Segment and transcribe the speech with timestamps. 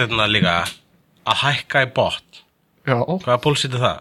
[0.00, 0.54] eitt hérna líka
[1.28, 2.42] að hækka í bot.
[2.88, 3.98] Já, Hvaða bullshit er það?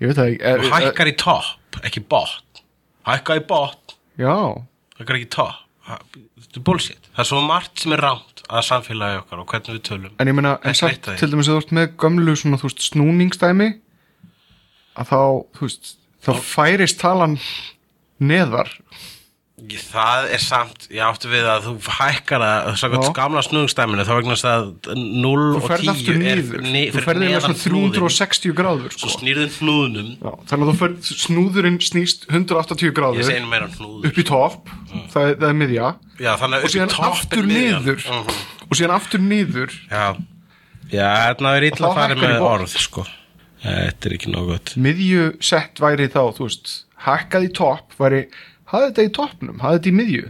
[0.00, 2.62] ég veit það ekki er, Þú hækkar í topp, ekki bot.
[3.10, 4.34] Hækka í bot, Já,
[4.98, 5.58] hækkar ekki í topp.
[5.90, 5.98] Ha-
[6.40, 7.08] Þetta er bullshit.
[7.14, 10.12] Það er svo margt sem er rámt að samfélagi okkar og hvernig við tölum.
[10.18, 12.34] en ég meina en Ekki samt veit það til dæmis að þú ert með gömlu
[12.36, 13.68] svona, þú veist, snúningsdæmi
[15.00, 15.20] að þá,
[15.56, 15.90] þú veist
[16.24, 17.36] þá færist talan
[18.20, 19.09] neðar Ég-
[19.60, 23.12] Það er samt, ég áttu við að þú hækkar það, svo Já.
[23.18, 27.06] gamla snúðungstæminu, þá vegna að 0 þú og ferð 10 aftur er ni, þú fyrir
[27.06, 27.94] ferð eða neðan svona hnúðinn.
[27.98, 29.10] 360 gráður sko.
[29.16, 33.22] snýrðin hnúðunum, Já, þannig að þú ferð, snúðurinn snýst 180 ég gráður
[33.76, 34.08] hnúður.
[34.10, 34.68] upp í topp
[35.12, 35.88] það, er- það er miðja
[36.20, 38.34] Já, að og síðan aftur niður Mhm.
[38.70, 40.16] og síðan aftur niður Já,
[40.90, 43.06] já, þarna er Og að fara með orð, sko.
[43.60, 44.74] Þetta er ekki nóg gott.
[44.80, 48.22] miðju sett væri þá, þú veist hækkað í topp væri
[48.70, 50.24] hafði þetta í toppnum, hafði þetta í miðju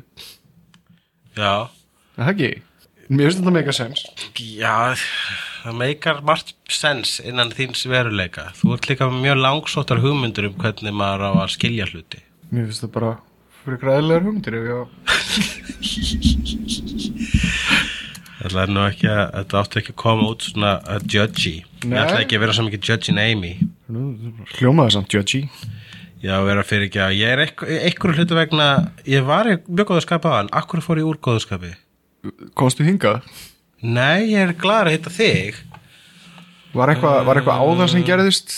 [1.41, 1.55] Já,
[2.17, 2.51] er það ekki?
[3.11, 4.01] Mér finnst þetta mega sens
[4.39, 4.75] já,
[5.65, 8.45] það meikar margt sens innan þíns veruleika.
[8.61, 12.21] Þú ert líka mjög langsóttar hugmyndur um hvernig maður á að skilja hluti.
[12.51, 13.13] Mér finnst þetta bara
[13.65, 14.79] fyrir græðilegar hugmyndir ef ég
[18.41, 21.57] Það er nú ekki að, þetta áttu ekki að koma út svona uh, judgy.
[21.85, 23.53] Ég ætla ekki að vera svo mikið judgy Amy.
[23.61, 23.93] á
[24.57, 25.43] hljómaði samt judgy
[26.21, 28.67] Já, vera fyrir ekki að, ég er einhverju hlutu vegna,
[29.09, 31.71] ég var í mjög góðu skapi á hann, akkur fór ég úr góðu skapi?
[32.59, 33.25] Komstu hingað?
[33.81, 35.55] Nei, ég er gladur að hitta þig.
[36.77, 38.49] Var eitthvað var eitthvað áðan sem gerðist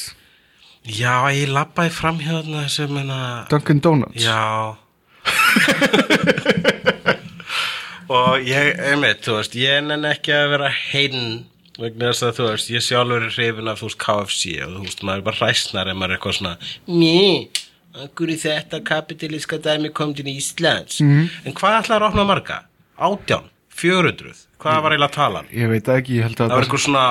[0.82, 3.46] Já, ég labbaði fram hjá þarna sem enna...
[3.48, 4.18] Dunkin Donuts?
[4.18, 4.74] Já
[8.12, 11.46] Og ég, einmitt, þú veist, ég nenni ekki að vera heinn
[11.82, 14.84] vegna þess að þú veist, ég sjálfur er hrifin af þú veist KFC og þú
[14.86, 16.54] veist, maður er bara hræsnar ef maður er eitthvað svona
[16.90, 17.14] Ný,
[18.06, 22.60] akkur í þetta kapitalíska dæmi kom til Íslands En hvað ætlaður að opna marga?
[23.02, 25.50] Átján, fjörundruð, hvað var eiginlega talan?
[25.54, 27.06] Ég veit ekki, ég held að Það var einhver svona,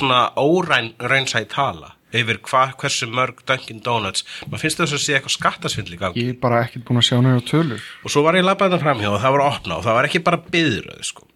[0.00, 5.16] svona óræn raunsæð tala yfir hva, hversu mörg Dunkin Donuts maður finnst þess að sé
[5.16, 8.38] eitthvað skattasvindli í Ég er bara ekkert búin að sjá neina tölur og svo var
[8.38, 11.02] ég labbað þetta framhjá og það var að opna og það var ekki bara byðröð
[11.04, 11.26] sko.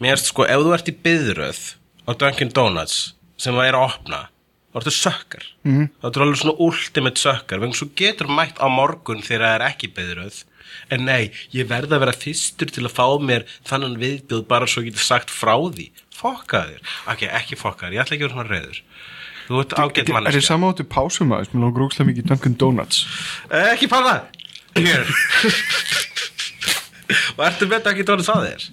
[0.00, 1.62] mér erst sko, ef þú ert í byðröð
[2.06, 4.20] á Dunkin Donuts sem það er að opna
[4.72, 5.44] þá ertu sökkar.
[5.66, 5.86] Mm.
[6.00, 7.60] þá ertu alveg svona ultimate sökkar.
[7.62, 10.42] Vegna svo getur mætt á morgun þegar það er ekki byðröð
[10.92, 14.82] en nei, ég verð að vera fyrstur til að fá mér þannan viðbjóð bara svo
[14.84, 15.88] geti sagt frá því.
[16.16, 16.80] Fokka þér,
[17.12, 18.80] ok, ekki fokka þér, ég ætla ekki að vera svona reyður
[19.46, 20.46] þú ert ágætt Er þið manneskja.
[20.48, 23.02] sama áttu pásum aðeins, mér langar úkslega mikið Dunkin Donuts.
[23.50, 24.16] Eh, Ekki panna
[24.76, 25.06] Hér.
[27.38, 28.64] Og ertu með ekki dónið það þér?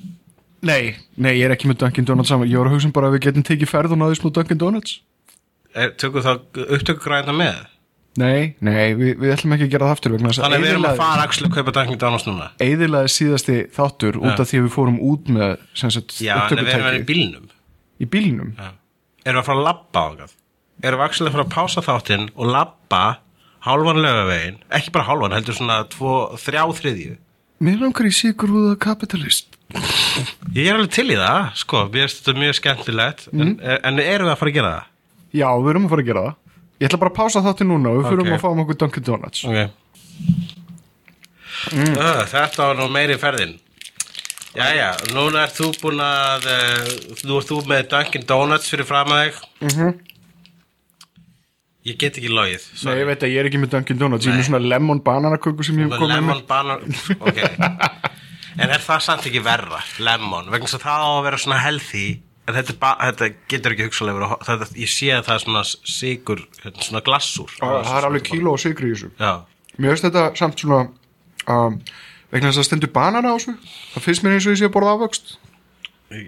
[0.64, 2.48] Nei, nei, ég er ekki með Dunkin Donuts saman.
[2.48, 4.62] Ég var að hugsa um bara að við getum tekið ferð og náðið smá Dunkin
[4.62, 4.98] Donuts.
[6.00, 6.32] Tökum þá
[6.70, 7.64] upptöku græna með?
[8.22, 10.84] Nei, nei, við, við ætlum ekki að gera það aftur vegna Þannig að við erum
[10.86, 12.50] að fara axlu að kaupa Dunkin Donuts núna.
[12.62, 16.70] Eyðilaði síðasti þáttur út af því að við fórum út með sagt, Já, en við
[16.70, 17.48] erum að vera í bílnum.
[17.98, 18.54] í bílnum?
[18.54, 18.70] Já.
[19.26, 20.38] Erum við að fara að labba á það?
[20.84, 23.04] Erum við axlu að fara að pása þáttinn og labba
[23.64, 27.18] hálfan lögavegin Ekki bara hálfan, heldur svona tvo, þrjá þriðju?
[27.64, 29.53] Mér langar í sigur húða kapitalist
[30.54, 33.24] Ég er alveg til í það, sko, mér finnst þetta mjög skemmtilegt.
[33.34, 34.90] En, en erum við að fara að gera það?
[35.34, 36.36] Já, við erum að fara að gera það.
[36.84, 38.32] Ég ætla bara að pása þáttir núna og við fyrir Ok.
[38.36, 39.44] að fáum okkur Dunkin Donuts.
[39.50, 39.60] Ok.
[41.74, 43.54] Uh, Þetta var nú meiri ferðin.
[44.54, 46.90] Jæja, núna ert þú búin að uh,
[47.26, 49.38] Nú ert þú með Dunkin Donuts fyrir fram að þig
[51.90, 54.28] Ég get ekki logið Nei, ég veit að ég er ekki með Dunkin Donuts.
[54.28, 56.04] Ég er með svona lemon bananaköku sem ég hef Með.
[56.04, 56.80] komið lemon með banar
[57.18, 57.40] Ok
[58.60, 61.60] En er það samt ekki verra, lemon vegna þess að það á að vera svona
[61.64, 62.06] healthy
[62.44, 66.44] en þetta, ba- þetta getur ekki hugsalega þetta, ég sé að það er svona sigur
[66.62, 69.12] hérna, svona glassúr Það það er alveg kíló og sigri í þessu.
[69.18, 69.34] Já,
[69.78, 70.82] Mér finnst þetta samt svona
[71.50, 71.80] um,
[72.34, 73.56] vegna þess að stendur banana á þessu.
[73.96, 75.34] Það finnst mér eins og ég sé að borða ávöxt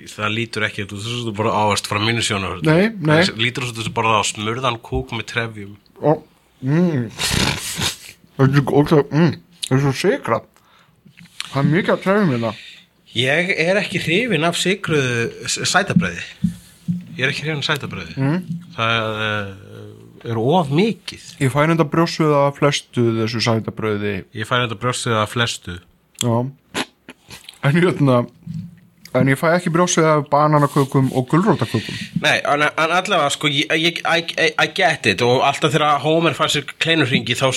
[0.09, 3.21] það lítur ekki þú bara ávast frá mínu sjónu Nei, nei.
[3.37, 5.75] lítur að bara á smurðan kúk með trefjum.
[6.01, 6.23] Og
[6.65, 7.11] mm,
[8.35, 9.35] Það er mm,
[9.67, 10.47] Það er svo sigrað
[11.55, 12.49] Það er mikið að trefum hérna.
[13.15, 16.23] Ég er ekki hrifin af sigruðu sætabröði
[17.15, 18.41] Ég er ekki hrifin af sætabröði mm.
[18.75, 19.53] Það uh,
[20.25, 21.29] er of mikið.
[21.45, 25.77] Ég fæ enda brjósuð af flestu þessu sætabröði Ég fæ þetta brjóstið af flestu.
[26.19, 26.35] Já.
[27.63, 28.19] En hérna
[29.15, 31.99] En ég fæ ekki brjósuð af bananakökum og gulrótakökum.
[32.23, 36.51] Nei, en, allavega sko ég, ég, I, I, get it og alltaf þegar Homer fær
[36.51, 37.47] sér kleinurringi þá,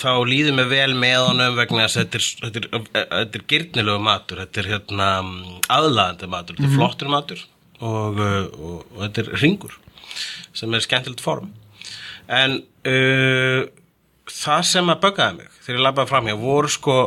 [0.00, 2.62] þá líður mig vel með honum vegna þess að þetta
[3.02, 5.10] er, er, gyrnilegu matur, þetta er hérna
[5.70, 7.44] aðlaðandi matur, þetta er flottur matur
[7.80, 9.76] og, uh, og, og þetta er ringur
[10.56, 11.52] sem er skemmtilegt form.
[12.30, 13.62] En uh,
[14.30, 16.98] það sem að böggaði mig þegar ég labbaði fram hjá voru sko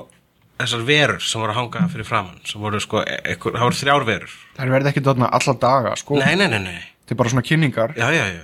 [0.63, 4.07] þessar verur sem voru að hanga fyrir framann sem voru sko, ekkur, það voru þrjár
[4.09, 4.33] verur.
[4.57, 6.17] Það verði ekki þarna alla daga sko.
[6.23, 6.81] Nei, nei, nei, nei.
[7.03, 7.95] Þetta er bara svona kynningar.
[7.99, 8.43] Já, já, já,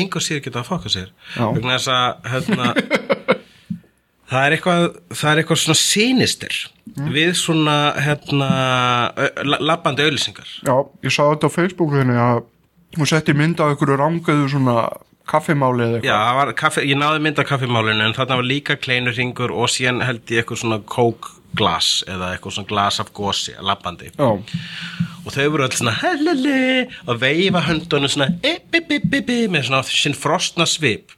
[0.00, 1.08] einhver síður geta að fokka sér.
[1.36, 1.44] Já.
[1.56, 2.72] vegna þess að hérna,
[4.30, 4.84] það er eitthvað
[5.18, 6.58] það er eitthvað svona sýnistir
[7.10, 8.48] við svona hérna,
[9.18, 10.74] ö- la- labbandi auðlýsingar Já,
[11.06, 12.42] ég sá þetta á Facebookinu að
[12.98, 14.76] hún setti mynd af einhverju rángaðu svona
[15.30, 16.38] kaffimáli eða já, eitthvað.
[16.40, 20.24] var kaffi, ég náði mynd af kaffimálinu en þarna var líka kleinurringur og síðan held
[20.34, 20.80] ég eitthvað svona
[21.50, 24.10] kókglas eða eitthvað svona glas af gósi labbandi.
[24.16, 24.38] Já,
[25.24, 28.76] og þau voru öll svona hellili og veifa höndunum svona ip,
[29.50, 31.16] með svona sinn frostna svip.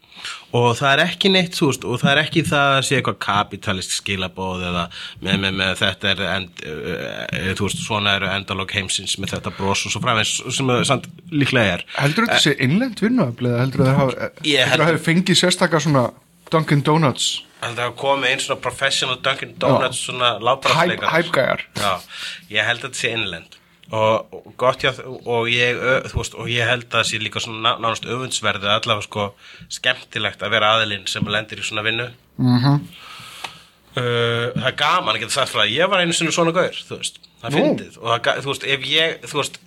[0.54, 3.16] Og það er ekki neitt þú veist, og það er ekki það að sé eitthvað
[3.24, 4.84] kapitalist skilabóð eða
[5.18, 9.54] með, með, með þetta er end, uh, þú veist, svona eru endalók heimsins með þetta
[9.56, 11.86] bros og svo framins sem það líklega er.
[11.96, 13.88] Heldur þetta sé innlend vinnuafli eða heldur
[14.46, 16.04] Ég heldur það hafi fengið sérstakar svona
[16.52, 17.32] Dunkin Donuts
[17.78, 21.92] það komið einn svona professional Dunkin Donuts svona látbrastleikar hæpgæjar Já,
[22.56, 23.58] ég held að þetta sé innlend.
[23.92, 25.78] Og, og gott já og ég,
[26.14, 29.26] veist, og ég held að það sé líka svona ná- nánast öfundsverðu allavega sko
[29.68, 32.08] skemmtilegt að vera aðilinn sem lendir í svona vinnu.
[32.40, 32.78] Mhm.
[33.96, 36.72] uh, það er gaman að geta sagt frá að ég var einu sinni svona gaur
[36.72, 37.98] veist, það fyndið.
[38.00, 39.60] Og það, þú veist, ef ég, þú veist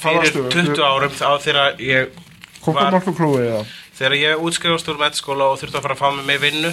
[0.00, 0.44] fyrir varstu?
[0.54, 2.18] 20 árum þá þegar ég
[2.66, 3.64] var, klúið eða?
[3.96, 6.72] þegar ég útskrifast úr metaskóla og þurfti að fara að fá mig með vinnu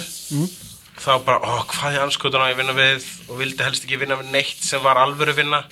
[0.98, 3.06] þá bara, ó, hvað er anskotan á ég vinna við?
[3.28, 5.62] Og vildi helst ekki vinna við neitt sem var alvöru vinna.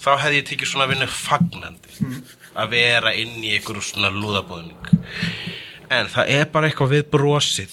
[0.00, 1.96] Þá hefði ég tekið svona vinnu fagnandi.
[2.56, 4.98] Að vera inn í einhverju svona lúðabóðning
[5.90, 7.72] en það er bara eitthvað við brosið.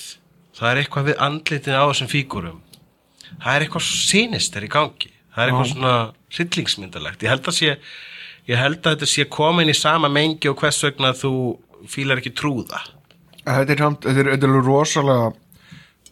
[0.58, 2.62] Það er eitthvað við andlitin á þessum fígurum
[3.36, 5.12] það er eitthvað sinister í gangi.
[5.34, 5.96] Það er eitthvað svona
[6.34, 7.24] hryllingsmyndalegt.
[7.24, 7.74] Ég held að sé
[8.48, 11.34] ég held að þetta sé komin í sama mengi og hvers vegna þú
[11.92, 12.82] fílar ekki trúða.
[13.44, 13.84] Þetta er,
[14.14, 15.32] er, er rosalega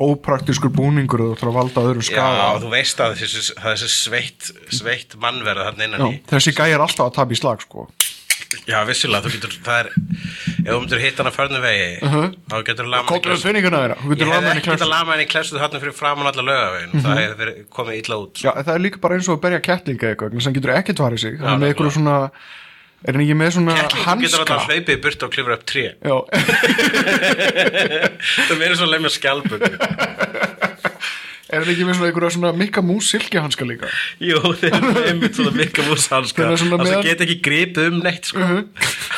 [0.02, 3.70] ópraktiskur búningur og þú ætlar að valda öðrum Já, skada þú veist að þessi, það
[3.72, 6.20] er þessi sveitt, sveitt mannverða þarna innan Já, í.
[6.34, 7.88] þessi gæi er alltaf að tapa í slag sko.
[8.68, 9.88] Já, vissilega, þú getur, það er,
[10.66, 11.88] ef þú myndir hitta hann að förnum vegi,
[12.52, 13.48] þá getur lama það þú
[14.16, 14.90] Ég henni ekki klessu.
[14.92, 18.44] lama henni í klessu þarna fyrir framan alla lögavegin, það hefði verið komið illa út.
[18.44, 21.24] Já, það er líka bara eins og að berja kettlinga eitthvað sem getur ekki tvarið
[21.26, 21.40] sig.
[21.42, 22.16] Er með eitthvað svona
[23.06, 25.66] er hann ekki með svona Kettlingur getur hanska alltaf hlaupið í burt og klifur upp
[25.70, 25.86] tré.
[26.02, 26.18] Já,
[28.50, 29.72] Það meiri svo lemja skjálpöku.
[31.50, 33.90] er hann ekki með svona eitthvað svona mikka mús silki hanska líka
[34.24, 36.42] Jú, þeir eru einmitt svona mikka múshanska.
[36.42, 38.40] Þeir eru svona Það sem meðan- get ekki gripið um neitt, sko.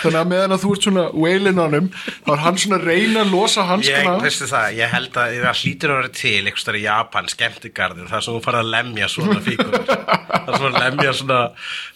[0.02, 3.24] þannig að meðan að þú ert svona wailin honum þá er hann svona að reyna
[3.24, 6.66] að losa Ég, hanskana veistu það, ég held að það hlýtur að vera til einhvers
[6.66, 10.62] staðar í Japan, skemmtigarður þar sem þú farið að lemja svona fíkur þar sem þú
[10.62, 11.40] farið að lemja svona,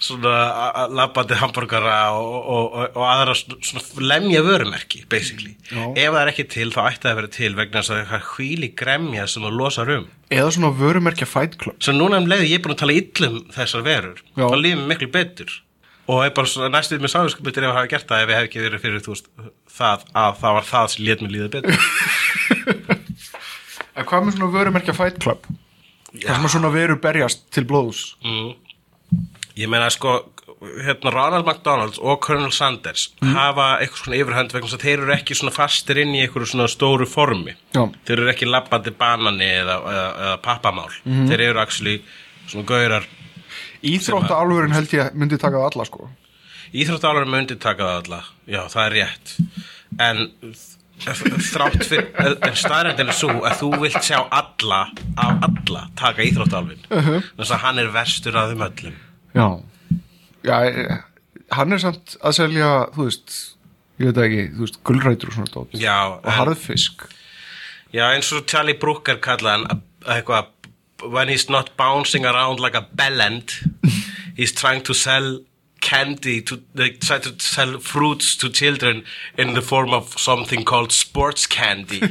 [0.07, 5.83] svona labbandi hambúrgara og, og, og, og aðra svona, svona lemja vörumerki, basically Já.
[5.91, 8.17] ef það er ekki til, þá ætti það að vera til vegna þess að það
[8.21, 12.29] er hvíli gremja sem þú losar um eða svona vörumerkja fight club svo núna um
[12.29, 14.45] leiði ég er búin að tala illum þessar verur Já.
[14.47, 15.51] þá lífum miklu betur
[16.11, 18.63] og er bara næstuð með sáðurskupið ef að hafa gert það ef ég hef ekki
[18.65, 19.29] verið fyrir þú veist,
[19.71, 21.75] það að það var það sem lét mér líða betur
[23.91, 25.47] En hvað með svona vörumerkja fight club?
[26.15, 28.53] Það sem að svona veru berjast til blóðs Mm.
[29.59, 30.13] Ég meina sko
[30.61, 35.13] hérna Ronald McDonald og Colonel Sanders hafa eitthvað svona yfirhönd vegna þess að þeir eru
[35.15, 37.55] ekki svona fastir inn í eitthvað svona stóru formi.
[37.73, 37.87] Já.
[38.05, 40.91] þeir eru ekki labbandi banani eða, eða, eða pappamál.
[41.05, 41.97] Þeir eru actually
[42.45, 43.09] svona gaurar
[43.81, 46.09] Íþrótta álfurinn held ég myndi taka það alla sko.
[46.71, 48.19] Íþróttálur myndi taka það alla.
[48.45, 49.33] Já, það er rétt.
[49.97, 50.21] En
[51.01, 52.11] þrátt fyrir
[52.45, 54.83] en staðrændin er svo að þú vilt sjá alla
[55.17, 58.99] af alla taka íþróttálfin þess að hann er verstur af þeim öllum.
[59.33, 59.47] Já
[60.43, 60.57] Já,
[61.55, 63.35] hann er samt að selja, þú veist
[64.01, 65.75] ég veit ekki, þú veist, gulrætur og svona dót.
[65.77, 67.05] Já, og harðfisk.
[67.93, 70.47] Já, eins og Charlie Brooker að- eitthvað
[71.03, 73.51] when he's not bouncing around like a bellend
[74.37, 75.39] he's trying to sell
[75.81, 79.03] candy to like, try to sell fruits to children
[79.37, 82.01] in the form of something called sports candy.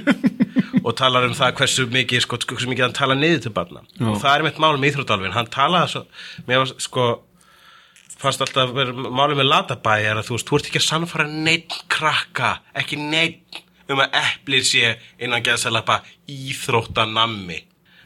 [0.85, 3.83] Og talar um það hversu mikið, sko, hversu mikið hann tala niður til barna.
[4.01, 6.03] Og það er mitt mál með Íþrótálfin hann talaði svo,
[6.49, 7.05] mér var sko
[8.21, 11.77] fannst alltaf málið með Latabæ er að þú veist, þú ert ekki að sannfara neitt
[11.93, 13.61] krakka, ekki neitt
[13.91, 16.01] um að eplið sé innan geðsalapa
[16.31, 17.59] íþróttanammi.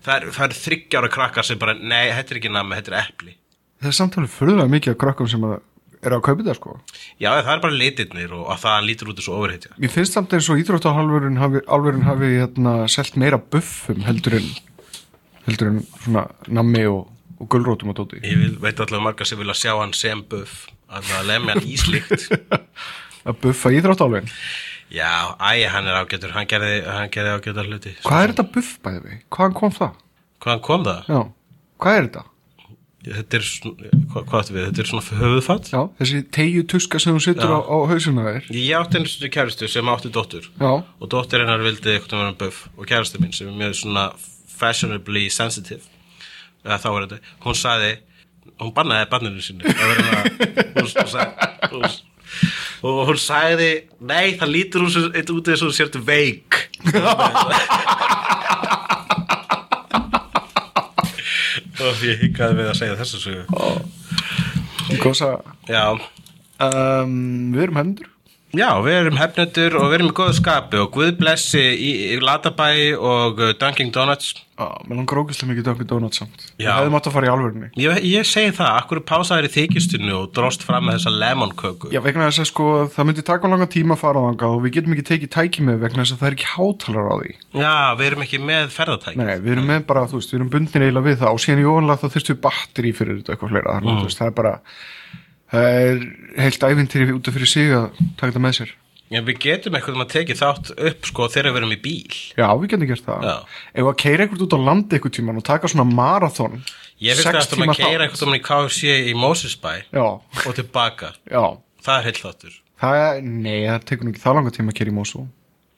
[0.04, 2.98] Það er, það er þryggjára krakkar sem bara, nei, þetta er ekki nammi, þetta er
[3.02, 3.36] epli.
[3.80, 6.76] Það er samtalið furðulega mikið af krökkum sem eru að kaupa þetta sko.
[7.20, 10.36] Já, það er bara litirnir og að það lítur út þessu ofurheitja Mér finnst samt
[10.36, 14.48] eins og íþróttahalvurinn hafi, alvörinn hafi hérna, selt meira buffum heldur en
[15.46, 17.08] heldur en svona nammi og,
[17.40, 20.68] og gulrótum og dóti ég vil, veit allavega marga sem vilja sjá hann sem buff
[20.92, 22.28] að það lemja hann í slíkt
[23.28, 24.30] að buffa íþróttahalvurinn
[24.94, 25.10] já,
[25.40, 27.94] æ, hann er ágætur hann gerði, hann gerði ágætur hluti.
[28.04, 29.18] Hvað er þetta buff bæði við?
[29.34, 29.98] Hvaðan kom það?
[30.44, 31.10] hvaðan kom það?
[31.10, 31.20] Já,
[31.82, 32.24] hvað er þetta?
[33.04, 33.48] þetta er,
[34.12, 37.50] hvað, hvað áttu við, þetta er svona höfuðfatt Já, þessi tegju tuska sem hún sittur
[37.52, 37.56] Já.
[37.56, 38.46] á, á hausuna þér.
[38.56, 40.46] Ég átti einu svona kæristu sem átti dóttur.
[40.60, 42.62] Já, og dóttir hennar vildi eitthvað vera buff.
[42.78, 44.06] Og kæristu mín sem er mjög svona
[44.54, 45.84] fashionably sensitive
[46.64, 47.92] eða þá er þetta, hún sagði
[48.60, 49.62] hún bannaði banninu sínu.
[49.64, 49.74] Að
[51.20, 51.34] að-
[51.72, 51.88] hún, hún,
[52.84, 56.60] og hún sagði nei það lítur út eins og hún sértu veik.
[61.84, 63.44] Og ég hikaði við að segja þessu sögu.
[65.02, 65.30] Gósa.
[65.68, 65.82] Já,
[66.62, 67.14] um,
[67.54, 68.10] Við erum hendur
[68.54, 72.18] Já, við erum hefnendur og við erum í góðu skapi og Guð blessi í, í
[72.22, 74.34] Latabæ og uh, Dunkin Donuts.
[74.54, 76.68] Já, mér langar ógæslega mikið Dunkin Donuts samt Já.
[76.68, 80.14] Við hefðum átt að fara í alvörunni Ég, ég segi það, akkur pásaðir í þykistinu
[80.14, 81.90] og dróst fram með þessa lemon köku.
[81.90, 84.62] Já, vegna þess að sko, það myndi taka langa tíma að fara á þangað og
[84.62, 87.34] við getum ekki tekið tæki með vegna þess að það er ekki hátalar á því
[87.64, 89.18] Já, við erum ekki með ferðatæki.
[89.18, 91.64] Nei, við erum með bara, þú veist, við erum bundin eiginlega við það og síðan
[91.64, 94.04] í ofanlega þá þurftum við batteri fyrir þetta eitthvað fleira mm.
[94.14, 94.54] það er bara
[95.54, 96.00] það er
[96.44, 97.86] heilt æfintýri út af fyrir sig að
[98.18, 98.72] taka þetta með sér
[99.14, 102.14] En við getum eitthvað um að tekið þátt upp sko þegar við erum í bíl.
[102.34, 103.34] Já, við getum gert það Já.
[103.76, 106.56] Ef að keira eitthvað út á landi eitthvað tíman og taka svona marathon
[107.04, 110.06] Ég það að tíma maður keira eitthvað um í KFC í Mosesbæ Já,
[110.48, 111.12] og tilbaka.
[111.28, 111.44] já
[111.84, 112.58] Það er heilt þáttur.
[112.80, 115.26] Það nei, það tekur nú ekki það langa tíma að keira í Mosó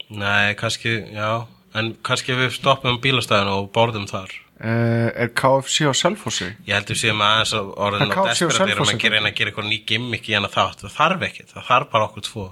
[0.07, 1.31] Nei, kannski, já,
[1.75, 4.31] en kannski við stoppum bílastæðinu og borðum þar.
[4.61, 6.49] Uh, Er KFC á Selfossi?
[6.69, 9.53] Ég heldur séum aðeins að orðin Það á desperat Selfossi að gera, reyna að gera
[9.53, 10.85] eitthvað ný gimmick í hana þátt.
[10.85, 12.47] Það þarf ekki, það þarf bara okkur tvo.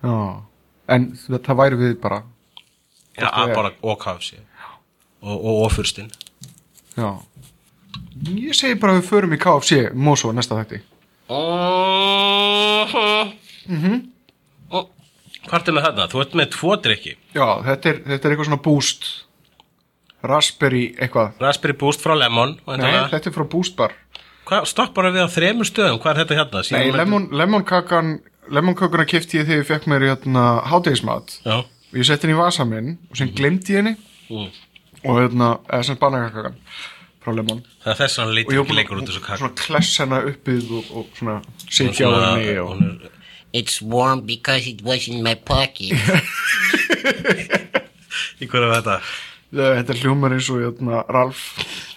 [0.00, 0.18] Já,
[0.96, 2.22] en það, væri við bara.
[3.18, 3.56] Já, að er.
[3.58, 4.38] bara og KFC
[5.20, 6.10] og, og ofurstinn
[6.96, 7.10] Já.
[8.30, 10.80] Ég segi bara að við förum í KFC Mosó næsta þætti.
[13.70, 14.00] Mhm.
[15.50, 16.06] Hvað er með þarna?
[16.10, 19.06] Þú ert með tvo drikki Já, þetta er, þetta er eitthvað svona boost
[20.22, 23.08] Raspberry eitthvað Raspberry Boost frá Lemon Nei, væntanlega.
[23.14, 23.92] þetta er frá Boost Bar
[24.50, 26.58] Hvað, stoppar við á þremur stöðum, hvað er þetta hérna?
[26.60, 28.08] Nei, Síðan með- lemon, lemonkakan
[28.50, 32.40] Lemonkökuna kifti ég þegar ég fekk mér hérna hátegismat Já, og ég setti henni í
[32.40, 33.96] vasa minn og sem glemdi ég henni
[34.30, 34.50] Mm.
[35.04, 36.54] og hérna, eða sem banakakan
[37.24, 39.38] frá Lemon það er þess að hann ég ekki var leikur búin út þessu kakk
[39.38, 41.36] svona kless hennar uppið og, og svona
[41.68, 43.00] sitja á henni og hún
[43.52, 45.90] It's warm because it was in my pocket.
[48.40, 48.96] Í hverju var þetta?
[49.50, 51.40] Þetta er hljómar eins og hérna, Ralf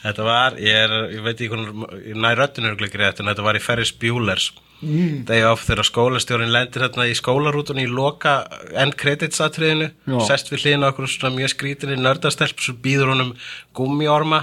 [0.03, 3.45] Þetta var, ég, er, ég veit ekki hvernig nær röddinu er ekki rétt en þetta
[3.45, 4.45] var í Ferris Bueller's
[4.81, 5.17] mm.
[5.29, 8.33] Þegar skólastjórin lendir hérna í skólarútunni í loka
[8.79, 10.17] end credits atriðinu Já.
[10.31, 13.31] sest við hliðina á okkur svona mjög skrítinni nördastelp svo býður honum
[13.77, 14.39] gummiorma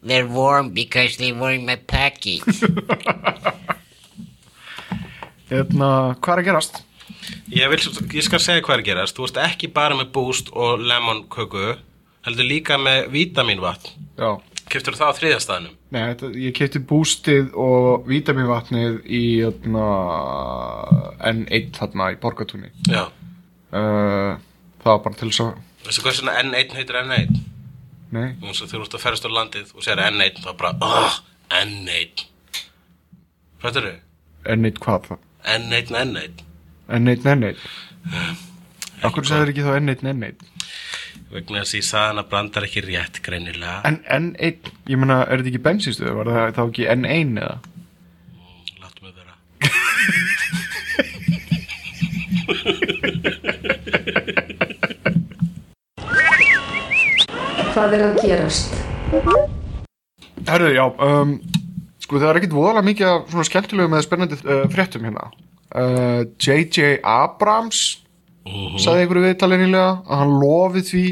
[0.00, 2.40] They're warm because they were in my pocket.
[5.50, 6.74] hérna, hvað er að gerast?
[7.50, 7.80] ég, vil,
[8.16, 11.24] ég skal segja hvað er að gerast þú veist ekki bara með boost og lemon
[11.32, 11.74] köku
[12.26, 14.30] heldur líka með vítaminvatn Já,
[14.70, 15.76] Keftur það á þriðastæðinum?
[15.90, 19.86] nei, þetta, ég kefti boostið og vítaminvatnið í hérna,
[21.32, 23.06] N1 þarna í Borgatúni Já.
[23.70, 24.36] Uh,
[24.82, 27.40] það var bara til þess að Veistu hvað svona N1 heitir N1?
[28.14, 30.72] nei, Þú veist að þú ert að ferast á landið og sér N1 þá bara,
[30.84, 31.18] oh,
[31.62, 32.26] N1
[33.62, 33.98] Hvað er þau?
[34.56, 35.26] N1 hvað það?
[35.56, 36.46] N1, N1
[37.00, 37.66] N1, N1
[39.08, 40.48] Akkur sagður ekki þá N1, N1
[41.30, 45.16] vegna þess að ég sagði hann að brandar ekki rétt greinilega En N1, ég meina,
[45.26, 46.12] er þetta ekki bensinstöðu?
[46.18, 47.56] Var það þá ekki N1 eða?
[48.82, 49.34] Láttu mig vera
[57.70, 58.68] Hvað er að gerast?
[60.50, 61.30] Herðu, já, um,
[62.02, 66.26] sko það er ekkit voðalega mikið af svona skemmtilegu með spennandi uh, fréttum hérna uh,
[66.42, 66.98] J.J.
[67.06, 67.99] Abrams
[68.80, 71.04] sagði einhverju viðtalið nýlega að hann lofið því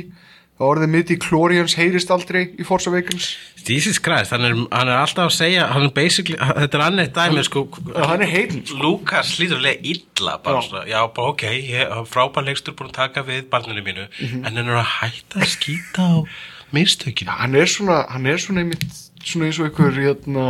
[0.58, 3.28] Það orðið mitt í Chlorians heyrist aldrei í Force Awakens
[3.68, 7.44] Jesus Christ, hann er, hann er alltaf að segja hann basically, þetta er annað dæmi
[7.46, 7.62] sko,
[7.94, 8.78] hann er heitinn sko.
[8.82, 10.82] Lukas lítur lega illa bara Já.
[10.90, 14.42] já, ok, ég frábær leikstur búin að taka við barninu mínu Mhm.
[14.46, 16.26] en hann er að hætta að skýta á
[16.74, 18.82] mistökinu Hann er svona, hann er svona einmitt
[19.28, 20.44] svona eins og einhver hérna,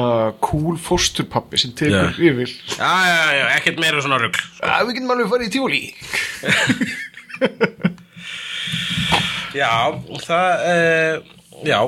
[0.45, 2.19] cool fósturpappi sem tekur Já.
[2.31, 2.51] yfir.
[2.77, 5.83] Já, já, já, ekkert meira svona rugl að við getum alveg farið í tjóli
[9.61, 9.73] já,
[10.27, 11.15] það uh,
[11.67, 11.81] já,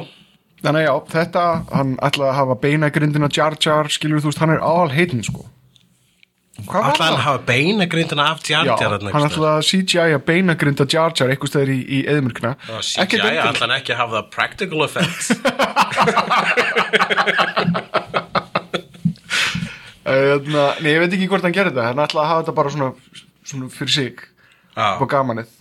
[0.60, 1.42] Þannig að já, þetta,
[1.72, 5.46] hann ætlaði að hafa beinagrindina Jar Jar, skilur þú veist, hann er all heitinn sko.
[6.66, 7.22] Hvað var alltaf hann það?
[7.24, 11.50] hafa beina grindina af Já, tjartjar hann ætlaði að CGI að beinagrinda Jar Jar eitthvað
[11.54, 12.50] stæður í, í eðmörkna
[12.84, 15.26] CGI, allan ekki að hafa það practical effects
[20.30, 22.74] Hérna, Nei, ég veit ekki hvort hann gerði þetta Hann ætlaði að hafa þetta bara
[22.74, 22.90] svona,
[23.52, 24.26] svona fyrir sig.
[24.74, 24.88] Já.
[25.00, 25.54] På gamanið.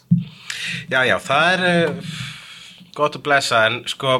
[0.92, 2.18] Já, já, það er uh,
[2.98, 4.20] gott að blessa en sko,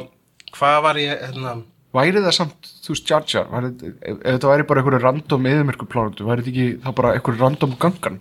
[0.56, 4.50] hvað var ég hérna, Væri það samt, þú veist, Jar Jar væri, ef, ef þetta
[4.52, 8.20] væri bara einhverju random eðmörku plánundu, væri þetta ekki þá bara einhverju random gangan?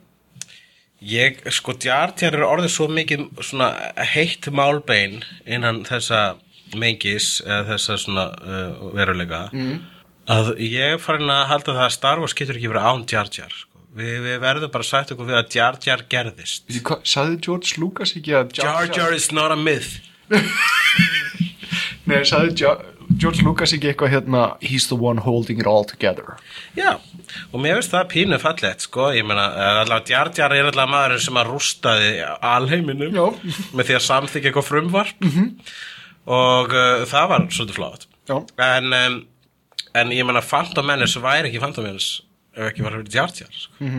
[1.06, 3.70] Ég, sko, djartjar er orðið svo mikið svona
[4.12, 6.34] heitt málbein innan þessa
[6.76, 9.46] mengis eða þessa svona uh, veruleika.
[9.56, 9.78] Mm.
[10.30, 13.56] Að ég er farin að halda það að Star Wars getur ekki verið án djartjar
[13.56, 13.82] sko.
[13.98, 18.14] Vi, við verðum bara sagt okkur við að djartjar gerðist Veitu hvað, Saði George Lucas
[18.20, 19.98] ekki að Jar Jar is not a myth
[22.10, 26.38] Nei, saði Jar, George Lucas ekki eitthvað hérna He's the one holding it all together
[26.78, 27.00] Já,
[27.50, 30.94] og mér finnst það pínu fallegt, sko, ég meina, eh, allavega Djar Djar er allavega
[30.94, 32.14] maðurinn sem að rústaði
[32.54, 33.26] alheiminum Já.
[33.74, 35.50] með því að samþykja eitthvað frumvarp -hmm.
[36.38, 38.08] og uh, það var svolítið flott.
[38.30, 38.38] Já.
[38.62, 39.20] En, um,
[39.96, 42.22] en ég meina, Phantom Menace væri ekki Phantom Menace
[42.56, 43.92] ef ekki var fyrir Djar Djar, sko.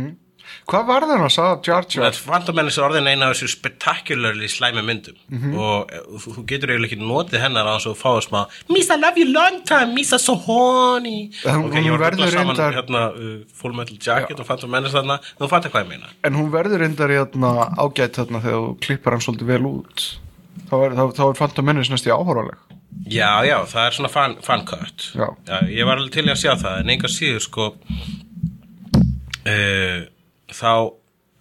[0.70, 2.04] Hvað var það að sagði Jar Jar?
[2.10, 5.14] Það Phantom Menace er orðin eina af þessu spectacularly slæmi myndum.
[5.30, 5.52] Mhm.
[5.58, 9.28] og eh, þú, getur eiginlega ekki notið hennar að þú fáið smá Misa love you
[9.30, 11.30] long time, Misa so horny.
[11.44, 14.92] Hún- Ok, ég var verður saman reyndar- hérna uh, Full Metal Jacket og Phantom Menace
[14.98, 15.20] þarna.
[15.38, 16.10] Þú fattar hvað ég meina.
[16.24, 20.08] En hún verður reyndar hérna ágætt þarna þegar þú klippar hann svolítið vel út.
[20.70, 22.58] Þá er, þá, þá er Phantom Menace næst í áhóraleg
[23.10, 25.28] Já, já, það er svona fan, fan cut Já.
[25.70, 27.68] Ég var alveg til að sjá það en enga síður sko
[29.50, 30.00] uh,
[30.50, 30.72] þá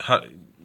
[0.08, 0.20] ha,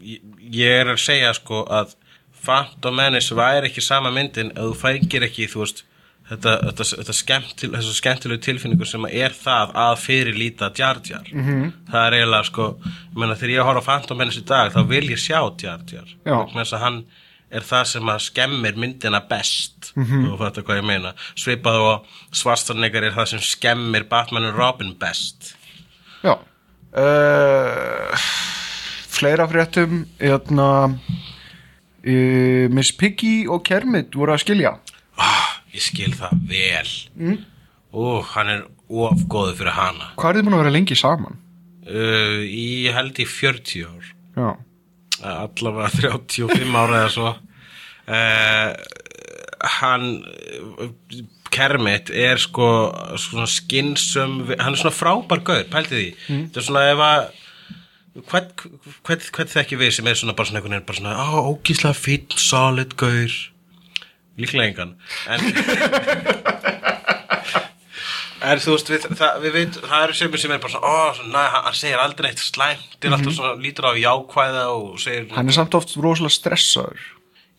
[0.04, 1.96] ég, er að segja sko að
[2.44, 5.84] Phantom Menace væri ekki sama myndin ef þú fængir ekki, þú veist
[6.28, 11.72] þetta, þetta, þetta skemmtil, skemmtilegu tilfinningu sem er það að fyrirlíta Jar Jar -hmm.
[11.90, 14.82] það er eiginlega sko ég meina, þegar ég horf á Phantom Menace í dag þá
[14.88, 17.04] vil ég sjá Jar Jar þess að hann
[17.54, 19.92] er það sem að skemmir myndina best.
[19.94, 20.32] -hmm.
[20.32, 21.12] og þetta hvað ég meina.
[21.34, 25.54] Svipað og svarstanleikar er það sem skemmir Batman og Robin best.
[26.22, 26.38] Já.
[26.94, 28.14] Uh,
[29.08, 30.98] Fleira fréttum hérna
[32.06, 34.76] uh, Miss Piggy og Kermit voru að skilja.
[35.18, 36.90] Ah, ég skil það vel.
[37.14, 37.38] Mm.
[37.94, 40.12] ó, hann er of góður fyrir hana.
[40.18, 41.44] Hvað er þið búin að vera lengi saman?
[41.88, 44.10] uh, í held í 40 ár.
[44.34, 44.48] Já,
[45.22, 47.32] allavega 35 ára eða svo.
[48.04, 48.74] Uh,
[49.80, 50.08] hann
[51.54, 52.66] Kermit er sko
[53.20, 56.08] svona skinsum hann er svona frábær gaur, pælti því.
[56.26, 57.24] Þetta er svona ef að
[58.30, 58.52] hvern,
[59.06, 61.98] hvern, hvern þekki við sem er svona bara svona einhvern veginn bara svona, á, ógíslega
[61.98, 63.38] fín, solid gaur.
[64.34, 64.96] Líklega engan.
[65.30, 65.40] En
[68.64, 71.42] Þú veist, við, það, við veit, það eru sem sem er bara svona, ó, svona,
[71.66, 75.56] hann segir aldrei eitt slæmt, er alltaf svona, lítur á jákvæða og segir, hann er
[75.58, 77.10] samt oft rosalega stressaður.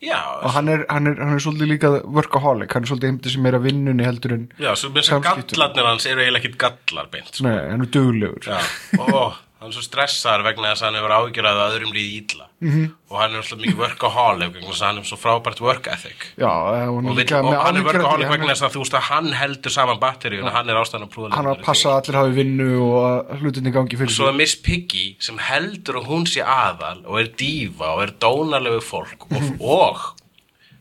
[0.04, 3.32] Já, og hann er, hann er, hann er svolítið líka workaholic, hann er svolítið heimtið
[3.32, 5.54] sem er að vinnunni heldur en já, svo að Samskiptum.
[5.56, 7.46] gallarnir hans eru eiginlega ekkit gallar beint, sko.
[7.48, 8.44] Nei, hann er duglegur.
[8.44, 8.60] Já,
[9.00, 9.22] ó,
[9.66, 12.70] hann er svo stressaður vegna þess að hann hefur ágjörað að öðrum líði ítla Mhm.
[12.72, 12.92] -hmm.
[13.12, 16.20] og hann er alltaf mikið workaholic vegna þess að hann er svo frábært work ethic
[16.40, 19.04] Já, eh, og, og, og, og hann er workaholic vegna þess að þú veist að
[19.10, 22.16] hann heldur saman batteríun og hann er ástæðan að prúða hann að passa að allir
[22.22, 24.32] hafi vinnu og hlutinni gangi fyrir Svo sig.
[24.32, 28.80] Er Miss Piggy sem heldur að hún sé aðal og er dífa og er dónalegu
[28.80, 29.98] fólk og, og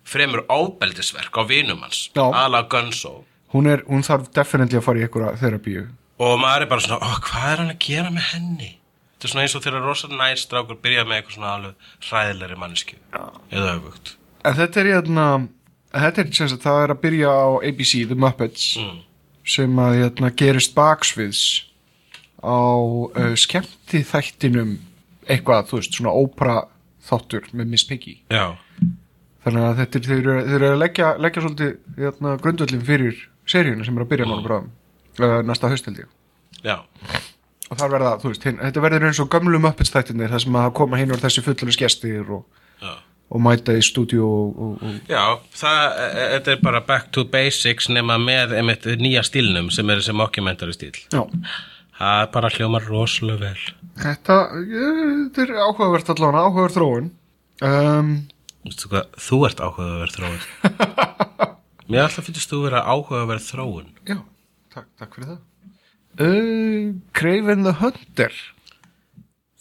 [0.05, 5.05] fremur ábeldisverk á vinum hans aðalega Gunso hún, er, hún þarf definitely að fara í
[5.07, 5.87] einhverja þerapíu
[6.19, 8.71] og maður er bara svona, ó, hvað er hann að gera með henni?
[9.15, 12.97] Þetta er svona eins og þegar rosa næstrákur byrja með eitthvað svona alveg hræðilegri manneski
[13.15, 14.15] eða öfugt.
[14.45, 15.28] En þetta er hérna
[15.95, 18.99] þetta er sem sagt, það er að byrja á ABC The Muppets Mm.
[19.45, 21.41] sem að hérna, gerist baksviðs
[22.43, 24.75] á uh, skemmti þættinum
[25.30, 26.56] eitthvað, þú veist, svona ópera
[27.06, 28.15] þáttur með Miss Piggy.
[28.34, 28.58] Já,
[29.45, 33.19] þannig að þetta er, þeir eru, þeir eru að leggja, leggja svolítið hérna, grundvöllin fyrir
[33.49, 34.71] seríuna sem er að byrja núna bráðum
[35.23, 36.06] uh, næsta hausteldi
[36.65, 36.78] já,
[37.69, 40.58] og þar verða, þú veist, hinn, þetta verður eins og gömlu Muppets þættinir þar sem
[40.62, 42.43] að koma hinn og þessi fullurins gestir og,
[43.30, 45.23] og mæta í stúdíu og, og, og Já,
[45.58, 49.89] það, e- e- þetta er bara back to basics nema með einmitt nýja stílnum sem
[49.89, 50.93] er þessi mockumentary stíl.
[51.13, 51.23] já,
[51.95, 53.62] Það er bara hljómar rosalega vel.
[54.04, 54.36] þetta,
[54.67, 54.97] ég,
[55.32, 57.06] þetta er áhugavert allavega, áhugavert þróun
[57.63, 58.10] um,
[58.67, 60.41] hvað, þú ert áhugaverð þróun.
[61.89, 63.88] Mér alltaf finnst þú vera áhugaverð þróun.
[64.10, 64.17] já,
[64.75, 65.39] takk, takk fyrir það
[66.25, 68.33] uh, Craven the Hunter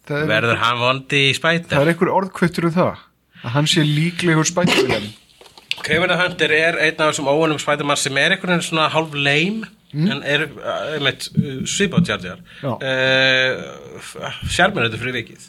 [0.05, 1.81] það er, Verður hann vondi í það spæta?
[1.83, 2.91] er einhver orðkvittur um það
[3.45, 5.11] að hann sé líklegur spætviljan
[5.85, 9.15] Kraven the Hunter er einn af þessum óunum spætumann sem er einhvern veginn svona hálf
[9.17, 12.41] leim en er uh, einmitt uh, svipað Jar Jar.
[12.65, 12.71] Já.
[12.83, 14.01] Uh,
[14.51, 15.45] Sjarminandi fyrir vikið.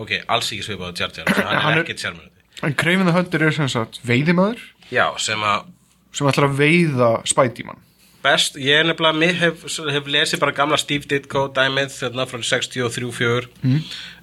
[0.00, 2.42] Ok, alls ekki svipað Jar Jar, svo hann Hann er er- ekkert sjarminandi.
[2.66, 4.60] en Craven the Hunter er sem sagt veiðimaður
[4.92, 5.70] Já, sem að
[6.12, 7.80] sem ætlar að veiða spætíman
[8.24, 12.42] best, ég er nefnilega mér hef, hef lesið bara gamla Steve Ditko dæmið þarna frá
[12.50, 13.50] 63-4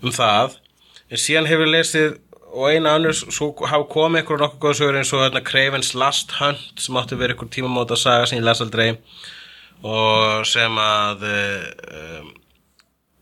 [0.03, 0.57] um það.
[1.07, 2.17] En síðan hefur lesið
[2.57, 6.35] og eina annars, svo hafa komið einhverjum nokkuð góða sögur eins og þarna Craven's Last
[6.39, 8.89] Hunt sem átti verið einhver tímamóta saga sem ég les aldrei.
[9.85, 12.29] Og sem að um,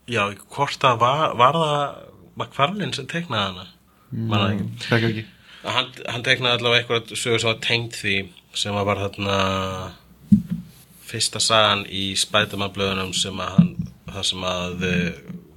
[0.08, 0.22] já,
[0.56, 1.86] hvort það var, var það
[2.36, 3.68] McFarlane sem teiknaði hana?
[4.16, 4.70] Manna ekki.
[4.86, 5.26] Þekka ekki.
[5.66, 8.18] Hann, hann teiknaði allavega eitthvað sögur sem var tengt því
[8.56, 9.38] sem var þarna
[11.16, 13.72] fyrsta sagan í Spiderman blöðunum sem að hann
[14.16, 15.08] það sem að uh,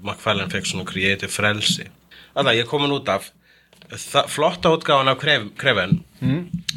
[0.02, 1.84] McFarlane fekk svona creative frelsi.
[2.38, 3.32] Alla, ég komin út af.
[4.28, 6.02] Flotta útgáfan af kref, Kreven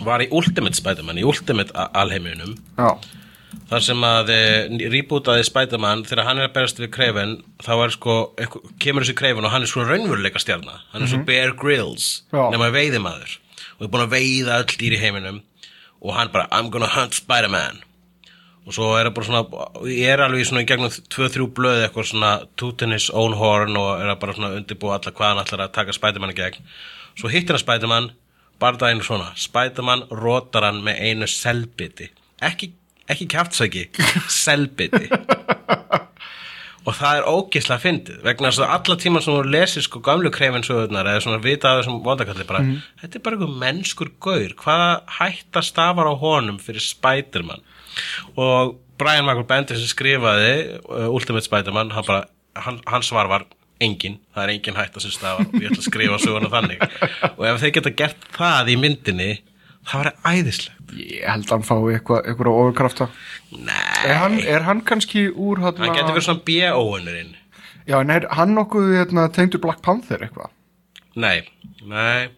[0.05, 2.53] var í Ultimate Spiderman í Ultimate a- alheiminum.
[2.77, 2.93] Já,
[3.71, 4.39] þar sem að e,
[4.93, 7.33] rebootaði Spiderman þegar hann er að berast við Kraven
[7.65, 8.15] þá er sko,
[8.79, 10.77] kemur þessi Kraven og hann er svo raunveruleika stjarna.
[10.93, 12.23] Hann er svo Bear Grylls
[12.55, 13.37] nema veiðimaður.
[13.79, 15.41] Og er búin að veiða öll dýr í heiminum.
[16.01, 17.81] Og hann bara, I'm gonna hunt Spider-Man
[18.61, 22.09] og svo er það bara svona ég er alveg svona í gegnum 2-3 blöð eitthvað
[22.11, 25.41] svona toot in his own horn og er að bara svona undirbúa alla hvað hann
[25.43, 26.67] ætlar að taka Spider-Man í gegn.
[27.17, 28.11] Svo hittir hann Spider-Man
[28.61, 32.11] bara daginn svona, Spider-Man rótar hann með einu selbiti.
[32.45, 32.69] Ekki,
[33.09, 33.87] ekki kjaftsæki
[34.43, 35.09] selbiti.
[36.81, 40.31] Og það er ógislega fyndið vegna þess að alla tíma sem þú lesir sko gamlu
[40.33, 42.61] kreifinsöðunar eða svona vita af þessum vondakalli bara,
[43.01, 44.55] þetta er bara einhver mennskur gaur.
[44.57, 44.87] Hvaða
[45.19, 47.61] hætta stafar á honum fyrir Spiderman
[48.39, 50.53] og Brian Michael Bendis skrifaði
[50.85, 52.25] uh, Ultimate Spiderman hann bara,
[52.59, 53.47] hann, hans svar var
[53.81, 55.47] engin, það er engin hætta sem stafar.
[55.47, 56.83] Og ég ætla að skrifa söguna þannig.
[57.33, 59.31] Og ef þeir geta gert það í myndinni
[59.87, 60.77] það var æðislegt.
[60.91, 63.07] Ég held að hann fái eitthvað eitthvað ofurkrafta.
[64.05, 67.37] Er hann, er hann kannski úr hann, hann getur verið svona B.O.-unurinn
[67.87, 70.51] Já, en er hann nokkuð hérna, tengdur Black Panther eitthvað?
[71.17, 71.41] Nei,
[71.87, 72.29] nei.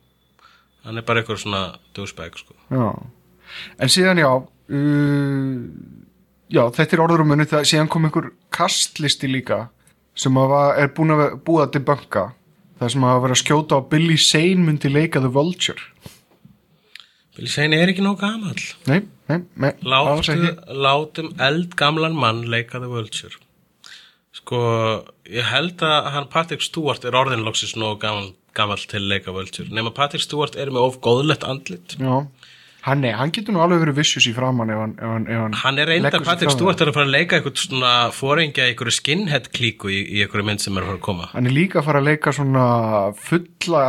[0.85, 1.63] Hann er bara eitthvað svona
[1.97, 2.55] douchebag sko.
[2.73, 4.29] En síðan já
[4.69, 5.57] uh,
[6.53, 9.67] Já, þetta er orður um munni það síðan kom einhver kastlisti líka
[10.13, 12.27] sem var, er búin að búa til banka
[12.77, 15.81] það sem að vera að skjóta á Billy Zane myndi leika The Vulture.
[17.33, 18.61] Billy Zane er ekki nóg gamall.
[18.85, 18.99] Nei,
[19.31, 20.53] nei, nei ekki.
[20.85, 23.39] Látum eldgamlan mann leika The Vulture.
[24.37, 24.61] Sko
[25.31, 29.33] Ég held að hann Patrick Stewart er orðin loksins nóg gamall, gamall til að leika
[29.35, 31.95] Vulture nema Patrick Stewart er með of góðlegt andlit.
[31.95, 32.27] Já,
[32.87, 35.41] hann, nei, hann getur nú alveg verið vissjus í framann ef hann, ef hann, ef
[35.43, 39.49] hann Hann er reyndar Stewart er að fara að leika eitthvað svona fóringja einhverju skinhead
[39.55, 41.87] klíku í, í einhverju mynd sem er að fara að koma Hann er líka að
[41.89, 42.65] fara að leika svona
[43.19, 43.85] fulla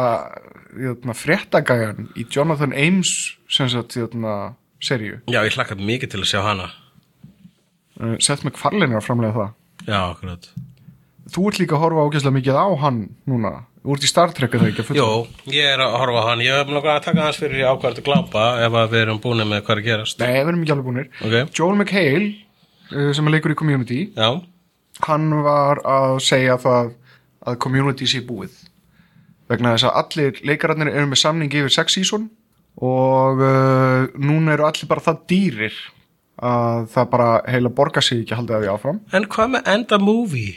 [0.75, 3.13] jötna, fréttagæjan í Jonathan Ames
[3.51, 5.21] sem sagt jötna, seríu.
[5.31, 6.73] Já, ég hlakka mikið til að sjá hana
[7.95, 9.51] Uh, Seth MacFarlane er að framlega það.
[9.87, 10.49] Já, akkurat
[11.31, 12.97] Þú ert líka að horfa ágæslega mikið á hann
[13.31, 13.53] núna.
[13.85, 14.95] Þú ert í Star Trek eða ekki.
[14.97, 15.07] Jó,
[15.53, 18.45] ég er að horfa á hann Ég hef nokkað að taka hans fyrir að glápa
[18.65, 21.11] ef við erum búin með hvað er gerast Nei, við erum ekki alveg búinir.
[21.21, 22.31] Ok, Joel McHale,
[22.95, 24.31] uh, sem er leikur í Community, já,
[25.05, 26.95] hann var að segja það
[27.45, 28.57] að Community sé búið.
[29.53, 32.31] Vegna þess að allir leikararnir eru með samning yfir sex season
[32.81, 35.77] og uh, núna eru allir bara það dýrir
[36.41, 39.05] að það bara heila borga sig ekki að halda því áfram.
[39.13, 40.55] En hvað með enda movie?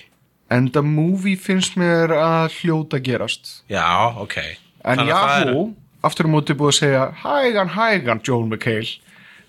[0.49, 3.61] En the movie finnst mér að hljóta gerast.
[3.69, 3.83] Já,
[4.15, 4.37] ok
[4.85, 5.65] En Þannig að það er- Yahoo,
[6.07, 8.93] aftur á móti búið að segja hægan, hægan, Joel McHale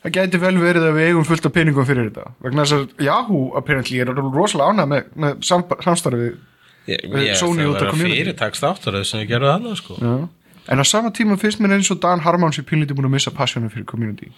[0.03, 3.05] það gæti vel verið að við eigum fullt af peningum fyrir þetta vegna þess að
[3.07, 6.37] Yahoo apparently er rosalega ánægð með, með sam, samstarfið
[6.89, 8.19] ég, Sony það út af verður community.
[8.25, 9.97] fyrirtaks þáttaröð sem við gerum þannig sko.
[10.01, 10.13] Já.
[10.69, 13.31] En á sama tíma finnst mér eins og Dan Harmon sé pínlítið búin að missa
[13.33, 14.29] passjónu fyrir community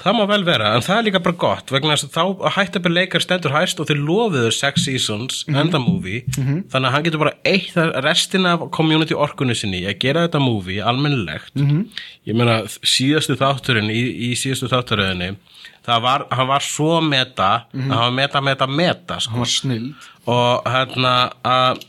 [0.00, 2.24] Það má vel vera, en það er líka bara gott vegna að þá
[2.56, 5.56] hætti að byrja leikar stendur hæst og þeir lofiðu sex seasons Mhm.
[5.60, 10.26] enda movie, þannig að hann getur bara eitt restina af community orkunni sinni að gera
[10.28, 11.84] þetta movie almennilegt Mhm.
[12.26, 15.36] ég meina síðastu þátturinn í, í síðastu þátturöðinni
[15.84, 19.30] það var, hann var svo meta að hann var meta, meta, meta sko.
[19.32, 19.94] hann var snild
[20.26, 21.82] og hérna að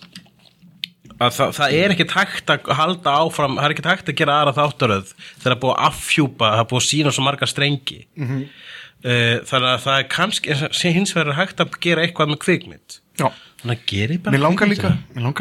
[1.20, 4.38] að það, það er ekkert hægt að halda áfram það er ekkert hægt að gera
[4.42, 7.52] aðra þáttaröð þegar það er búið að affjúpa, það er búið að sína svo marga
[7.52, 8.02] strengi.
[8.20, 8.48] Mm
[9.06, 13.02] þannig að það er kannski sé hins vegar hægt að gera eitthvað með kvikmynd.
[13.16, 13.30] Já.
[13.62, 14.90] þannig að geri bara Mér langar líka,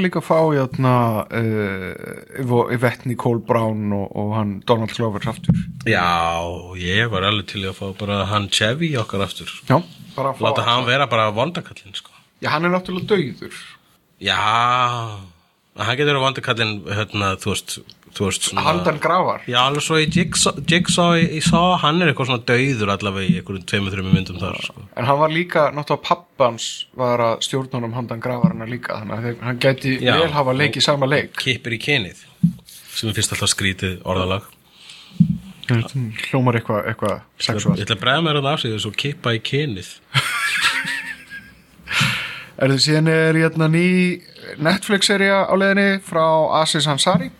[0.04, 0.92] líka að fá játna,
[1.26, 5.58] uh, Yvette Nicole Brown og, og hann Donald Glover aftur.
[5.88, 6.04] Já,
[6.78, 9.50] ég var alveg til að fá bara hann Chevy okkar aftur.
[9.66, 9.80] Já,
[10.14, 12.12] láta hann vera bara vondakallin sko.
[12.44, 13.58] Já, hann er náttúrulega dauður.
[14.22, 14.38] Já,
[15.80, 17.72] hann getur að vondakallin hérna, þú veist,
[18.14, 22.12] þú veist svona, Handan grafar Já, alveg svo í Jigsaw, Jigsaw í, Saw, hann er
[22.12, 24.84] eitthvað svona dauður allavega í einhverjum tveimur, þreimur myndum þar sko.
[24.94, 26.68] En hann var líka, náttúrulega pappans
[27.00, 30.14] var að stjórna honum handan grafarna líka þannig að hann gæti Já.
[30.22, 32.22] vel hafa leikið sama leik Kippir í kynið
[32.94, 34.46] sem er fyrst alltaf skrítið orðalag
[35.64, 39.90] Hljómar eitthvað eitthva Ég sexuál ætla að bregða mér að afsýðu svo kippa í kynið
[42.54, 43.86] Er þið síðan er hérna ný
[44.62, 46.22] Netflix-serja á leiðinni frá
[46.60, 47.32] Aziz Ansari.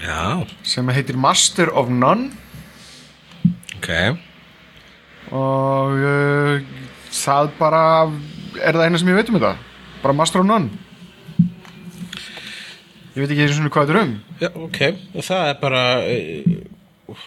[0.00, 2.30] Já, sem heitir Master of None.
[3.76, 3.90] Ok.
[5.36, 6.62] Og uh,
[7.12, 7.82] það bara
[8.62, 9.56] er það eina sem ég veit um þetta?
[10.04, 10.70] Bara Master of None?
[13.12, 14.14] Ég veit ekki eins og hvað þetta er um.
[14.38, 14.80] Já, ok,
[15.12, 17.20] og það er bara uh,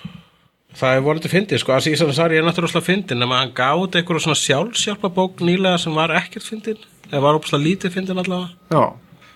[0.79, 4.23] það er volið til fyndið sko, Aziz Ansari er náttúrulega fyndin nema hann gáði eitthvað
[4.25, 6.81] svona sjálfsjálpabók nýlega sem var ekkert fyndin
[7.12, 8.50] eða var ópslega lítið fyndin allavega.
[8.71, 8.84] Já,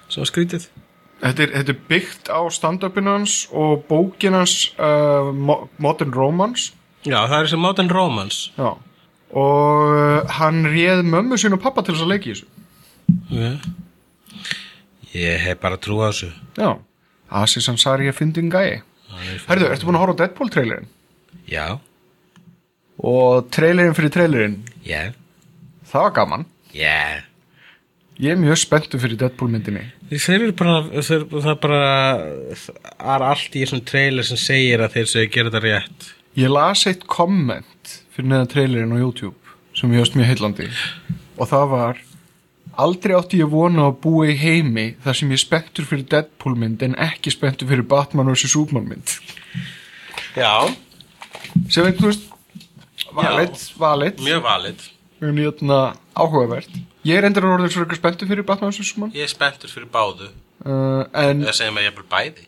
[0.10, 0.66] sem var skrítið.
[1.22, 6.74] Þetta er, þetta er byggt á stand-upin hans og bókin hans uh, Mo- Modern Romance.
[7.06, 8.52] Já, það er þessi Modern Romance.
[8.60, 8.74] Já.
[9.36, 12.48] Og uh, hann réð mömmu sín og pappa til þess að leiki í þessu.
[13.32, 13.58] Yeah.
[15.16, 16.30] Ég hef bara trú á þessu.
[16.60, 16.74] Já,
[17.42, 18.82] Aziz Ansari er fyndin gæi.
[19.48, 20.90] Herðu, ertu búin að horfa á Deadpool trailerinn?
[21.50, 21.66] Já,
[23.06, 24.54] Og trailerinn fyrir trailerinn,
[24.88, 25.10] já,
[25.90, 26.46] það var gaman.
[26.72, 27.24] Já
[28.16, 29.84] Ég er mjög spenntu fyrir Deadpool myndinni.
[30.08, 31.80] Þeir eru bara, þeir, það er bara
[32.56, 36.10] það er allt í þessum trailer sem segir að þeir séu að gera þetta rétt.
[36.40, 40.70] Ég las eitt komment fyrir neðan trailerinn á YouTube sem ég höfst mjög heillandi.
[41.36, 42.04] Og það var
[42.76, 46.58] Aldrei átti ég vona að búa í heimi þar sem ég er spenntur fyrir Deadpool
[46.60, 48.52] mynd en ekki spenntur fyrir Batman vs.
[48.52, 49.14] Superman mynd.
[50.36, 50.68] Já,
[51.72, 52.26] sem er, þú veist,
[53.16, 54.84] valið, valið mjög valid.
[55.24, 55.80] En hérna
[56.16, 56.78] áhugavert.
[57.06, 58.74] Ég er endur orðið svo ekki spenntur fyrir Batman
[59.14, 60.32] Ég er spenntur fyrir báðu.
[60.66, 62.48] Uh, en eða segjum að ég er bæði.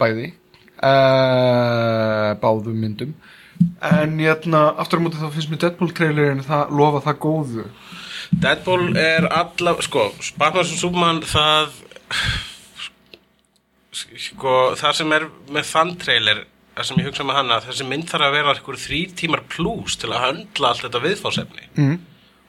[0.00, 0.30] Bæði.
[0.84, 3.14] Uh, báðum myndum.
[3.84, 7.68] En hérna, aftur á móti þá finnst mér Deadpool trailerin það lofa það góðu.
[8.42, 10.08] Deadpool er alla, sko,
[10.40, 11.78] Batman sem Superman það
[13.94, 16.42] sko, það sem er með þann trailer,
[16.74, 19.98] það sem ég hugsa með hana þessi mynd þarf að vera eitthvað þrý tímar plus
[20.00, 21.94] til að höndla allt þetta viðfásefni mm.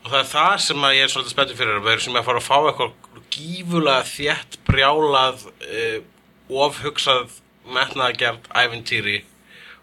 [0.06, 2.42] Og það er það sem ég er svolítið spenntur fyrir að vera sem að fara
[2.42, 5.98] að fá eitthvað gífulega þétt brjálað uh,
[6.66, 7.40] ofhugsað
[7.74, 9.24] metnaðagjart ævintýri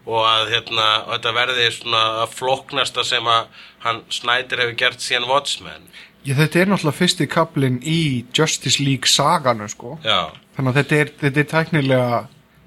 [0.07, 5.03] og að hérna, og þetta verði svona að flóknasta sem að hann Snyder hefur gert
[5.03, 5.85] síðan Watchmen.
[6.23, 7.99] Já, þetta er náttúrulega fyrsti kaplinn í
[8.35, 9.97] Justice League saganu sko.
[10.03, 12.19] Já, þannig að þetta er, þetta er tæknilega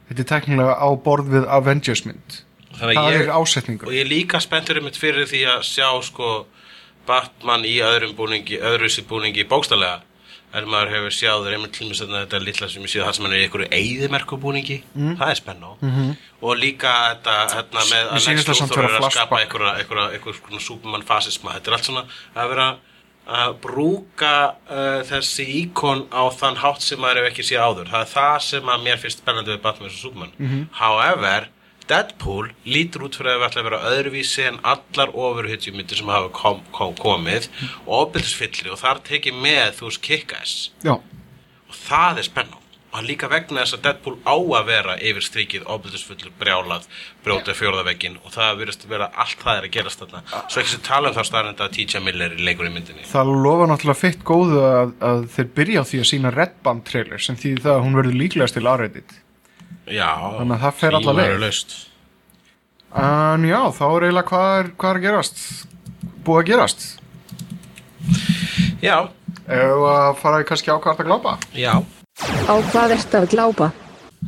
[0.08, 2.40] þetta er tæknilega á borð við Avengers mynd.
[2.76, 3.88] Það ég- er ásetningur.
[3.88, 6.30] og ég er líka spenntur einmitt fyrir því að sjá sko
[7.06, 10.02] Batman í öðrum búningi öðru sér búningi bókstallega
[10.56, 13.34] en maður hefur sjáður einmitt til með þetta litla sem ég séð það sem er
[13.34, 18.60] í einhverju eyðimerku búningi það er spennu mm og líka þetta hérna, með að Lex
[18.60, 21.54] Luthor er að skapa einhverja, einhverja, einhverja, einhverja Superman fasisma.
[21.56, 22.02] Þetta er allt svona
[22.36, 22.66] að vera
[23.26, 24.34] að brúka
[24.70, 27.90] uh, þessi íkon á þann hátt sem maður hef ekki séð áður.
[27.90, 30.02] Það er það sem að mér finnst spennandi við Batman vs.
[30.04, 30.66] Superman.
[30.78, 31.48] However,
[31.90, 36.30] Deadpool lítur út fyrir að við ætla að vera öðruvísi en allar ofurhyttjumyndir sem hafa
[36.34, 37.48] kom, kom, komið
[37.86, 40.54] og ofbildisfyllir og þar tekið með þú veist kick-ass
[40.86, 42.62] Já, og það er spennu
[42.96, 46.86] og líka vegna þess að Deadpool á að vera yfir strikið, ofbildisfullur, brjálað
[47.24, 50.22] brjóta fjórðaveggin og það virðist vera allt það er að gerast þarna.
[50.48, 52.00] Svo ekki sem tala um það staðrend að T.J.
[52.06, 53.04] Miller í leikur í myndinni.
[53.10, 56.32] Það lofa náttúrulega fitt góðu að, að þeir byrja á því að sína
[59.86, 61.38] Já, Þannig að það fer alla leið.
[61.40, 61.76] laust.
[62.96, 65.42] En já, þá er eiginlega hvað er, hvað er gerast
[66.26, 66.86] búið að gerast
[68.82, 68.96] Já,
[69.46, 71.74] Ef að fara í kannski ákvært að glápa já
[72.48, 73.70] Á hvað ertu að glápa?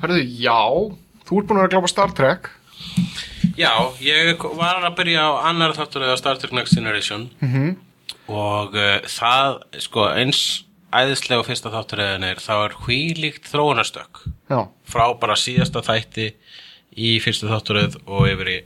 [0.03, 0.61] Hörðu, já,
[1.25, 2.51] þú ert búin að glápa Star Trek
[3.59, 3.73] Já,
[4.05, 7.77] ég var að byrja á annar þáttur eða Star Trek Next Generation -hmm.
[8.29, 14.61] og uh, það, sko, eins æðislega fyrsta þáttur eða er þá er hvílíkt þróunastök Já,
[14.89, 16.33] frá bara síðasta þætti
[16.99, 18.59] í fyrstu þátturöð og yfir í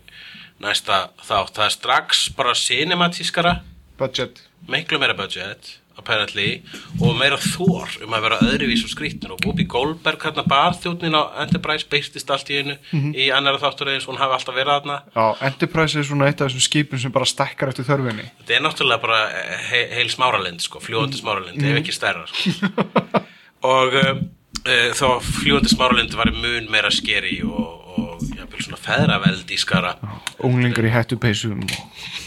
[0.63, 1.57] næsta þátt.
[1.57, 3.55] Það er strax bara cinematískara.
[3.99, 4.45] Budget.
[4.71, 6.61] Miklu meira budget apparently,
[7.01, 11.23] og meira þór um að vera öðruvís og skrýtnur og Bobby Goldberg hérna barþjóðnin á
[11.45, 12.77] Enterprise beistist allt í einu
[13.15, 14.99] í annara þáttur eins og hún hafi alltaf verið þarna.
[15.15, 18.29] Já, Enterprise er svona eitt af þessum skipum sem bara stækkar eftir þörfinni.
[18.43, 19.23] Þetta er náttúrulega bara
[19.71, 22.73] he heil smáralind sko, fljúandi smáralind, ef ekki stærra sko.
[23.77, 24.15] og uh,
[24.67, 29.95] uh, þá fljúandi smáralind var mun meira skeri og, og jafnvel svona feðraveld í skara.
[30.45, 31.75] Unglingar í hættupeysum og...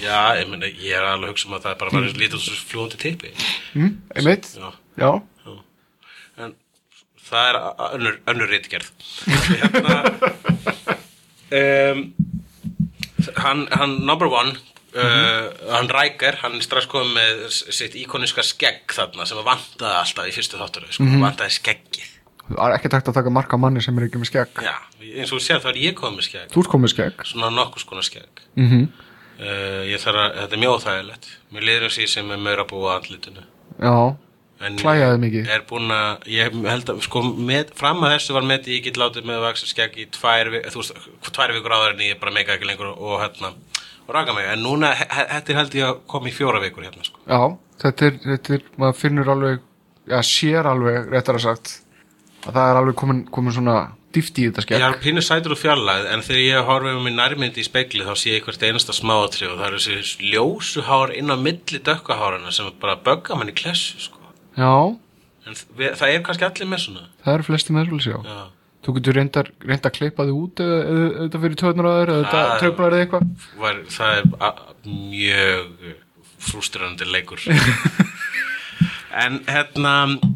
[0.01, 2.19] já, ég, meni, ég er alveg að hugsa um að það er bara mm.
[2.23, 3.33] lítið svo fljúandi tippi.
[3.73, 4.51] Mm, Einmitt?
[4.55, 4.69] já.
[4.95, 5.09] Já,
[6.39, 6.53] en
[7.25, 7.57] það er
[7.97, 8.91] önnur, önnur rítgerð
[9.49, 9.97] hérna
[11.59, 12.01] um,
[13.41, 14.55] hann, hann number one
[14.95, 20.01] uh, hann Rækir, hann er strax komið með sitt íkoniska skegg þarna sem að vantaði
[20.01, 22.14] alltaf í fyrstu þáttur sko, vantaði skeggið
[22.49, 24.61] það er ekki takt að taka marka manni sem er ekki með skegg?
[24.65, 26.51] Já, eins og þú sér þá er ég komið skegg.
[26.53, 27.25] Þú ert komið skegg?
[27.31, 28.43] Svona nokkus konar skegg.
[28.55, 28.87] Mm -hmm.
[29.39, 32.91] uh, ég að, þetta er mjög þægilegt mér liður og ég sem er meira búið
[32.91, 33.43] á andlitinu.
[33.79, 34.15] Já,
[34.63, 35.49] En Klæjaði mikið?
[35.51, 38.97] er búin að, ég held að sko, með, fram að þessu var með ég get
[38.97, 42.31] látið með að vaksa skegg í tvær, þú veist, tvær vikur áður en ég bara
[42.31, 43.51] meika ekki lengur og, hérna
[44.07, 47.03] og raka mig, en núna, þetta er held ég að koma í fjóra vikur hérna
[47.03, 47.19] sko.
[47.27, 47.41] já
[47.83, 48.63] þetta, er, þetta er,
[52.45, 53.77] að það er alveg komin, komin svona
[54.15, 57.07] dýft í þetta ég skegg har pínu sætur og fjarlæð en þegar ég horfið um
[57.07, 61.15] mig nærmyndi í spegli þá sé ég hvert einasta smáatri og það eru þessi ljósuhár
[61.17, 64.21] inn á milli dökkahárana sem bara bögga mann í klessu sko.
[64.55, 64.71] Já,
[65.45, 65.59] en
[65.99, 67.07] það er kannski allir með svona.
[67.25, 68.19] Það eru flesti meðsvöldis, já.
[68.23, 68.39] Já.
[68.85, 70.81] Þú getur reyndar að klippa þig út eða
[71.17, 73.79] þetta fyrir töðnur aður eða þetta tröflar eða eitthvað.
[73.95, 75.95] það er mjög
[76.45, 77.41] frústrandi leikur
[79.15, 79.93] en hérna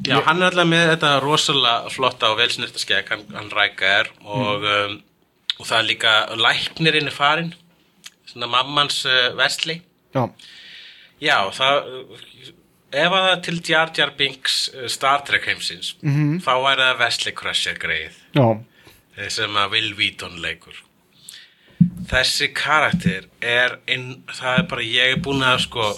[0.07, 4.11] já, hann er alltaf með þetta rosalega flotta og velsnirta skegg hann, hann ræka er
[4.23, 4.99] og, um,
[5.59, 7.53] og það er líka læknirinn er farin
[8.29, 9.81] svona mammans uh, Wesley.
[10.13, 10.25] Já,
[11.21, 11.79] já, það
[12.89, 16.39] ef að það til Jar Jar Binks uh, Star Trek heimsins -hmm.
[16.45, 18.47] þá væri það Wesley Crusher greið já,
[19.17, 20.83] eh, sem að Will Wheaton leikur.
[22.09, 25.93] Þessi karakter er inn, það er bara, ég er búin að sko,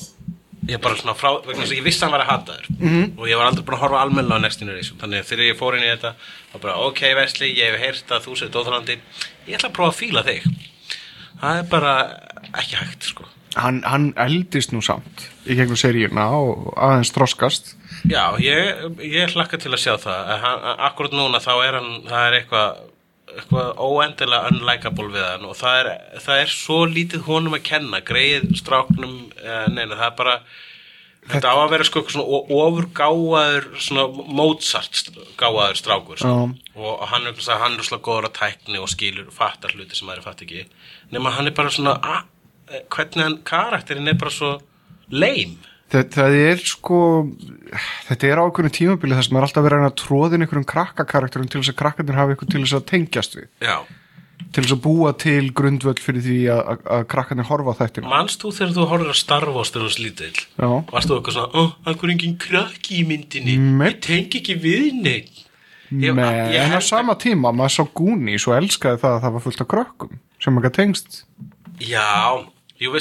[0.70, 2.68] ég bara svona frá vegna þess að ég vissi að hann var að hata þér.
[2.82, 3.06] -hmm.
[3.18, 5.00] og ég var aldrei búin að horfa almennilega á Next Generation.
[5.02, 6.14] Þannig þegar ég fór inn í þetta
[6.54, 8.98] þá bara, ok Wesley, ég hef heyrt að þú sér dóþrandi
[9.48, 10.50] ég ætla að prófa að fíla þig.
[11.42, 11.94] Það er bara
[12.54, 13.26] ekki hægt sko.
[13.56, 17.76] Hann, hann eldist nú samt í gegnum seríuna og aðeins þroskast.
[18.08, 20.46] Já, ég, ég hlakka til að sjá það.
[20.88, 22.78] Akkurat núna þá er hann það er eitthvað
[23.38, 25.90] eitthvað óendilega unlikable við hann og það er,
[26.26, 30.36] það er svo lítið honum að kenna greið stráknum eh, neina, það er bara
[31.32, 34.06] þetta á að vera sko svona ofurgáaður svona
[34.40, 35.02] Mozart
[35.40, 36.36] gáaður strákur sko.
[36.76, 39.98] og, hann er eitthvað hann er svona góður að tækni og skilur og fattar hluti
[39.98, 40.66] sem maður fatt ekki.
[41.14, 42.24] Nema hann er bara svona að,
[42.94, 44.56] hvernig hann karakterinn er bara svo
[45.12, 45.60] leim
[45.92, 47.00] það, það er sko
[48.10, 51.62] þetta er ákveðinu tímabili þess að maður er alltaf verið að tróðin einhverjum krakkakarakterum til
[51.62, 53.48] þess að krakkarnir hafi eitthvað til þess að tengjast við.
[53.64, 53.78] Já.
[54.52, 56.72] Til þess að búa til grundvöld fyrir því að,
[57.14, 58.10] krakkarnir horfa á þættina.
[58.12, 59.92] Manst þú þegar þú horfir að Star Wars þegar þú
[60.92, 63.88] varst þú eitthvað svona, ó, það er engin krakki í myndinni, Nei.
[63.92, 65.46] ég tengi ekki við neitt.
[65.92, 66.16] Ég-
[66.56, 69.62] ég en á sama tíma maður sá gúni svo elskaði það að það var fullt
[69.62, 71.24] af krökkum sem maður tengst.
[71.80, 72.44] Já,
[72.80, 72.92] jú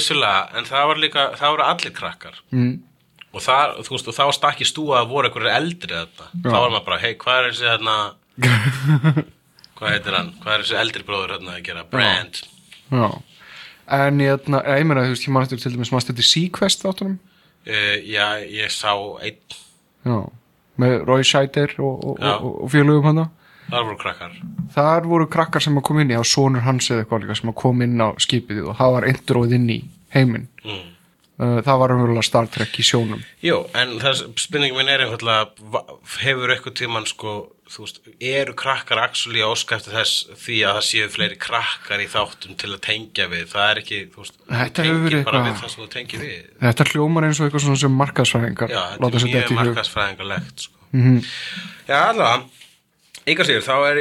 [3.31, 6.25] Og það, þú veist, og þá stakki stúa að voru einhverjir eldri þetta.
[6.43, 7.97] Þá var maður bara, hei, hvað er þessi hérna,
[9.79, 12.41] hvað heitir hann, hvað er þessi eldri bróður hérna að gera, Brand.
[12.91, 13.09] Já
[13.91, 17.19] En ég, ég, ég meina, þú veist, ég eftir til dæmis mannst þetta Sequest áttunum
[17.61, 19.37] Uh, já, ég sá einn,
[20.01, 20.15] Já,
[20.81, 22.31] með Roy Scheider og, og, Já.
[22.41, 23.19] og, og félögum hann
[23.71, 24.31] þar voru krakkar.
[24.73, 27.51] Þar voru krakkar sem að koma inn í á sonur hans eða eitthvað líka sem
[27.53, 29.77] að koma inn á skipið og það var intróð inn í
[30.15, 30.81] heiminn Mm.
[31.41, 33.23] Uh, Það var umverulega Star Trek í sjónum.
[33.43, 35.03] Jú, en það spurningin minn er
[35.73, 35.83] va-
[36.21, 37.33] hefur eitthvað tíman sko
[37.71, 38.99] þú veist, eru krakkar
[39.47, 43.45] óska eftir þess því að það séu fleiri krakkar í þáttum til að tengja við?
[43.53, 44.39] Það er ekki, þú veist,
[44.75, 46.39] tengir bara við það sem þú tengir við.
[46.65, 49.61] Þetta hljómar eins og eitthvað svona sem markaðsfræðingar Já, þetta er mjög í hug.
[49.61, 50.77] markaðsfræðingalegt sko.
[51.87, 52.49] Já, allavega
[53.31, 53.99] Ykkar sér, þá er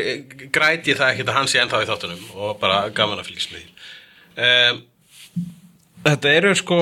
[0.49, 3.67] græti það ekki að hann sé ennþá í þáttunum og bara gaman að fylgjast með
[3.67, 4.79] því um,
[6.07, 6.79] Þetta eru sko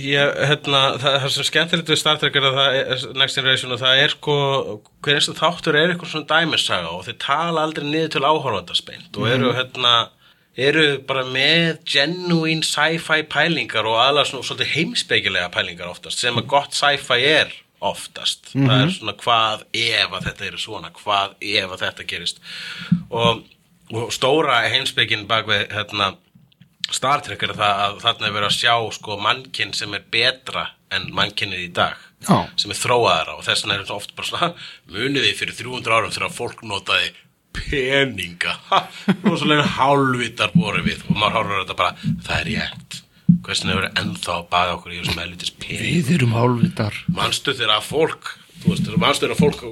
[0.00, 3.76] ég, hérna, það, það sem skemmtilegt við Star Trek er að það er, Next Generation
[3.76, 4.36] og það er sko
[5.04, 9.30] hver einstu þáttur er eitthvað svona dæmissaga og þeir tala aldrei niður til áhorfandaspeint og
[9.30, 9.94] eru hérna
[10.56, 16.48] eru bara með genuine sci-fi pælingar og aðlega svona svolítið heimspekilega pælingar oftast sem að
[16.54, 17.52] gott sci-fi er
[17.84, 18.52] oftast.
[18.54, 22.40] Það er svona hvað ef að þetta eru svona hvað ef að þetta gerist.
[23.10, 23.42] Og,
[23.92, 26.14] og stóra heimspekin bak við hérna
[26.94, 30.68] Star Trek er það að þarna er verið að sjá sko mannkinn sem er betra
[30.94, 32.46] en mannkinnið í dag Já.
[32.58, 34.50] sem er þróaðara og þess vegna er þetta oft bara svona
[34.92, 37.10] muniði fyrir 300 árum þegar fólk notaði
[37.56, 38.54] peninga?
[39.24, 42.98] Og svo leina hálfvitar voru við og maður horfður á þetta bara það er rétt.
[43.46, 46.10] Hversin hefur ennþá að baða okkur í þessum helvitis pening?
[46.16, 47.00] Erum hálfvitar.
[47.16, 48.30] Manstu þegar að fólk
[48.66, 49.64] veist, manstu þegar að fólk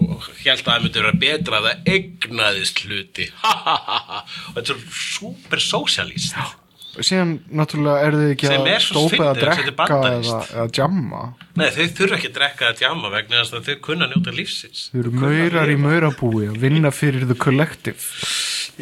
[0.42, 3.30] held að það myndi vera betra að það egnaðist hluti?
[3.44, 6.36] Og þetta er super socialist
[7.00, 11.24] síðan náttúrulega er þið ekki að stópa að drekka eða, eða jamma
[11.54, 14.88] Nei, þau þurfa ekki að drekka þetta jamma vegna þess að þau kunna njóta lífsins.
[14.90, 18.02] Þau eru maurar í maurabúi að vinna fyrir the collective.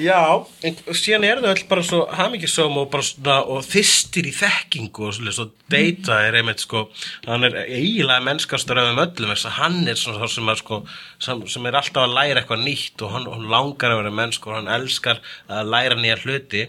[0.00, 4.32] Já, en síðan er þau öll bara svo hamingisum og bara svona og þystir í
[4.38, 6.86] þekkingu og svolítið svo Data er einmitt sko
[7.26, 10.62] hann er eiginlega mennskastur af þeim öllum þess að hann er svona þá sem er
[10.62, 10.80] sko
[11.26, 14.54] sem, sem er alltaf að læra eitthvað nýtt og hann, hann langar að vera mennskur
[14.54, 15.20] og hann elskar
[15.52, 16.66] að læra nýja hluti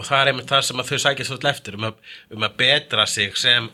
[0.00, 2.00] og það er einmitt það sem þau sækja svolítið eftir um að,
[2.32, 3.68] um að betra sig sem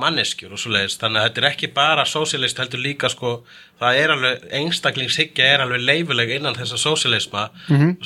[0.00, 3.32] manneskjur og svo leiðist þannig að þetta er ekki bara sósíalist heldur líka sko
[3.80, 7.48] það er alveg, einstaklingshyggja er alveg leifileg innan þessa sósíalisma.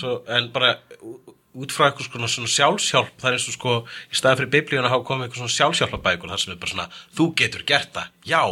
[0.00, 0.76] Svo, en bara
[1.56, 3.76] út frá eitthvað svona, svona sjálfsjálp það er eins og sko
[4.10, 7.28] í staði fyrir biblíuna hafa komið eitthvað svona sjálfsjálpabækur þar sem er bara svona þú
[7.40, 8.42] getur gert það, já.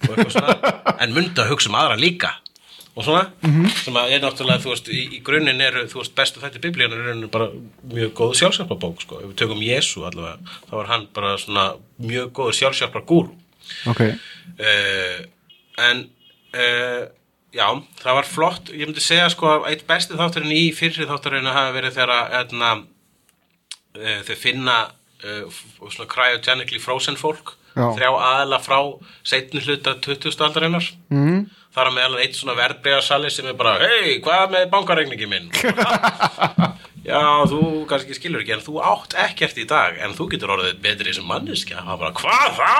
[0.00, 0.74] Svona,
[1.04, 2.34] en myndi að hugsa um aðra líka
[2.96, 3.26] og svona,
[3.80, 6.98] sem að er náttúrulega þú veist, í, í grunninn eru, þú veist, bestu þætti biblíunar
[6.98, 7.50] er rauninni bara
[7.92, 11.66] mjög góð sjálfsjálpabók sko, ef við tökum Jésu allavega þá var hann bara svona
[12.02, 13.36] mjög góð sjálfsjálpar gúru
[13.90, 15.20] ok, uh,
[15.86, 16.04] en
[16.58, 17.04] uh,
[17.54, 17.66] já,
[18.02, 18.72] það var flott.
[18.74, 22.56] Ég myndi segja sko að eitt besti þátturinn í fyrri þátturinn hafa verið þegar að
[22.58, 24.80] uh, þau finna
[25.20, 27.86] svona cryogenically frozen fólk Já.
[27.96, 28.78] þrjá aðela frá
[29.22, 30.36] setni hluta 20.
[30.46, 31.40] aldarinnar mm.
[31.76, 35.50] þar á meðal eitt svona verðbregarsali sem er bara, hei, hvað með bankaregningi minn
[37.06, 37.58] já, þú
[37.90, 41.24] kannski skilur ekki en þú átt ekkert í dag en þú getur orðið betri sem
[41.28, 42.72] manneskja það bara, hvað þá?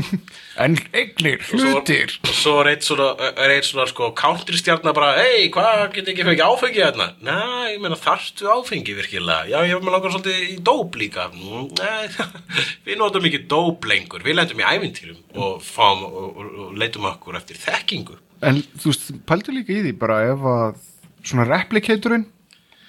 [0.64, 5.50] en eignir, hlutir og svo er eitt svona, er eitt svona sko, countrystjarnar bara, hei,
[5.52, 7.10] hvað get ekki fengið áfengi hérna?
[7.26, 9.46] Nei, ég meina þarftu áfengi virkilega?
[9.52, 11.28] Já, ég með langar svolítið í dóp líka.
[11.34, 12.08] "Mm, Nei,
[12.88, 17.06] við notum ekki dóp lengur, við lendum í ævintýrum og fáum og, og, og leitum
[17.12, 18.16] okkur eftir þekkingu.
[18.42, 20.78] en þú veist, pældu líka í því bara ef að
[21.28, 22.24] svona replikatorinn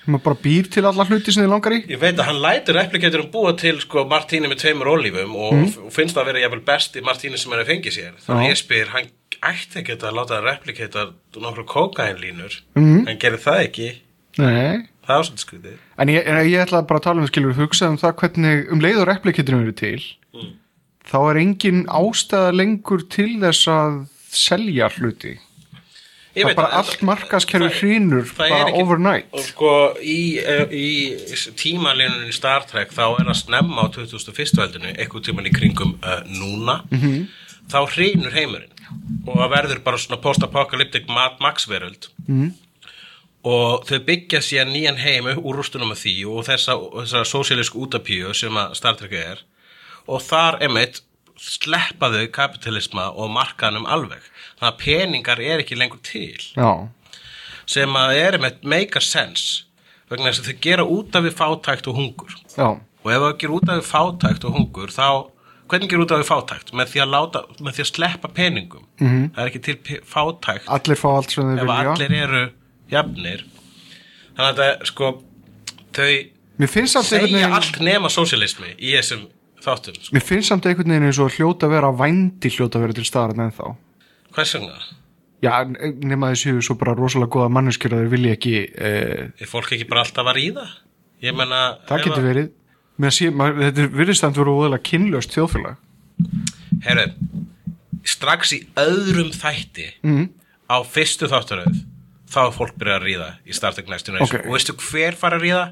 [0.08, 1.82] að bara býr til alla hluti sem þið langar í.
[1.91, 5.91] Ég veit að hann lætur replikatorum búa til sko martíni með tveimur ólífum og, og
[5.93, 8.16] finnst það að vera jafnvel besti martíni sem hann hefur fengið sér.
[8.26, 9.12] Þannig að ég spyr, hann
[9.52, 11.06] ætti ekki að láta að replikata
[11.41, 13.91] nokkru kókainlínur, hann gerir það ekki,
[14.41, 14.88] nei.
[15.02, 15.78] Það er svolítið skrítið.
[15.97, 18.99] En ég, ég ætla bara að tala um skilur hugsa um það hvernig um leið
[19.02, 20.04] og replikatorinn eru til
[21.12, 23.97] þá er engin ástæða lengur til þess að
[24.32, 25.36] selja hluti
[26.36, 30.88] það er bara allt markaskerfi er bara overnight og sko í, eh, í
[31.59, 34.55] tímalínunni í Star Trek þá er að snemma á 2001.
[34.61, 37.27] veldinu eitthvað tíman í kringum uh, núna Mhm.
[37.71, 38.71] þá hrýnur heimurinn
[39.27, 42.53] og það verður bara svona post-apocalyptic Mad Max veröld Mhm.
[43.43, 48.34] og þau byggja síðan nýjan heim úr rústunum af því og þessa, þessa sósíalísku útapíu
[48.36, 49.39] sem að Star Trek er
[50.07, 51.01] og þar emitt
[51.41, 54.21] sleppa þau kapitalisma og markaðnum alveg
[54.62, 56.38] þannig að peningar er ekki lengur til.
[56.55, 56.88] Já,
[57.72, 59.66] sem að er með make a sense
[60.12, 62.34] vegna þess að þau gera út af við fátækt og hungur.
[62.55, 65.07] Já, og ef þau gera út af við fátækt og hungur þá,
[65.72, 66.74] hvernig gera út af við fátækt?
[66.76, 68.86] Með því að, láta, með því að sleppa peningum.
[68.99, 69.26] -hmm.
[69.36, 70.68] það er ekki til fátækt.
[70.68, 71.95] Allir fá allt sem ef vilja.
[71.95, 72.43] allir eru
[72.91, 73.45] jafnir.
[74.36, 75.14] Þannig að þetta sko
[75.95, 76.09] þau
[76.68, 79.28] segja veginn allt nema sósialismi í þessum
[79.62, 80.16] þáttum sko.
[80.16, 83.53] mér finnst samt einhvern veginn eins og hljóta vera vændi hljóta vera til staðar en
[83.55, 83.66] þá
[84.36, 84.79] hvers vegna?
[85.41, 85.53] já,
[86.05, 89.88] nema þessu svo bara rosalega góða manneskjur að þeir vilja ekki eh, er fólk ekki
[89.89, 90.65] bara alltaf að ríða?
[91.25, 92.49] ég menna það getur verið
[93.15, 95.75] sé, maður, þetta virðist að vera óðalega kynlöst þjóðfélag
[96.86, 97.07] Herru,
[98.07, 100.27] strax í öðrum þætti Mhm.
[100.69, 101.82] á fyrstu þáttaröð
[102.32, 104.45] þá er fólk byrjað að ríða í Star Trek Next Generation Ok.
[104.47, 105.63] og veistu hver fara að ríða?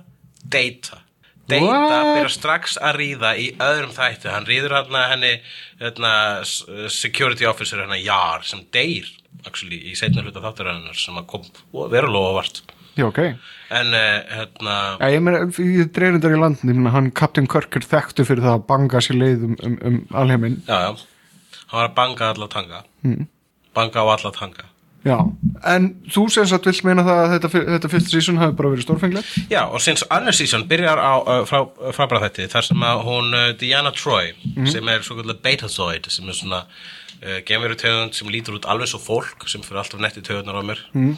[0.49, 0.99] Data
[1.49, 2.09] Data What?
[2.15, 5.31] byrjar strax að ríða í öðrum þætti hann ríður hann henni
[5.81, 6.11] hérna,
[6.93, 9.07] security officer henni Jar sem deyr
[9.47, 11.45] actually, í setna hluta þáttaröðunar sem að kom
[11.93, 12.61] verulega óvart
[12.97, 13.19] já, ok
[13.69, 17.77] en uh, hérna Já, ég meina, ég dreyrindar í landin, ég meina, hann Captain Kirk
[17.79, 20.57] er þekktu fyrir það að banga sér leið um, um, um alheiminn.
[20.67, 23.27] já, já, hann var að banga alla tanga Hmm.
[23.77, 24.65] banga á alla tanga
[25.05, 25.15] Já,
[25.71, 28.83] en þú sem sagt vilt meina það að þetta, þetta fyrsta sísun hafi bara verið
[28.83, 29.35] stórfenglegt?
[29.51, 31.13] Já, og sinns annar season byrjar á
[31.47, 31.61] frá,
[31.95, 34.33] frábæra þetta þar sem að hún Diana Troy
[34.67, 38.91] sem er svo kallar Betazoid sem er svona uh, gemveru tegund sem lítur út alveg
[38.91, 41.15] svo fólk sem fyrir alltaf netti tegundur á mér mm.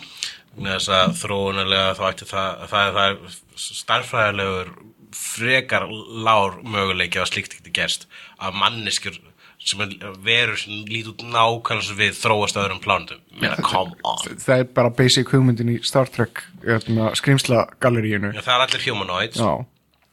[0.61, 4.73] þess að þróunarlega þá ætti það það, það er starffræðilegur
[5.11, 5.89] frekar
[6.23, 8.07] lár möguleiki að slíkt ekki gerst
[8.39, 9.17] að manneskjur
[9.62, 13.20] sem er verur sem lít út nákvæmlega sem við þróast öðrum plánundum
[14.45, 18.34] það er bara basic hugmyndin í Star Trek hérna, skrýmsla galleríinu.
[18.41, 19.41] Það er allir humanoids.
[19.41, 19.51] Já,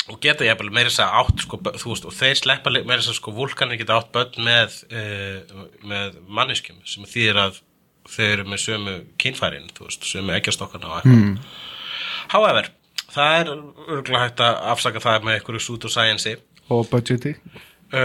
[0.08, 3.18] og geta ég meira þess að átt sko, veist, og þeir sleppa meira þess að
[3.20, 7.62] sko vulkanir geta átt börn með, uh, með manneskjum sem þýðir að
[8.08, 11.24] þeir eru með sömu kynfærin veist, sömu ekkjastokkana og eitthvað.
[11.24, 11.34] Mm.
[12.32, 12.70] however,
[13.12, 15.94] það er örgulega hægt að afsaka það með einhverju sút og
[16.92, 17.34] budgeti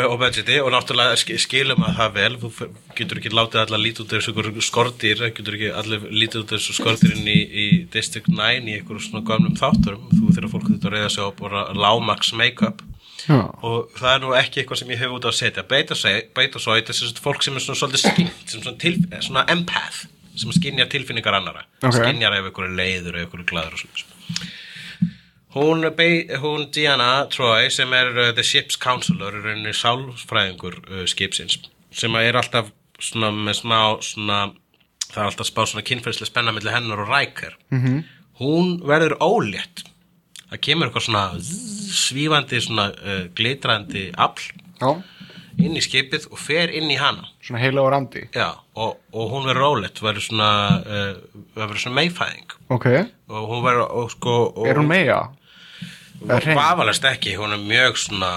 [0.07, 2.35] og budgeti og náttúrulega sk- skilum að það vel.
[2.39, 2.51] Þú
[2.95, 6.75] getur ekki látið allar lítið út þessu einhverju skordýr, getur ekki allir lítið út þessu
[6.77, 11.09] skordýrin í, í District 9 í einhverju svona gamlum þátturum þú þegar fólk þetta reyða
[11.11, 12.79] sig á bara lámax make-up.
[13.63, 15.63] Og það er nú ekki eitthvað sem ég hef út á að setja.
[15.67, 19.45] Beita, svo, þetta er svona fólk sem er svona svolítið skynnt, sem svona, til, svona
[19.51, 21.93] empath sem skinjar tilfinningar annara Ok.
[21.93, 24.47] skinjar ef er leiður ef er glaður og svona
[25.53, 25.85] hún,
[26.41, 31.59] hún Diana Troy sem er uh, the ship's counselor er rauninni sálfræðingur uh, skipsins
[31.93, 32.71] sem er alltaf
[33.03, 34.41] svona með smá svona
[35.13, 37.57] það er alltaf spá svona kynferðslega spenna milli hennar og Riker.
[37.69, 38.03] -hmm.
[38.39, 39.85] hún verður ólétt.
[40.49, 41.25] Það kemur eitthvað svona
[41.93, 44.53] svífandi svona uh, glitrandi afl
[45.57, 47.27] inn í skipið og fer inn í hana.
[47.41, 50.49] Svona heila og randi Já, og, og hún verður ólétt verður svona,
[50.81, 51.15] uh,
[51.55, 52.57] verður svona meifæðing.
[52.69, 52.87] Ok,
[53.29, 55.21] og hún verður og sko og, er hún meja?
[56.27, 58.33] Vafalast ekki, hún er mjög svona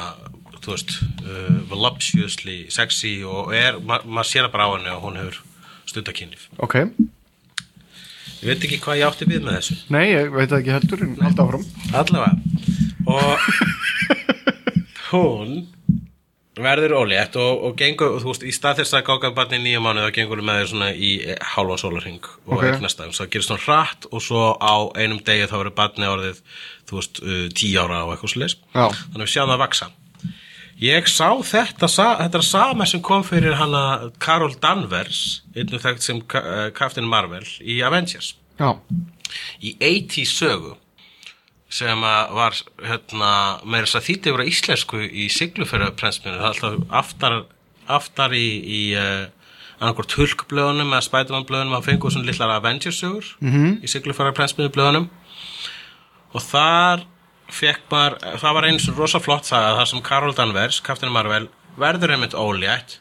[0.67, 5.05] þú veist, uh, voluptuously sexy og er, ma maður sér það bara á henni og
[5.05, 5.39] hún hefur
[5.87, 6.75] stundakynlif ok,
[8.41, 9.79] ég veit ekki hvað ég átti við með þessu.
[9.95, 11.65] Nei, ég veit ekki heldur en alltaf áfram.
[12.01, 12.35] Allavega.
[13.07, 13.39] Og
[15.13, 15.55] hún
[16.57, 19.83] verður ólétt og, og gengur, þú veist, í stað þess að gáka barni í nýja
[19.85, 22.57] mánuð þá gengur hún með þér svona í eh, hálfan sólarhing og Ok.
[22.57, 22.73] okay.
[22.73, 26.41] eignast það, það gerist svona hratt og svo á einum degi þá verður barni orðið
[26.89, 28.87] þú veist, uh, tíu ára og eitthvað Já.
[28.89, 29.91] þannig að við sjáum það að vaksa
[30.81, 36.21] ég sá þetta þetta er sama sem kom fyrir hana Carol Danvers einu þekkt sem
[36.29, 38.77] Captain Marvel í Avengers já,
[39.61, 40.77] í 80 sögu
[41.69, 43.31] sem að var hérna,
[43.67, 47.39] meira þess að þýtti yfir á íslensku í siglufæra prensminu, það er alltaf aftar,
[47.99, 49.27] aftar í, í uh,
[49.81, 53.83] annarkvort hulkblöðunum eða spætumannblöðunum að fengu svona litlar Avengers sögur -hmm.
[53.83, 55.11] í siglufæra prensminu blöðunum.
[56.33, 57.05] Og þar
[57.53, 62.15] fekk maður, það var eins rosa flott saga þar sem Carol Danvers, Captain Marvel verður
[62.15, 62.99] einmitt ólétt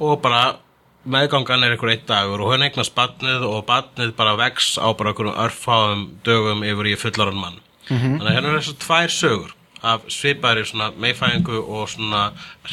[0.00, 0.56] og bara
[1.04, 5.12] meðgangan er einhver eitt dagur og hún eignast badnið og badnið bara vex á bara
[5.12, 9.54] einhverjum örfáum dögum yfir í fullarann mann þannig að hérna er þessu tvær sögur
[9.84, 12.22] af svipaðri svona meifæðingu og svona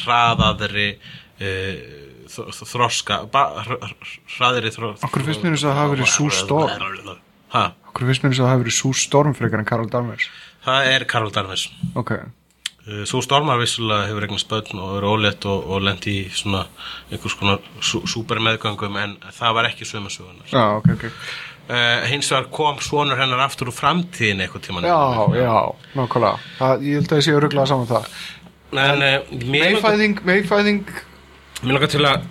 [0.02, 0.88] hraðaðri
[1.42, 2.22] uh,
[2.72, 6.30] þroska ba- hr- hr- hraðri þroska hverju finnst mér eins og það hafi verið Sue
[6.36, 7.16] Storm?
[7.52, 10.28] ha, okkur finnst mér eins og það hafi verið Sue Storm frekar en Carol Danvers.
[10.64, 11.66] Það er Karol Danvers.
[11.98, 12.14] Ok,
[12.82, 16.64] Uh, Svo stormar vissulega hefur eignast börn og er ólétt og, og lendi í svona
[17.14, 20.48] einhvers konar sú, súper meðgöngum en það var ekki sömu sögunar.
[20.50, 21.04] já, ok, ok
[21.62, 24.80] Uh, hins vegar kom svonur hennar aftur úr framtíðin eitthvað tíma.
[24.82, 24.98] já,
[25.38, 25.52] já,
[25.94, 28.08] nákvæmlega það, ég held að ég sé örugglega saman það
[28.72, 30.92] En mér langar, meifæðing, meifæðing
[31.62, 32.24] mér langar til að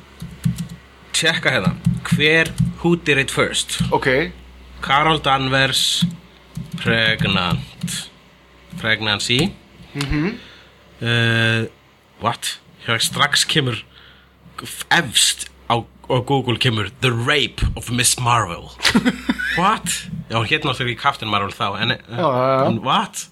[1.16, 1.76] tjekka hérna.
[2.10, 2.50] Hver,
[2.82, 3.78] who did it first?
[3.94, 4.32] ok,
[4.82, 6.04] Carol Danvers,
[6.82, 8.10] pregnant.
[8.82, 9.54] Pregnancy.
[9.94, 10.34] Mm
[11.02, 11.66] uh,
[12.20, 12.58] what?
[12.86, 13.84] Hér strax kemur
[14.90, 15.51] efst
[16.12, 18.70] á Google kemur The Rape of Miss Marvel
[19.60, 19.88] What?
[20.32, 22.66] Já, hétt náttúrulega ekki Captain Marvel þá En, Já, já, já.
[22.70, 23.26] en what?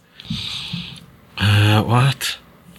[1.39, 2.37] Uh, what?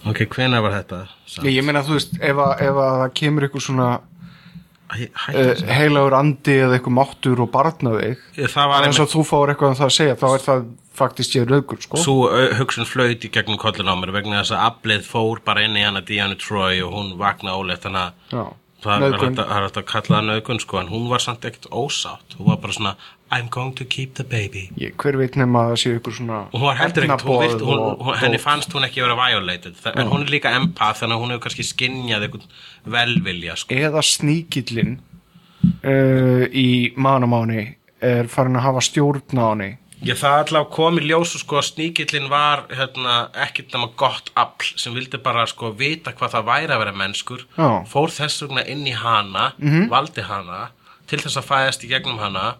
[0.09, 1.03] Ok, hvenær var þetta?
[1.45, 6.17] Ég, ég meina þú veist ef, að, ef að það kemur eitthvað svona uh, heilagur
[6.19, 8.53] andi eða eitthvað máttur og barna þig þessu.
[8.57, 10.65] Það var eins og þú fáir eitthvað um það að segja þá er það
[11.01, 14.65] faktist ég raugur sko Svo uh, hugsun flöyti gegnum kollin á mér vegna þess að
[14.71, 18.51] aflið fór bara inn í hana Diana Troy og hún vakna óleitt þannig að
[18.85, 22.37] það er hægt að- að kalla það nögun sko en hún var samt ekkert ósátt.
[22.39, 22.95] Hún var bara svona
[23.33, 24.71] I'm going to keep the baby.
[24.77, 28.39] Ég, hver veit nema að það sé eitthvað svona og hún var heldur ekkert, henni
[28.43, 29.77] fannst hún ekki vera violated.
[29.95, 32.49] En hún er líka empath þannig að hún hefur kannski skinjað einhvern
[32.87, 33.75] velvilja sko.
[33.75, 34.99] eða sníkillin
[35.85, 39.71] uh, í manamáni er farin að hafa stjórn á henni
[40.01, 44.71] Já, það allavega kom í ljósu sko að sníkillin var hérna, ekkert nema gott afl
[44.81, 47.43] sem vildi bara sko vita hvað það væri að vera mennskur.
[47.59, 47.69] Já.
[47.91, 49.51] fór þess vegna inn í hana
[49.93, 50.71] valdi hana
[51.11, 52.55] til þess að fæðast í gegnum hana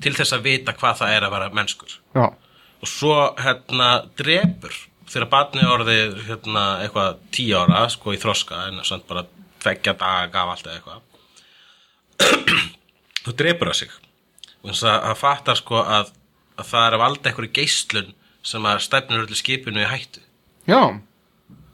[0.00, 1.98] til þess að vita hvað það er að vera mennskur.
[2.14, 2.26] Já,
[2.80, 4.78] og svo hérna drepur
[5.10, 9.26] þegar barnið er orðið hérna eitthvað tíu ára sko í þroska en samt bara
[9.60, 11.00] tveggja daga gafalt eða eitthvað.
[13.24, 13.92] Þá drepur það sig.
[14.62, 16.12] Og þess að það fattar sko að,
[16.60, 18.10] að það er að valda einhverju geislun
[18.50, 20.22] sem að stefnur öllu skipinu í hættu
[20.68, 20.80] Já,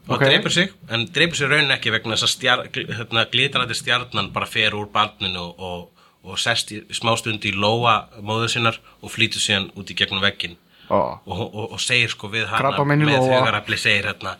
[0.07, 0.23] og Ok.
[0.23, 4.47] dreipur sig, en dreipur sig raunin ekki vegna þess að stjar, hérna, glitrandi stjarnan bara
[4.47, 9.43] fer úr barninu og, og, og sest í smástund í lóa móður sinnar og flýtur
[9.43, 10.55] síðan út í gegnum veggin
[10.87, 11.19] Ó.
[11.27, 13.41] og, og, og segir sko við hana Krabbamein í með lófa.
[13.41, 14.37] hugarafli segir hérna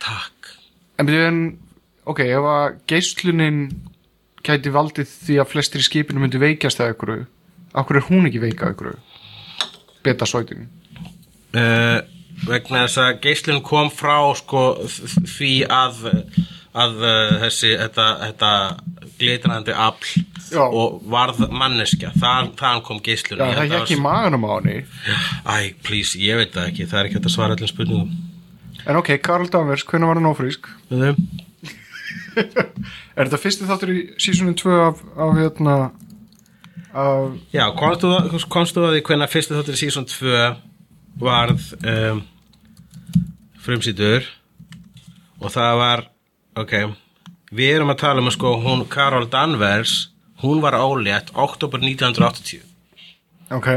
[0.00, 0.54] takk
[0.96, 1.40] En byrju en,
[2.08, 3.58] ok, ef að geislunin
[4.46, 7.12] gæti valdið því að flestir í skipinu myndi veikjast eða ykkur,
[7.76, 8.94] akkur er hún ekki veika ykkur?
[10.06, 10.66] Betasóitin.
[11.56, 11.98] uh,
[12.46, 16.04] vegna þess að geislun kom frá sko því að
[16.76, 18.50] að uh, þessi þetta, þetta
[19.16, 20.24] glitrandi afl
[20.60, 24.76] og varð manneskja Þar, þaðan kom geislun Já, það er ekki maganum á henni.
[25.48, 28.12] Æ, please, ég veit það ekki, það er ekki að svara allir spurningum
[28.86, 30.68] En ok, Karl Danvers, hvernig var hann ófrísk?
[30.92, 31.16] Við
[33.16, 35.76] Er þetta fyrsti þáttur í sísunum 2 af, af hérna,
[36.96, 38.12] af, Já, komstu,
[38.52, 40.46] komstu að því hvernig fyrstu þáttur í season 2
[41.20, 42.22] varð um,
[43.64, 44.26] frumsýtur
[45.40, 46.04] og það var
[46.56, 46.74] ok,
[47.56, 49.98] við erum að tala um að sko hún Karol Danvers
[50.42, 52.64] hún var ólétt oktober 1980
[53.56, 53.68] ok,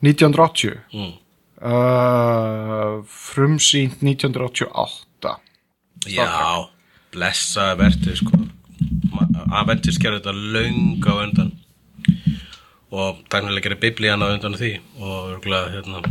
[0.00, 1.12] 1980, mm.
[1.62, 5.36] uh, frumsýnt 1988.
[6.06, 6.28] Já,
[7.12, 8.38] blessa verður sko
[9.48, 11.52] Aventis gerði þetta löng á undan.
[12.92, 16.02] Og dæknilega gerði biblían á undan því og örgulega hérna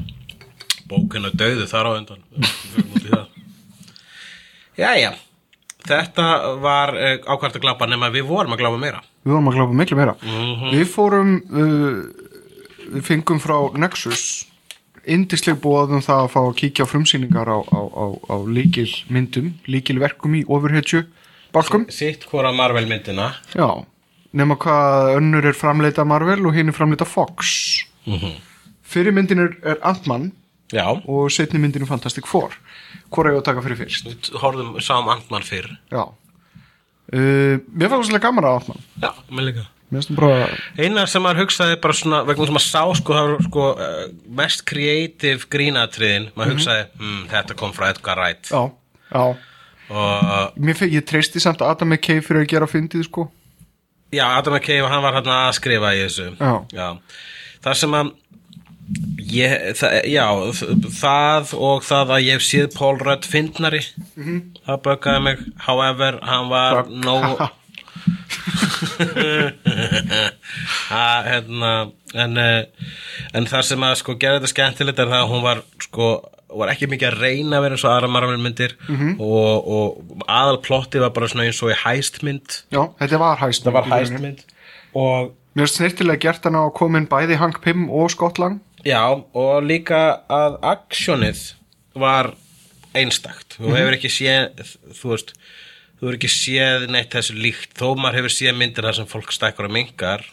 [0.88, 3.24] bókina döðu þar á það.
[4.78, 5.16] Jæja
[5.88, 6.26] Þetta
[6.60, 9.02] var uh, ákvært að glapa nema við vorum að glapa meira.
[9.24, 10.16] Við vorum að glápa miklu meira.
[10.74, 12.02] Við fórum, uh,
[12.92, 14.26] við fengum frá Nexus
[15.08, 19.54] indisleg bóðum það að fá að kíkja á frumsýningar á, á, á, á líkil myndum,
[19.72, 21.06] líkil verkum í ofurhetju
[21.56, 21.86] balkum.
[21.94, 23.68] Sitt hvora Marvel myndina Já,
[24.38, 27.54] nema hvað önnur er framleita Marvel og hinn er framleita Fox.
[28.88, 30.32] Fyrir myndin er, er Ant-Man
[31.08, 32.56] og setni myndin er Fantastic Four.
[33.12, 34.08] Hvor er ég að taka fyrir fyrst?
[34.08, 36.06] við horfðum, sáum Antmann fyrr Já.
[37.08, 38.86] Uh, mér fannst svolítið gaman að Ant-Man.
[39.04, 42.82] Já, líka Mér það bara, Eina sem maður hugsaði bara svona vegna sem maður sá
[43.00, 44.00] sko, það sko uh,
[44.36, 48.66] mest creative grínatriðin maður hugsaði, hm, þetta kom frá Edgar Wright já,
[49.14, 49.24] já.
[49.90, 53.28] Mér fekk, ég treysti samt Adam McKay fyrir að gera fyndið, sko.
[54.12, 56.30] já, Adam McKay hann var hann að skrifa í þessu
[56.72, 56.88] Já.
[57.64, 58.12] það sem að
[59.28, 60.26] ég, það, já,
[61.02, 63.82] það og það að ég hef séð Paul Rudd fyndnari
[64.16, 67.36] það böggaði mig however, hann var Bögg- nóg
[70.92, 71.72] að, hérna,
[72.16, 72.88] en, eh,
[73.36, 76.08] en það sem að sko gerði þetta skemmtilegt er það að hún var sko
[76.60, 78.76] var ekki mikið að reyna að vera eins og aðra Marvel myndir.
[79.18, 83.66] Og, og aðal plotti var bara svona eins og í hæstmynd Já, þetta var hæst.
[83.68, 84.46] það var hæstmynd
[84.98, 88.38] og Mér finnst snirtilega gert hann á að koma inn bæði Hank Pym og Scott
[88.38, 88.60] Lang.
[88.86, 89.02] já,
[89.34, 91.40] og líka að aksjónið
[91.98, 92.30] var
[92.94, 93.58] einstakt.
[93.58, 94.62] Þú hefur ekki séð
[95.00, 95.34] þú veist,
[95.98, 99.34] þú hefur ekki séð neitt þessu líkt, þó maður hefur séð myndir þar sem fólk
[99.34, 100.28] stækkur og mingar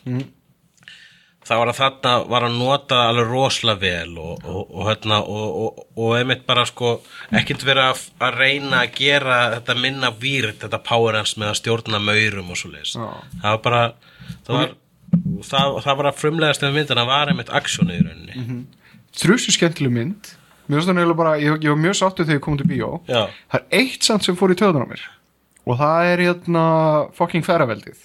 [1.45, 5.59] þá var að þarna var að nota alveg rosalega vel og, og, og, hérna, og,
[5.65, 6.95] og, og einmitt bara sko
[7.37, 11.61] ekkert vera að, að reyna að gera þetta minna výrt, þetta power hans með að
[11.61, 13.05] stjórna maurum og svo leis Já.
[13.43, 13.83] það var bara
[14.47, 14.73] það var,
[15.51, 18.65] það, það var að frumlegast með myndina var einmitt aksjónið í rauninni
[19.15, 20.31] Þrjusu skemmtileg mynd.
[20.67, 22.89] Mér finnst það nefnilega bara, ég, ég var mjög sáttu þegar ég kom til bíó.
[23.07, 23.29] Já.
[23.53, 25.05] Það er eitt samt sem fór í töðunar á mér.
[25.65, 26.65] Og það er hérna
[27.15, 28.01] fucking ferraveldið.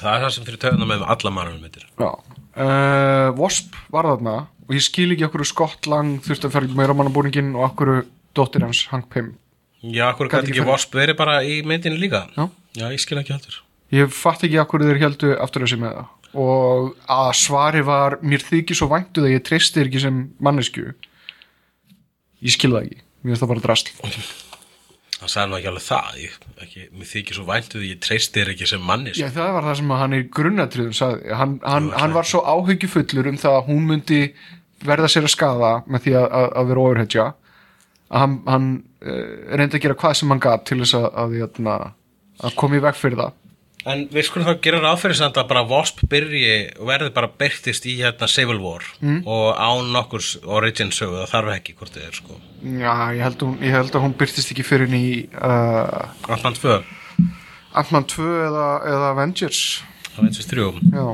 [0.00, 2.10] Það er það sem fyrir töðuna með alla marunum myndir Já.
[2.56, 4.36] Uh, Wasp var þarna
[4.66, 7.92] og ég skil ekki okkur Scott Lang þurfti að ferja meira mannabúningin og okkur
[8.36, 9.34] dóttir hans Hank Pym.
[9.82, 12.48] já, okkur gæti ekki ekki Wasp verið bara í myndinu líka Já.
[12.76, 13.62] já ég skil ekki heldur
[13.94, 16.06] Ég fatt ekki okkur þeir heldu aftur þessi með það.
[16.42, 20.88] Og að svari var, mér þykir svo væntu það ég treysti þér ekki sem mannesku.
[22.42, 22.98] Ég skil það ekki.
[23.22, 23.92] Mér finnst það bara drasl.
[25.26, 28.52] hann sagði nú ekki alveg það ég, ekki, mér þykir svo væntuð ég treyst þér
[28.52, 31.32] ekki sem mannis Já, það var það sem hann í grunnatriðum sagði.
[31.40, 34.20] Hann, hann, hann var svo áhyggjufullur um það að hún myndi
[34.86, 38.68] verða sér að skada með því að, að, að vera overhedja að hann, hann
[39.02, 39.24] uh,
[39.58, 41.90] reyndi að gera hvað sem hann gat til þess að, að,
[42.46, 43.42] að koma í veg fyrir það.
[43.86, 46.54] En við skulum þá gera ráð fyrir samt að bara Wasp byrji
[46.88, 49.20] verði bara byrtist í hérna Civil War Mm.
[49.26, 52.38] og án nokkurs origin sögu það þarf ekki hvort þið er sko.
[52.82, 56.56] Já, ég held, hún, ég held að hún byrtist ekki fyrir inn í uh, Ant-Man
[56.58, 56.80] 2,
[57.76, 59.62] Ant-Man 2 eða, eða Avengers.
[60.16, 60.68] sér þrjú.
[60.90, 61.06] Já,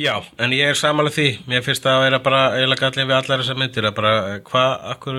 [0.00, 1.26] Já, en ég er samanlega því.
[1.48, 4.38] Mér finnst það að vera bara eiginlega gallin við allar þessar myndir að bara eh,
[4.48, 5.18] hvað, akkur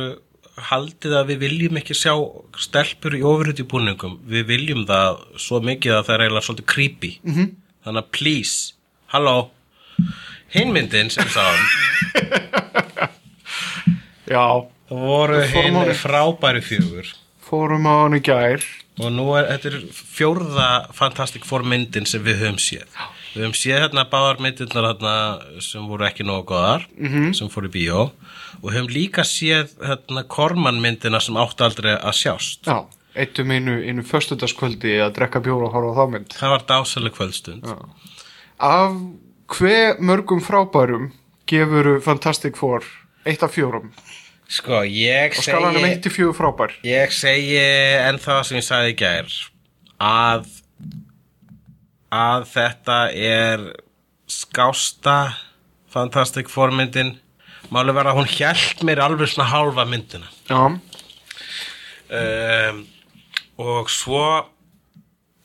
[0.69, 2.13] haldið að við viljum ekki sjá
[2.61, 4.19] stelpur í ofurhuti búningum.
[4.29, 7.11] Við viljum það svo mikið að það er eiginlega svolítið creepy.
[7.23, 7.47] -hmm.
[7.85, 8.73] þannig að please,
[9.13, 9.37] halló.
[10.53, 11.61] Hinn myndin sem sáum.
[14.33, 14.45] Já,
[14.89, 15.95] það voru hann.
[15.95, 17.07] frábæri fjögur.
[17.41, 18.61] Fórum á hann í gær.
[19.01, 22.85] Og nú er þetta er fjórða Fantastic Four myndin sem við höfum séð
[23.33, 25.15] við höfum séð hérna báðar myndirnar hérna
[25.63, 27.33] sem voru ekki nógu góðar -hmm.
[27.33, 28.11] sem fóru í bíó.
[28.61, 32.65] Og höfum líka séð hérna Korman myndina sem átti aldrei að sjást.
[32.65, 36.33] Já, eittum einu, einu föstudagskvöldi að drekka bjóra og horfa á þá mynd.
[36.33, 37.63] Það var dásaleg kvöldstund.
[38.59, 38.93] Af
[39.47, 41.11] hve mörgum frábærum
[41.45, 42.83] gefur Fantastic Four
[43.25, 43.91] eitt af fjórum?
[44.47, 46.75] Sko ég og skalanum segi eitt til fjögur frábær.
[46.85, 49.37] Ég segi en það sem ég sagði í gær
[50.03, 50.49] að
[52.13, 53.65] að þetta er
[54.29, 55.17] skásta
[55.93, 57.15] Fantastic Four myndin.
[57.73, 60.29] Máli vera að hún hjælt mér alveg svona hálfa myndina.
[60.49, 60.73] Já,
[62.13, 62.81] um,
[63.61, 64.25] og svo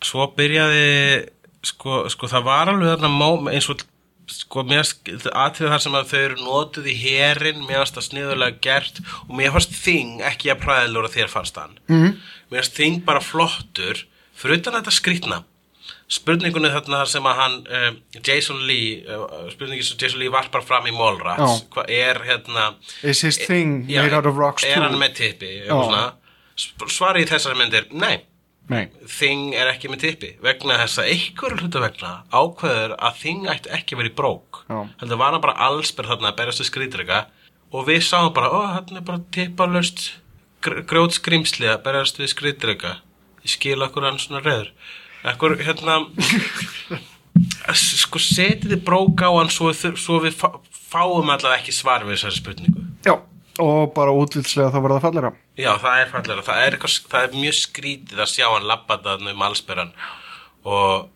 [0.05, 1.29] svo byrjaði
[1.67, 3.83] sko, sko það var alveg þarna móm, eins og
[4.29, 8.63] sko mér aðtrið þar sem að þau eru notuð í herin mér fannst það sniðulega
[8.65, 11.79] gert og mér fannst þing ekki að præðilur að þér fannst hann.
[11.89, 12.19] Mm.
[12.51, 14.05] mér fannst þing bara flottur
[14.39, 15.41] fyrir utan þetta skrýtna
[16.09, 20.65] spurningunni þarna þar sem að hann um, Jason Lee uh, spurningi sem Jason Lee varpar
[20.65, 22.71] fram í Mallrats hvað er hérna
[23.03, 24.87] is his thing Já, made out of rocks er too?
[24.87, 25.51] hann með tippi?
[25.69, 26.13] Já.
[26.89, 28.23] svarið í þessari myndir nei,
[28.73, 28.87] nei,
[29.19, 33.75] Þing er ekki með tippi vegna þess að einhver hluta vegna ákveður að Þing ætti
[33.77, 34.63] ekki í brók.
[34.69, 34.79] Já.
[35.03, 37.21] heldur var hann bara allsber þarna að berjast við skrýtrika
[37.69, 40.07] og við sáum bara, ó, hann er bara tippalöst
[40.65, 42.95] grjót skrimsli að berjast við skrýtrika
[43.45, 44.73] ég skil okkur hann svona reður
[45.25, 45.99] ekkur, hérna
[47.79, 50.49] sko setið þið brók á hann svo, svo við fá,
[50.91, 52.85] fáum allavega ekki svar við þessari spurningu?
[53.07, 53.15] Já,
[53.63, 57.29] og bara útlitslega þá var það fallera Já, það er fallega, það er, eitthvað, það
[57.29, 59.93] er mjög skrítið að sjá hann labba þarna um allsperran
[60.69, 61.09] og,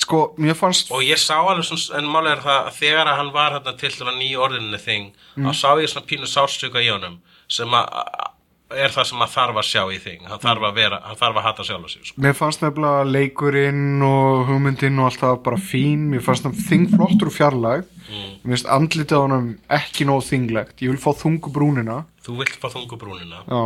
[0.00, 3.20] sko, mér fannst og ég sá alveg svona, en málega er það að þegar að
[3.22, 5.08] hann var þarna til til að nýja orðinni þing,
[5.38, 8.36] þá sá ég svona pínu sárstöka í honum sem að að-
[8.70, 10.20] er það sem að þarf að sjá í þing.
[10.30, 12.20] Hann þarf að vera, hann þarf að hata sjálf sig sko.
[12.22, 16.04] Mér fannst nefnilega leikurinn og hugmyndinn og allt það bara fín.
[16.12, 20.80] Mér fannst það þing flottur og fjarlæg Mér finnst andlitið á honum ekki nóg þinglegt.
[20.82, 22.00] Ég vil fá þungu brúnina.
[22.26, 23.60] Þú vilt fá þungubrúnina Já.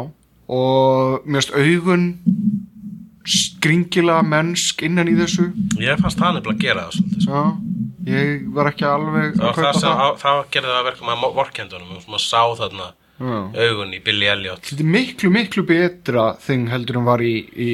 [0.52, 2.08] Og mér finnst augun
[3.24, 5.46] skringilega mennsk innan í þessu.
[5.80, 7.32] Ég fannst það nefnilega að gera það svolítið sko.
[7.32, 10.04] Já, ég var ekki alveg Það að var það kaupa sem, það.
[10.04, 12.88] á, það gerði það að verka með vorkendunum og maður sá þarna.
[13.20, 14.64] Augun í Billy Elliot.
[14.66, 17.70] Þetta er miklu, miklu betra þing heldur en var í, í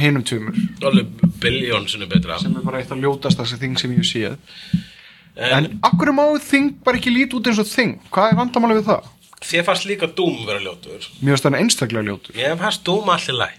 [0.00, 0.58] hinum tveimur.
[0.82, 2.38] Alveg biljón sinni betra.
[2.42, 4.36] Sem er bara eitt af ljótasta þing sem ég séð.
[5.36, 7.96] En, En akkur má þing bara ekki lít út eins og þing?
[8.12, 9.08] Hvað er vandamáli við það?
[9.40, 11.06] Þér fannst líka Doom vera ljótur.
[11.22, 12.36] Mér finnst það einstaklega ljótur.
[12.36, 13.58] Mér fannst Doom allir læg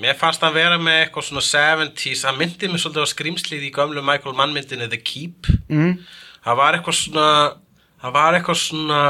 [0.00, 3.72] Mér fannst að vera með eitthvað svona 70s Það myndi mér svolítið á skrýmslið í
[3.74, 5.50] gömlu Michael Mann myndinni The Keep.
[5.68, 5.98] Mm.
[6.46, 7.26] Það var eitthvað svona
[8.00, 9.00] Það var eitthvað svona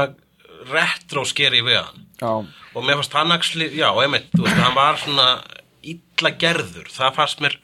[0.71, 2.07] retro skeri við hann.
[2.21, 2.31] Já,
[2.75, 5.29] Og mér fannst hann actually, já, einmitt, þú veist, hann var svona
[5.83, 6.87] illa gerður.
[6.93, 7.57] Það fannst mér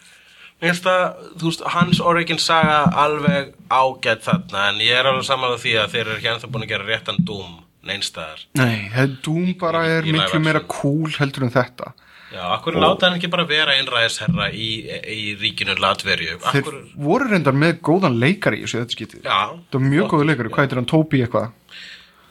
[0.58, 1.04] Mér finnst að,
[1.38, 5.76] þú veist, hans origin saga alveg ágætt þarna En ég er alveg saman á því
[5.84, 9.84] að þeir eru ekki ennþá búin að gera réttan Doom Neinstæðar nei, það- Doom bara
[9.86, 10.74] er í miklu meira action.
[10.82, 11.94] cool heldur en þetta.
[12.34, 17.30] Já, akkur láta hann ekki bara vera einræðisherra í, í ríkinu Latverju Þeir Akkur, voru
[17.30, 19.38] reyndar með góðan leikari í þessu þetta skiptið já,
[19.72, 21.48] Það var mjög góðu leikari, hvað heitir hann, Toby eitthvað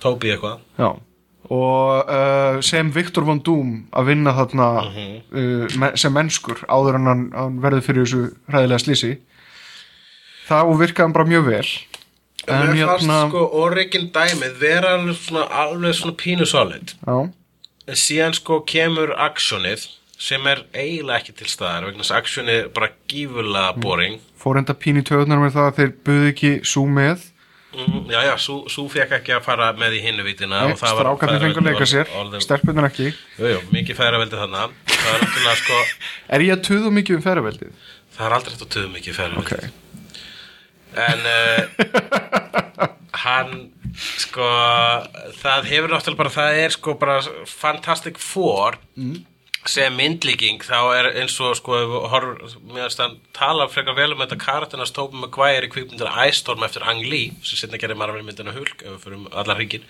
[0.03, 0.59] Tóbi eitthvað.
[0.79, 0.91] Já.
[1.47, 5.13] Og uh, sem Viktor von Doom að vinna þarna Mhm.
[5.31, 9.13] uh, me sem mennskur áður en hann, hann verður fyrir þessu hræðilega slísi
[10.49, 11.69] þá virkaði hann bara mjög vel.
[12.47, 16.95] En Mér fannst hérna sko origin dæmið vera alveg svona, alveg svona pínu solid.
[17.07, 17.33] Já,
[17.89, 19.85] En síðan sko kemur actionið
[20.19, 23.81] sem er eiginlega ekki til staðar vegna þess að actionið er bara gífulega Mm.
[23.81, 24.17] boring.
[24.43, 27.23] Fór enda pín í töðunar með það að þeir buðu ekki svo með
[27.77, 31.67] mm, Já, já, svo, fekk ekki að fara með í hinnu vítina Nei, strákarnir fengur
[31.67, 32.11] leika sér,
[32.45, 33.11] stelpunar ekki.
[33.39, 34.67] Jú, jú, mikið færa veldi þarna.
[34.91, 35.81] Það er náttúrulega sko
[36.37, 37.73] Er ég að tuða mikið um ferraveldið?
[38.17, 39.55] Það er aldrei hægt að töðu mikið færa Ok,
[41.07, 41.63] en uh,
[43.27, 43.55] hann
[44.21, 44.49] sko
[45.41, 47.17] það hefur náttúrulega bara það er sko bara
[47.49, 48.79] Fantastic Four
[49.71, 51.79] sem myndlíking þá er eins og sko
[52.13, 52.81] horfum,
[53.37, 57.33] tala frekar vel um þetta karakternas Tobey Maguire í kvikmyndina Ice Storm eftir Ang Lee
[57.43, 59.87] sem setna gerir Marvel myndina Hulk ef við fyrir allar ríkin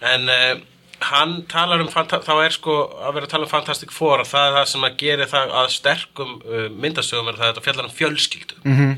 [0.00, 0.58] en uh,
[1.10, 4.56] hann talar um þá er sko að vera að tala um Fantastic Four það er
[4.58, 7.96] það sem að gera það að sterkum uh, myndasögum er það að þetta fjallar um
[8.00, 8.94] fjölskyldu -hmm.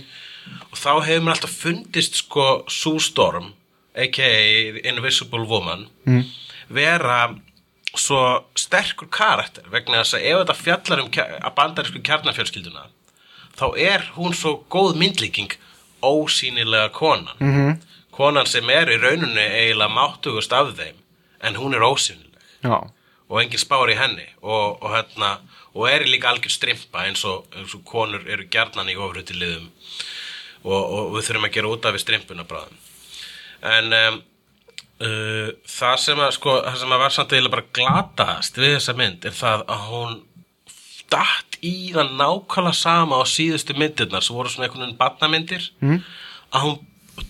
[0.70, 3.52] og þá hefur mér alltaf fundist sko Sue Storm
[3.94, 4.80] a.k.a.
[4.86, 6.24] Invisible Woman mm.
[6.68, 7.34] vera
[7.96, 12.86] svo sterkur karakter vegna þess að ef þetta fjallar um að bandarísku kjarnafjölskylduna
[13.58, 15.56] þá er hún svo góð myndlíking
[16.02, 17.36] ósýnilega konan.
[17.38, 17.80] -hmm.
[18.10, 20.96] konan sem er í rauninu eiginlega máttugust af þeim
[21.40, 22.40] en hún er ósýnileg.
[22.62, 22.90] Já,
[23.30, 24.26] og engin spár í henni.
[24.42, 25.38] Og, og, hérna,
[25.74, 29.70] og er líka algjör strimpa eins og, eins og konur eru gjarnan í ofrutiliðum
[30.64, 32.80] og, og við þurfum að gera út af við strimpuna bráðum.
[33.62, 34.22] En um,
[35.04, 38.96] uh, það sem að sko, það sem að var samt eiginlega bara glataðast við þessa
[38.98, 40.18] mynd er það að hún
[41.10, 45.66] datt í það nákvæmlega sama á síðustu myndirnar sem voru svona einhvern veginn barnamyndir.
[45.82, 46.00] Mm.
[46.50, 46.78] að hún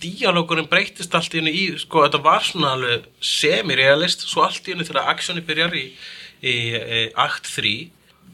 [0.01, 4.73] díalókurinn breytist allt í henni í, sko, þetta var svona alveg semi-realist, svo allt í
[4.73, 5.83] henni þegar actioni byrjar í,
[6.41, 7.75] í, í akt 3,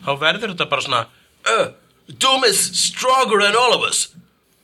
[0.04, 1.02] þá verður þetta bara svona
[1.48, 1.66] uh,
[2.06, 4.12] Doom is stronger than all of us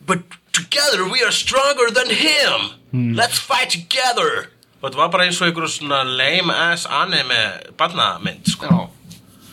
[0.06, 0.20] but
[0.52, 3.14] together we are stronger than him.
[3.14, 4.30] Let's fight together.
[4.30, 4.51] og
[4.82, 7.40] þetta var bara eins og einhverjum svona lame ass anime
[7.78, 8.68] barnamynd, sko.
[8.68, 9.02] Já.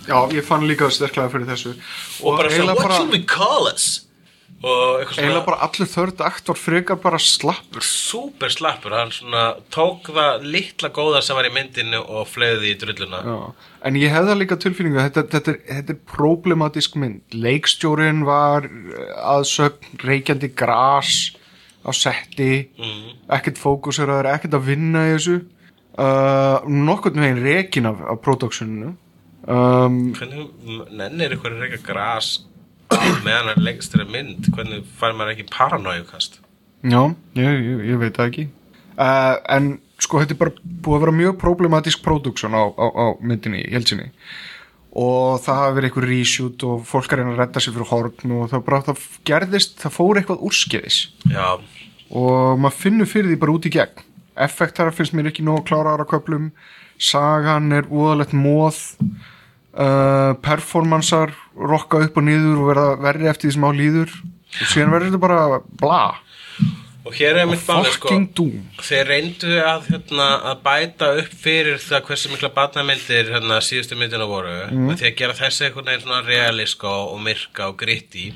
[0.10, 1.76] Já, ég fann líka sterklega fyrir þessu.
[2.26, 4.06] Og bara svona, eiginlega what bara, should we call us
[4.60, 7.86] og eitthvað eiginlega svona bara allur þörd akt var frekar bara slappur.
[7.86, 12.80] Super slappur, hann svona tók það litla góða sem var í myndinu og fleiði í
[12.82, 13.22] drulluna.
[13.24, 17.22] Já, en ég hefði líka tilfinningu að þetta, þetta, er, þetta er problematisk mynd.
[17.48, 21.14] Leikstjórin var eh, aðsögn reykjandi gras
[21.90, 22.52] á setti
[23.30, 25.40] ekkert fókuseraður, ekkert að vinna í þessu.
[26.00, 28.94] Uh, nokkurn veginn rekin af, af productioninu.
[29.50, 32.46] Um, hvernig nennir ykkur reyka gras
[33.26, 34.50] meðan hann leggst þér mynd?
[34.54, 36.40] Hvernig fær maður ekki paranoiukast?
[36.86, 37.02] Já,
[37.36, 38.48] ég, ég, ég veit það ekki.
[39.00, 40.54] Uh, En sko þetta er bara
[40.86, 44.10] búið að vera mjög problematisk production á, á, á myndinni í helsinni
[45.00, 48.34] og það hafi verið eitthvað reshoot og fólk er reyna að redda sér fyrir horn
[48.40, 50.98] og það bara það gerðist, það fór eitthvað úrskeiðis.
[51.30, 51.46] Já,
[52.10, 54.06] og maður finnur fyrir því bara út í gegn.
[54.40, 56.52] Effektar finnst mér ekki nóg klára ára köplum
[57.00, 63.56] sagan er úðalegt móð uh, performansar rokka upp og niður og verða verri eftir því
[63.56, 64.20] sem á líður.
[64.50, 66.02] Og síðan verður þetta bara bla.
[67.08, 68.12] Og hér er mitt máli sko
[68.84, 74.28] þeir reyndu að, hérna, að bæta upp fyrir það hversu mikla batnamyndir hérna, síðustu myndina
[74.30, 74.52] voru.
[74.68, 74.92] Mm.
[75.00, 78.34] því að gera þessi svona realiska og, og myrka og gritti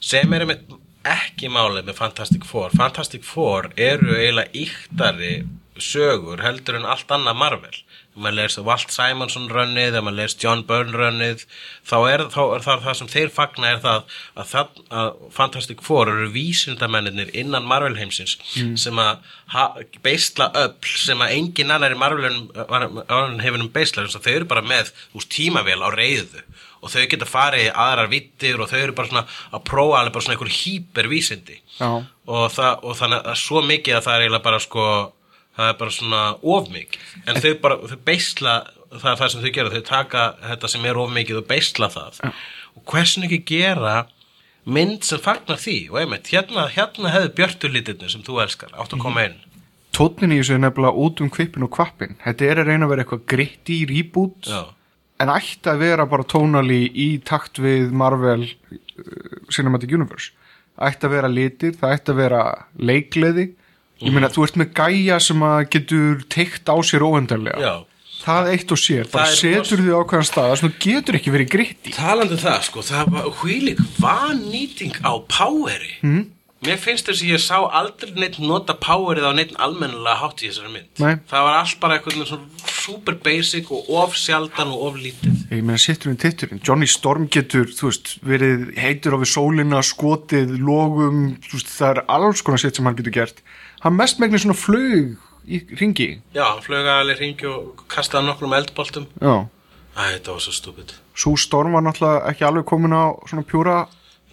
[0.00, 0.68] sem er einmitt
[1.12, 2.74] ekki málið með Fantastic Four.
[2.76, 5.36] Fantastic Four eru eiginlega íktari
[5.82, 7.74] sögur heldur en allt annað Marvel.
[8.16, 11.42] Ef maður leist Walt Simonson rönnið ef maður leist John Byrne rönnið
[11.84, 15.82] þá er, þá er það, það sem þeir fagna er það að, það, að Fantastic
[15.84, 18.38] Four eru vísindamennir innan Marvel heimsins
[18.80, 19.66] sem að ha,
[20.06, 22.32] beisla öll sem að engin annar í Marvel
[23.44, 26.46] hefinum beisla þess að þau eru bara með úr tímavél á reyðu
[26.86, 30.16] og þau geta farið í aðrar vittir og þau eru bara svona að prófa alveg
[30.16, 31.90] bara svona einhver hýpervísindi Já.
[31.90, 34.86] og, það, og þannig að svo mikið að það er eiginlega bara sko
[35.56, 36.24] það er bara svona
[36.56, 38.56] ofmikið en þau bara, þau beisla
[38.92, 42.20] það er það sem þau gera, þau taka þetta sem er ofmikið og beisla það.
[42.76, 43.96] Og hversin ekki gera
[44.66, 45.76] mynd sem fagnar því?
[45.92, 49.42] Og einmitt, hérna, hérna hefði björtulítirni sem þú elskar, 8,1
[49.96, 52.90] tónnin í þessu er nefnilega út um kvipin og kvappin þetta er að reyna að
[52.92, 54.44] vera eitthvað gritti reboot.
[54.44, 54.58] Já,
[55.22, 60.32] en ætti að vera bara tónali í takt við Marvel uh, Cinematic Universe.
[60.76, 62.42] Ætti að vera litir, það ætti að vera
[62.76, 63.46] leikleði
[64.04, 67.74] ég meina þú ert með gæja sem að getur teikt á sér óendarlega já.
[68.16, 71.50] Það eitt og sér, bara Það setur því ákveðan stað sem þú getur ekki verið
[71.52, 75.92] gritti Talandi um það, sko, það var hvílík vannýting á poweri.
[76.02, 76.24] Mm.
[76.66, 80.48] Mér finnst þess að ég sá aldrei neitt nota powerið á neitt almennilega hátt í
[80.50, 80.88] þessari mynd.
[81.02, 81.14] Nei.
[81.30, 85.44] Það var allt bara eitthvað svona super basic og of sjaldan og of lítið.
[85.50, 90.56] ég meina sitturinn titturinn, Johnny Storm getur þú veist, verið heitur á við sólina skotið,
[90.58, 93.42] logum þú veist, það er alls konar sitt sem hann getur gert
[93.84, 98.54] hann mest megnir svona flug í ringi Já, hann flög alveg hringi og kastaði nokkrum
[98.58, 99.06] eldboltum.
[99.22, 99.46] já
[99.96, 100.90] Æ, þetta var svo stúpid.
[101.16, 103.76] Sú storm var náttúrulega ekki alveg komin á svona pjúra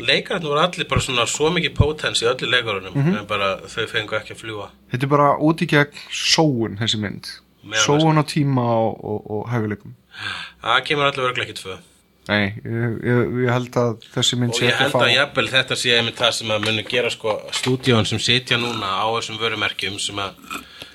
[0.01, 4.17] Leikarinn voru allir bara svona svo mikið potens í öllu leikarunum, en bara þau fengu
[4.17, 4.69] ekki að fljúa.
[4.91, 7.29] Þetta er bara út í gegn sóun þessi mynd
[7.79, 9.93] Sóun á tíma og, og, og hæfileikum
[10.63, 11.77] Það kemur allir verið ekki tvö.
[12.27, 15.07] Nei, ég, ég, ég held að þessi mynd Og sé ég ekki held að að
[15.07, 18.93] fá jafnvel þetta sé einmitt það sem að muni gera sko stúdíón sem sitja núna
[18.95, 20.37] á þessum vörumerkjum sem að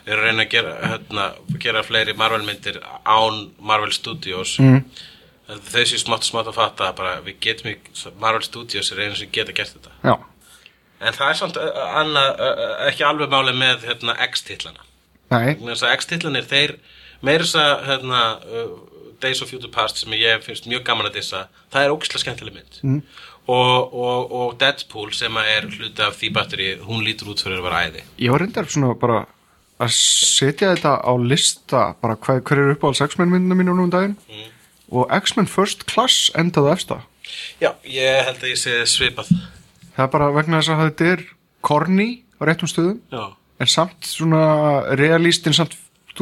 [0.08, 1.26] eru að reyna að gera, hérna,
[1.60, 4.78] gera fleiri Marvel myndir án Marvel Studios mm.
[4.80, 5.17] þau
[5.48, 9.30] séu smátt og smátt að fatta bara við getum ekki, Marvel Studios er einu sem
[9.32, 9.94] geta gert þetta.
[10.04, 10.14] Já,
[11.00, 12.02] en það er samt uh,
[12.88, 16.76] ekki alveg máli með hérna, að X-titlanir þeir
[17.24, 18.20] meira þess að hérna,
[19.22, 22.54] Days of Future Past sem ég finnst mjög gaman að dissa það er ógislega skemmtileg
[22.54, 22.78] mynd.
[22.82, 23.00] Mm.
[23.48, 27.66] og, og, og Deadpool sem er hluti af því batteri, hún lítur út fyrir að
[27.66, 28.04] vera æði.
[28.20, 29.24] Ég var reyndar svona bara
[29.78, 33.92] að setja þetta á lista bara hver, hver er uppáhalds X-Men myndina mínu nú um
[33.94, 34.16] daginn
[34.90, 37.04] og X-Men First Class endaði eftir
[37.60, 39.32] Já, ég held að ég sé svipað
[39.96, 41.26] það er bara vegna þess að þetta er
[41.68, 42.08] korni
[42.38, 43.24] á réttum stöðum Já,
[43.58, 44.46] en samt svona
[44.98, 45.76] realístin samt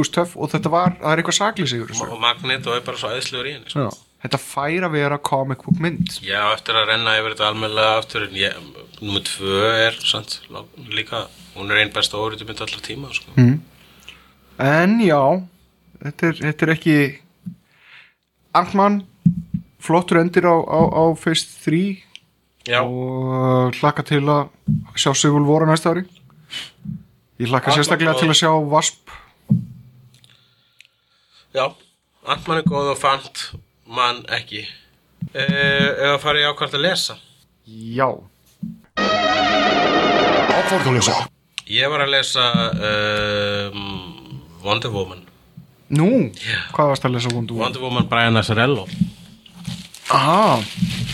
[0.05, 3.55] töff og þetta var, það er eitthvað þessu og Magneto er bara svo æðslegur í
[3.55, 3.87] henni sko.
[4.27, 8.27] Þetta fær að vera comic book mynd Já, eftir að renna yfir þetta almennilega aftur
[8.27, 8.57] en ég,
[9.01, 10.41] nummer tvö er sant,
[10.93, 13.33] líka, hún er einn besta óriðum mynd allar tíma sko.
[13.41, 13.61] Mm.
[14.67, 15.23] en já
[16.03, 16.99] þetta er, þetta er ekki
[18.61, 19.01] Ant-Man
[19.83, 22.03] flottur endir á, á, á Phase 3
[22.67, 24.49] Já, og hlakka til að
[24.99, 26.03] sjá Sigul voru næsta ári.
[27.39, 29.13] Ég hlakka Ant-Man sérstaklega og- til að sjá Wasp
[31.57, 31.73] já,
[32.27, 33.45] Antmann er góð og fant
[33.87, 34.67] mann ekki.
[35.33, 37.15] Ef að fara í ákvæmt að lesa?
[37.67, 38.09] Já.
[41.67, 42.45] Ég var að lesa
[43.71, 43.81] um,
[44.65, 45.26] Wonder Woman
[45.89, 46.11] nú,
[46.75, 47.67] hvað varst að lesa Wonder Woman?
[47.67, 48.87] Wonder Woman Brian Azzarello
[50.13, 50.59] aha,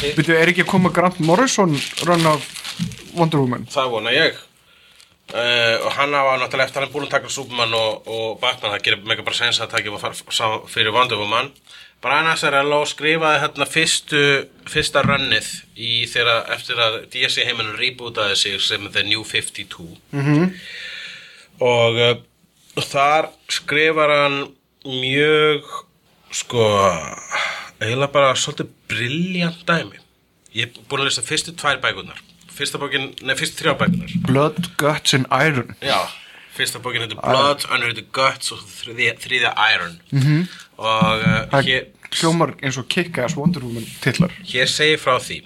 [0.00, 1.74] veitu, er ekki að koma Grant Morrison
[2.06, 2.48] run af
[3.16, 3.68] Wonder Woman?
[3.72, 4.40] Það vona ég.
[5.32, 8.82] Uh, og hann hafa náttúrulega eftir hann búin að taka Superman og, og Batman, það
[8.84, 11.48] gerir mega bara sens að far, sá- fyrir Wonder Woman.
[12.02, 14.22] Brian Azzarello skrifaði hérna fyrstu,
[14.68, 15.48] fyrsta runnið
[15.78, 20.50] í þeirra eftir að DC heiminu rebootaði sig sem The New 52 -hmm.
[21.60, 22.16] og uh,
[22.82, 24.38] þar skrifar hann
[24.84, 25.66] mjög
[26.32, 26.66] sko
[27.82, 29.98] eiginlega bara svolítið briljant dæmi.
[30.52, 32.20] Ég er búin að lesa fyrstu tvær bækunar
[32.52, 35.74] fyrsta bókin, nei fyrstu þrjá bækunar Blood, Guts and Iron.
[35.80, 36.00] Já,
[36.56, 40.00] fyrsta bókin heitir Blood Under the Guts og þriðja, þriðja Iron.
[40.12, 40.42] -hmm.
[40.76, 44.34] og uh, hér, hljómar eins og Kick-Ass Wonder Woman titlar.
[44.44, 45.42] Hér segir frá því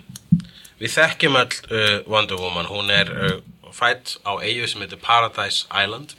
[0.81, 2.67] við þekkjum öll uh, Wonder Woman.
[2.67, 3.37] Hún er uh,
[3.73, 6.17] fætt á eigu sem heitir Paradise Island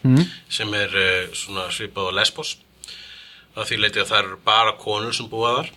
[0.49, 0.91] sem er
[1.33, 2.57] svona svipað á Lesbos
[3.57, 5.71] það því leiti að það eru bara konur sem búa þar.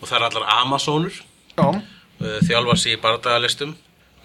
[0.00, 1.18] Og það eru allar Amazonur.
[1.56, 3.74] Uh, þjálfa sig í bardagalistum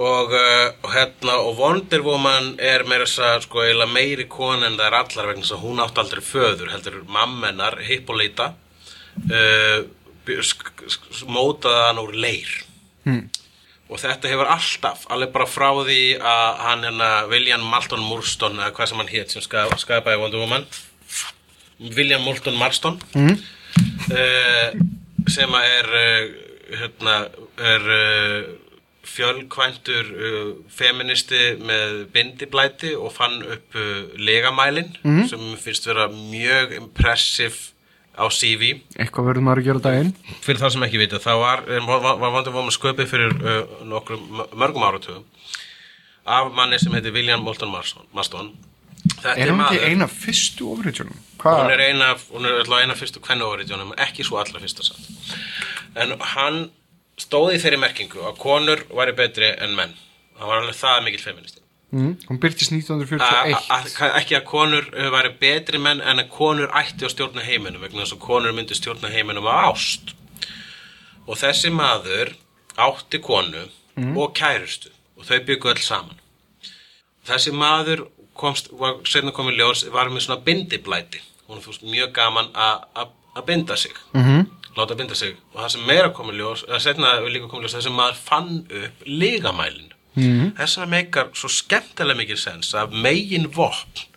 [0.01, 4.67] og, uh, og hérna og Wonder Woman er meira þess að sko eiginlega meiri kona
[4.69, 8.47] en það er allar vegna þess að hún átti aldrei föður heldur mammenar Hippolyta
[9.27, 9.83] uh,
[10.41, 12.51] sk- mótaði hann úr leir.
[13.03, 13.25] Hmm.
[13.91, 18.71] og þetta hefur alltaf alveg bara frá því að hann hérna William Malton Murston eða
[18.77, 20.67] hvað sem hann hétt sem ska- skapaði Wonder Woman
[21.81, 23.37] William Moulton Marston mm.
[25.31, 26.33] sem að er uh,
[26.81, 27.15] hérna
[27.71, 28.51] er uh,
[29.11, 36.77] fjölkvæntur uh, feministi með bindiblæti og fann upp uh, legamælin sem mér finnst vera mjög
[36.77, 37.71] impressive
[38.11, 40.13] á CV eitthvað verður maður að gera daginn
[40.43, 44.43] fyrir það sem ekki vita þá var, var, var Wonder Woman sköpið fyrir uh, nokkrum
[44.53, 45.25] mörgum áratugum
[46.25, 48.51] af manni sem heitir William Moulton Marston.
[49.21, 51.17] Þetta er hún ekki eina fyrstu ofriðsjónum?
[51.43, 56.13] hún er eina, hún er alltaf eina fyrstu kvennuóriðjónum, ekki svo allra fyrsta satt en
[56.35, 56.59] hann
[57.19, 59.91] stóði þeirri merkingu að konur væri betri en menn.
[60.39, 61.59] Hann var alveg það mikill feministi
[61.91, 63.19] Mm, hún byrtist A- 1941
[63.67, 67.43] a- a- ekki að konur uh, væri betri menn en að konur ætti að stjórna
[67.43, 70.13] heiminum vegna þess að konur myndi stjórna heiminum á ást.
[71.27, 72.31] Og þessi maður
[72.79, 73.65] átti konu
[74.15, 74.87] og kærustu
[75.19, 76.15] og þau byggu öll saman.
[77.27, 82.51] Þessi maður komst, var setna komið ljós var með svona bindiblæti hún fórst mjög gaman
[82.53, 84.45] að- að að binda sig -hmm.
[84.77, 89.91] láta binda sig og það sem meira komið ljós ljós þessi maður fann upp ligamælin
[90.15, 90.55] -hmm.
[90.57, 94.07] þess vegna meikar svo skemmtilega mikið sens að megin vopn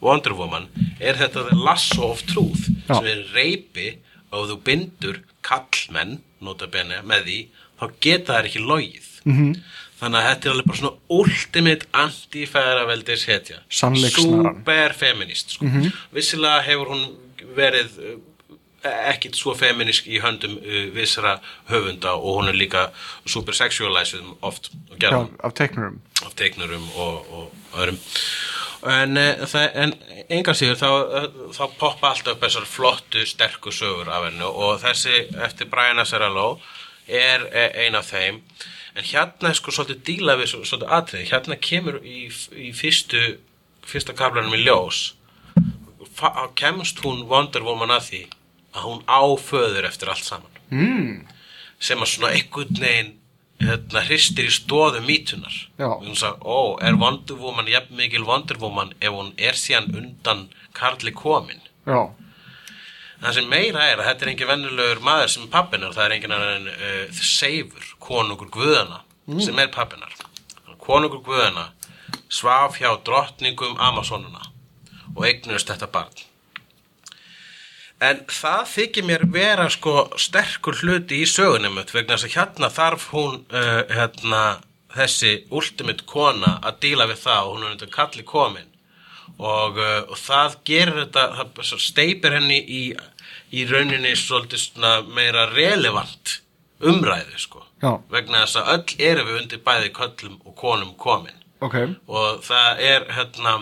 [0.00, 0.68] Wonder Woman
[1.00, 2.94] er þetta the lasso of truth Já.
[2.94, 3.98] sem er reypi
[4.32, 7.38] og þú bindur kallmenn nota bene með því
[7.80, 9.54] þá geta þær ekki logið -hmm.
[10.04, 13.58] Þannig að þetta er alveg bara svona ultimate anti-fæðraveldis hetja.
[13.72, 14.60] Sannleikssnaran.
[14.60, 15.72] super feminist sko.
[16.14, 17.04] vissilega hefur hún
[17.56, 18.16] verið uh,
[19.10, 21.38] ekkit svo feminisk í höndum uh, vissara
[21.70, 22.88] höfunda og hún er líka
[23.26, 26.00] super sexualized oft Já, af teiknurum.
[26.24, 27.98] Af teiknurum og, og öðrum.
[28.84, 29.16] En,
[29.48, 29.92] það, en
[30.28, 30.88] engar síður þá,
[31.56, 36.58] þá poppa alltaf þessar flottu, sterku sögur af hennu og þessi eftir Brian Azzarello
[37.08, 38.42] er eh, ein af þeim
[38.94, 43.38] en hérna er sko svolítið díla við svo- svolítið atriði, hérna kemur í, í fyrstu,
[43.84, 45.14] fyrsta kaplanum í ljós.
[46.54, 48.22] Kemst hún Wonder Woman að því
[48.74, 50.50] að hún á föður eftir allt saman.
[50.70, 51.26] Mm.
[51.84, 53.10] sem að svona einhvern veginn
[53.60, 55.90] hérna, hristir í stóðu mítunar Já.
[56.00, 60.48] hún sagði, ó, er Wonder Woman jafn mikil Wonder Woman ef hún er síðan undan
[60.72, 62.08] Karli komin Já,
[63.24, 66.16] það sem meira er að þetta er engin vennulegur maður sem er pappinar, það er
[66.18, 69.02] engin annan uh, seifur, konungur guðana
[69.40, 70.12] sem er pappinar
[70.84, 71.70] konungur guðana
[72.28, 74.50] svaf hjá drottningum Amazonuna
[75.14, 76.22] og eignust þetta barn.
[78.02, 83.08] En það þykir mér vera sko sterkur hluti í sögunum vegna þess að hérna þarf
[83.14, 84.42] hún uh, hérna
[84.94, 88.70] þessi ultimate kona að díla við það og hún er undir kalli komin.
[89.38, 92.82] Og, uh, og það gerir þetta það steipir henni í,
[93.54, 94.82] í rauninni svolítið
[95.14, 96.40] meira relevant
[96.84, 97.62] umræðu sko.
[97.84, 98.00] Já.
[98.08, 101.40] vegna þess að öll erum við undir bæði köllum og konum komin.
[101.64, 101.76] Ok,
[102.08, 103.54] og það er hérna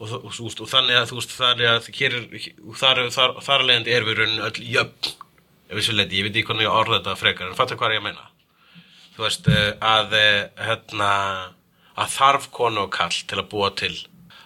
[0.00, 2.26] og, og, og, og þannig að þú veist að hér er,
[2.64, 5.14] og þar, þar, þar alvegandi erum við rauninni öll jöfn.
[5.70, 8.08] Ef ég veit ekki hvernig ég orða þetta frekar en fattu hvað er ég að
[8.08, 8.28] meina.
[9.14, 11.10] Þú veist eh, að eh, hérna
[12.00, 13.92] að þarf konu og kall til að búa til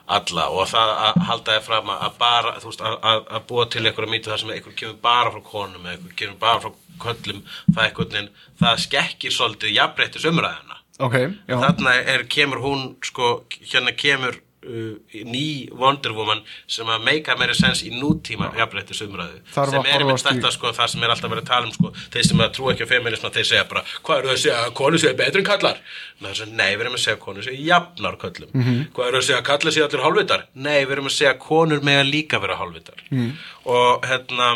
[0.07, 3.67] alla og það að halda þér fram að bara, þú veist, að, að, að búa
[3.73, 6.73] til einhverja mýtu þar sem einhver kemur bara frá konum eða einhver kemur bara frá
[7.05, 7.43] köllum
[7.73, 11.17] það einhvern veginn, það skekkir svolítið jafnbreyttis umræðina ok,
[11.49, 11.57] já.
[11.57, 13.31] Þarna er, kemur hún sko,
[13.65, 19.41] hérna kemur uh, ný Wonder Woman sem að meika meira sens í nútíma jafnrættis umræðu
[19.55, 21.73] Þarf sem að er í- þetta sko, það sem er alltaf verið að tala um
[21.77, 24.43] sko, þeir sem að trú ekki á feminisma, þeir segja bara hvað eru það að
[24.45, 25.81] segja, að konur segja betri en kallar
[26.25, 28.77] Nei, að, við erum að segja að konur segja jafnar köllum Mhm.
[28.95, 30.45] hvað eru að segja að kallar segja allir hálfvitar?
[30.55, 33.03] Nei, við erum að segja að konur mega líka vera hálfvitar.
[33.11, 33.33] Mhm.
[33.67, 34.53] og hérna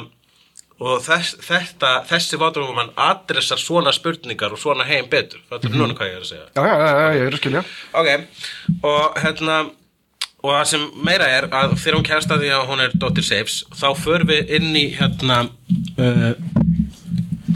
[0.80, 5.74] og þess, þetta, þessi Wonder Woman adressar svona spurningar og svona heim betur, þetta er
[5.74, 6.44] núna hvað ég er að segja?
[6.54, 7.62] Já, já, já, já, ég er að skilja.
[7.98, 8.08] Ok,
[8.84, 9.56] og hérna
[10.42, 13.24] og það sem meira er að þegar hún kærast að því að hún er Dr.
[13.26, 15.38] Saves þá förum við inn í hérna
[15.98, 16.32] uh,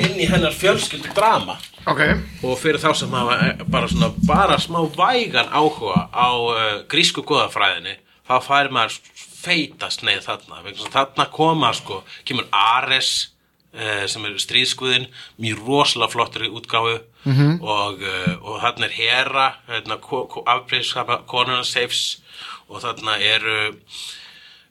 [0.02, 2.02] inn í hennar fjölskyldu drama ok,
[2.42, 7.22] og fyrir þá sem hafa eh, bara svona bara smá vægan áhuga á uh, grísku
[7.26, 8.98] goðafræðinni þá fær maður
[9.42, 13.12] feitast neið þarna þarna koma sko kemur Ares
[13.74, 15.08] uh, sem er stríðskuðin
[15.42, 17.60] mjög rosalega flottur í útgáfu -hmm.
[17.60, 19.98] og, uh, og þarna er Hera hérna,
[20.56, 22.22] afbreyðskapa konuna Seifs
[22.72, 23.56] og þarna eru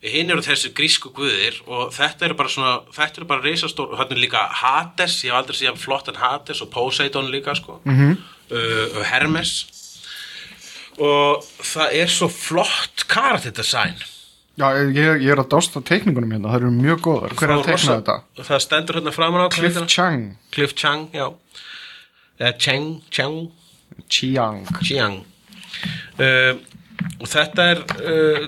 [0.01, 3.99] hinn eru þessi grísku guðir og þetta eru bara svona, þetta eru bara reisastór og
[3.99, 7.79] þarna er líka Hades, ég hef aldrei séð flott en Hades og Poseidon líka sko.
[7.85, 8.17] -hmm.
[8.49, 9.53] uh, Hermes.
[10.97, 14.01] Og það er svo flott karatitasign
[14.59, 17.35] já, ég, ég er að dásta teikningunum hérna, það eru mjög góðar.
[17.37, 18.17] Hver er að teikna þetta?
[18.49, 19.87] það stendur hérna framan á Cliff hann?
[19.87, 20.27] Chang.
[20.51, 21.27] Cliff Chang, já.
[22.39, 23.51] Eða Chang, Chang
[24.09, 24.65] Chiang.
[24.83, 25.21] Chiang.
[26.19, 26.59] Uh,
[27.21, 28.45] og þetta er uh,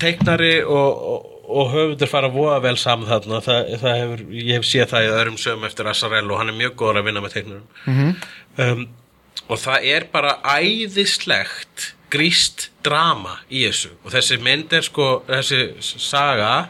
[0.00, 3.42] teiknari og, og, og höfundur fara voða vel saman þarna.
[3.44, 6.58] Það, það hefur, ég hef séð það í öðrum sögum eftir Assarello og hann er
[6.58, 7.68] mjög góður að vinna með teiknurum.
[7.86, 8.12] -hmm.
[8.66, 8.84] um,
[9.50, 13.94] og það er bara æðislegt gríst drama í þessu.
[14.04, 16.68] Og þessi mynd er sko þessi saga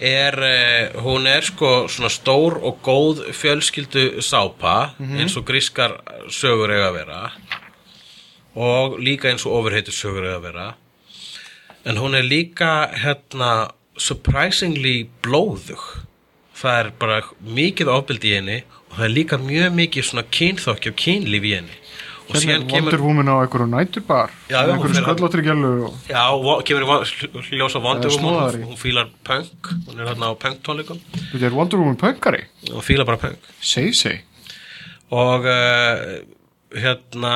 [0.00, 6.00] er, uh, hún er sko svona stór og góð fjölskyldu sápa eins og grískar
[6.30, 7.20] sögur eiga að vera
[8.54, 10.66] og líka eins og ofurheitur sögur eiga að vera.
[11.88, 15.82] En hún er líka hérna surprisingly blóðug.
[16.56, 18.58] Það er bara mikið ofbeldi í henni
[18.90, 21.78] og það er líka mjög mikið svona kynþokki og kynlíf í henni.
[22.22, 24.30] Og hérna síðan er kemur Wonder Woman á einhverju næturbar?
[24.52, 25.96] Já, hún einhverju sköllóttri gælu og...
[26.06, 26.86] Já, vo- kemur
[27.42, 28.38] í ljósa Wonder Woman.
[28.54, 31.00] hún, hún fílar punk, hún er hérna á punk tónleikum.
[31.32, 33.50] Þetta er Wonder Woman pöngari og fílar bara punk.
[33.60, 34.22] Seg, seg
[35.12, 36.22] og uh,
[36.78, 37.34] hérna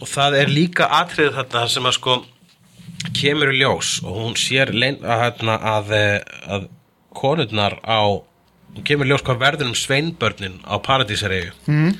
[0.00, 2.16] og það er líka atriðið þetta sem að sko
[3.16, 6.20] kemur í ljós og hún sér lein, að, að, eh,
[6.52, 6.68] að
[7.16, 8.00] konurnar á
[8.76, 11.94] hún kemur í ljós hvað verður um sveinbörnin á paradísaregu mm.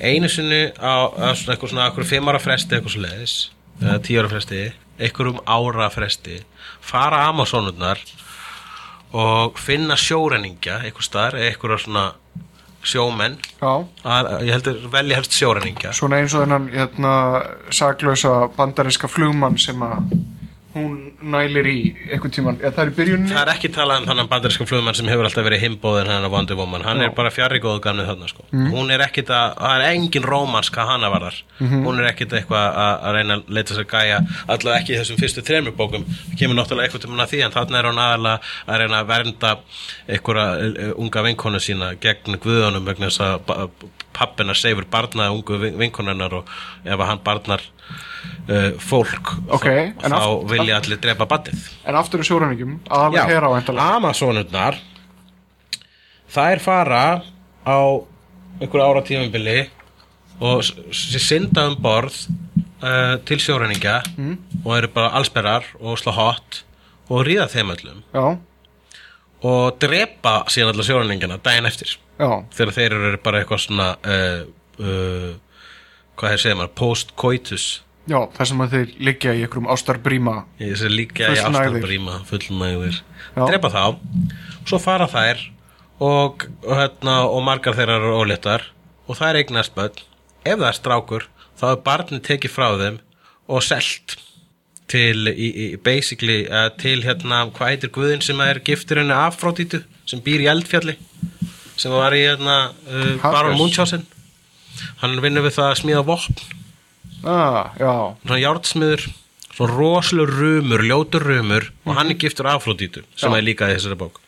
[0.00, 3.36] einu sinni á á svona eitthvað svona eitthvað fimm ára fresti eitthvað svo leiðis
[3.80, 4.62] eða tíu ára fresti
[4.98, 6.40] eitthvað um ára fresti
[6.84, 8.02] fara Amazonurnar
[9.16, 12.08] og finna sjórenningja eitthvað staðar, eitthvað svona
[12.86, 13.38] sjómenn.
[13.60, 17.12] Að, ég heldur velja helst sjórenningja svona eins og þennan hérna,
[17.74, 20.12] saklausa bandariska flugmann sem að
[20.74, 20.96] hún
[21.32, 21.76] nælir í
[22.12, 25.28] einhvern tíman, ja, það er það er ekki talað um þannig bandarískan flugmann sem hefur
[25.28, 26.84] alltaf verið himbóðin hennar Wonder Woman.
[26.84, 27.06] Hann Já.
[27.06, 28.44] er bara fjarri góðu gamni þarna sko.
[28.52, 31.38] hún er ekkit að, það er engin rómans hvað hana varðar.
[31.58, 35.22] Hún er ekkit eitthvað að, að reyna að leita sér gæja allavega ekki í þessum
[35.22, 36.04] fyrstu þremur bókum.
[36.04, 39.12] Það kemur náttúrulega eitthvað til að því en þarna er hún aðalega að reyna að
[39.14, 39.54] vernda
[40.08, 43.88] einhverja unga vinkonu sína gegn guðunum vegna þess að
[44.18, 46.50] pappina seifur barnaði ungu vinkonunnar og
[46.84, 52.24] ef hann barnar uh, fólk Ok, þá, en þá vilja allir drepa batið en aftur
[52.24, 53.50] í sjóræningjum, aðalega hér á
[53.96, 54.80] Amazonurnar
[56.34, 57.02] þær fara
[57.64, 57.78] á
[58.60, 59.58] einhverju ára tímabili
[60.40, 62.14] og s- s- synda um borð
[62.82, 64.34] uh, til sjóræningja mm.
[64.64, 66.62] og eru bara allsperrar og slá hot
[67.08, 68.02] og ríða þeim öllum.
[68.12, 68.36] Já,
[69.48, 74.40] og drepa síðan allar sjóræningjana daginn eftir þegar þeir eru bara eitthvað svona uh,
[74.82, 75.28] uh,
[76.18, 77.68] hvað þeir segja maður post-coitus.
[78.08, 80.34] Já, það sem að þeir liggja í einhverjum ástarbríma.
[80.58, 83.02] Sé líka í ástarbríma fullnægðir.
[83.36, 83.82] Drepa þá.
[84.68, 85.42] Svo fara þær
[86.00, 88.64] og, og, hérna, og margar þeirra eru óléttar
[89.08, 90.00] og þær eignast börn.
[90.46, 91.28] Ef það er strákur
[91.58, 92.98] þá er barnið tekið frá þeim
[93.48, 94.16] og selt
[94.88, 99.82] til í, í, basically uh, til hérna, hvað heitir guðin sem er giftur henni Afrodítu
[100.08, 100.96] sem býr í eldfjalli
[101.78, 103.56] sem var í hérna uh, Baron.
[103.58, 104.04] Munchausen.
[105.02, 106.44] Hann vinnur við það að smíða vopn.
[107.26, 107.92] Ah, já,
[108.22, 109.08] svona járnsmiður
[109.58, 113.38] svona rosalur rumur, ljótur rumur og hann er giftur Afrodítu sem Já.
[113.38, 114.20] er líka í þessari bók.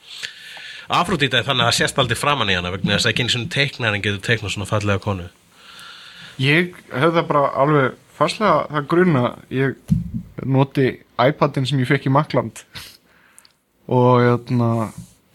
[0.91, 3.35] Afrodíta er þannig að það sést aldrei framan í hana vegna þess að ekki einu
[3.35, 5.29] svona teiknarinn getur teiknað svona fallega konu.
[6.43, 9.25] Ég hef það bara alveg fastlega það grunna
[9.55, 9.77] ég
[10.43, 10.89] noti
[11.21, 12.65] iPadin sem ég fekk í Makland
[13.91, 14.91] og hérna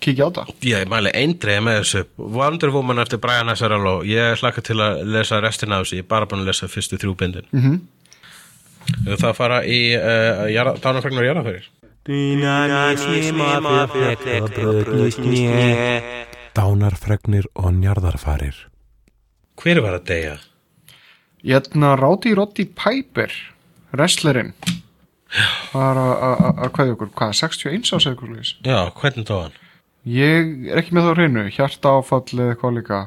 [0.05, 2.03] kíkja á það Ég mæli eindreið með þessu
[2.37, 6.09] Wonder Woman eftir Brian Azzarello Ég hlakka til að lesa restina af þessu Ég er
[6.15, 7.73] bara búin að lesa fyrstu þrjú bindin mm Mhm.
[7.75, 9.17] -hmm.
[9.17, 11.65] Það fara í uh, Dánafregnar jarðafærir
[16.55, 18.55] Dánarfregnir og njarðarfarir.
[19.59, 20.35] Hver var að deyja?
[21.45, 23.31] hérna Ráti Roddy Piper
[23.93, 24.53] wrestlerinn
[25.73, 29.41] var að- að að- að hvað ykkur, hvað, 61 ás eða leys Já, hvernig dó
[29.43, 29.51] hann?
[30.05, 33.03] Ég er ekki með það á hreinu, hjarta áfall eða eitthvað líka,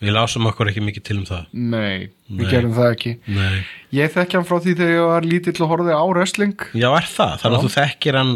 [0.00, 1.42] Við lásum okkur ekki mikið til um það.
[1.52, 2.48] Nei, við Nei.
[2.48, 3.10] gerum það ekki.
[3.36, 3.58] Nei.
[3.92, 6.64] Ég þekki hann frá því þegar ég var lítill og horfði á wrestling.
[6.72, 7.34] Já, er það?
[7.42, 8.32] Þannig að þú þekkir hann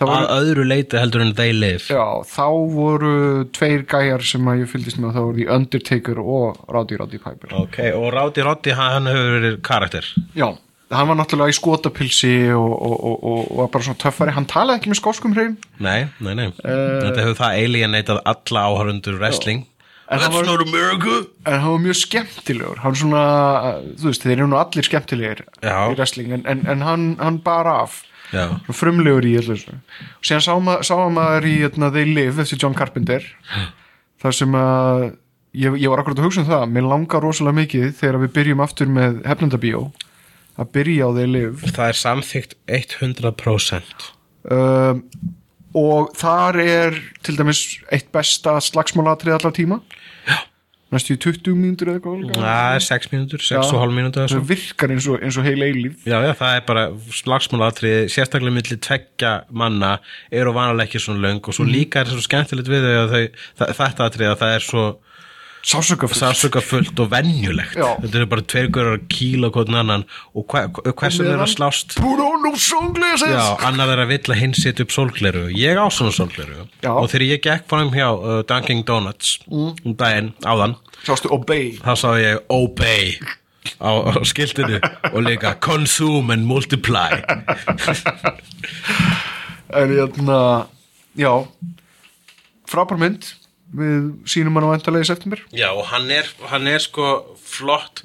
[0.00, 1.86] það að öðru leiti heldur en they live.
[1.88, 3.14] Já, þá voru
[3.56, 7.56] tveir gæjar sem að ég fylgdist með þá voru The Undertaker og Ráti Roddy Piper.
[7.62, 8.44] Ok, og Roddi,
[8.76, 10.10] hann, hann hefur verið karakter.
[10.36, 10.48] Já,
[10.92, 14.34] hann var náttúrulega í skotapilsi og, og, og, og, bara svona töffari.
[14.36, 16.48] Hann talaði ekki með skóskum hrein Nei, nei, nei.
[16.50, 16.80] Eh.
[17.06, 19.64] Þetta hefur það alienatað alla áhörundur wrestling.
[20.10, 21.24] Hann var- not America?
[21.46, 22.82] En hann var mjög skemmtilegur.
[22.84, 23.22] Hann svona,
[23.96, 25.78] þú veist, þeir eru nú allir skemmtilegir Já.
[25.88, 28.02] í wrestling en, en, en hann, hann bara af.
[28.32, 29.44] Já, frumlegur í og
[30.24, 33.22] síðan sá, ma sá maður í hérna, They Live eftir John Carpenter
[34.22, 35.04] þar sem að
[35.54, 38.64] ég, ég var akkurat að hugsa um það, mér langar rosalega mikið þegar við byrjum
[38.64, 39.84] aftur með hefnendabíó
[40.60, 41.72] að byrja á They Live.
[41.74, 44.08] Það er samþygt 100%
[44.54, 45.04] um,
[45.74, 47.62] og þar er til dæmis
[47.92, 49.80] eitt besta slagsmálatrið allar tíma.
[50.28, 50.38] Já.
[50.94, 54.44] næstu í 20 mínútur eða eitthvað Það er 6 mínútur, 6 og hálf mínútur það
[54.52, 56.04] virkar eins og, eins og heil eilíf.
[56.06, 56.84] Já, já, það er bara
[57.18, 59.96] slagsmálatrið sérstaklega milli tveggja manna
[60.30, 63.24] eru vanalega ekki svona löng og svo líka er svo skemmtilegt við þau þau,
[63.58, 64.86] það, þetta atrið að það er svo
[65.64, 67.76] sásöka sársöka fullt og venjulegt.
[67.76, 67.96] Já.
[68.02, 70.06] þetta eru bara tveir görur að kýla hvern annan.
[70.36, 71.96] Og hva, hva, hversu þeir að slást?
[71.98, 75.46] Já, annar er að vill að hinn setja upp sólgleru.
[75.56, 76.66] Ég á svona sólgleru.
[76.84, 76.92] Já.
[76.92, 82.40] Og þegar ég gekk fram hjá uh, Dunkin Donuts um daginn áðan þá sá ég
[82.52, 83.18] Obey
[83.80, 84.80] á, á skiltinu
[85.12, 87.20] og líka Consume and Multiply.
[89.74, 90.68] En hérna
[91.18, 91.32] já
[92.70, 93.26] frábær mynd
[93.80, 95.42] við sínum hann á endalega í september.
[95.54, 97.10] Já, og hann er, hann er sko
[97.44, 98.04] flott.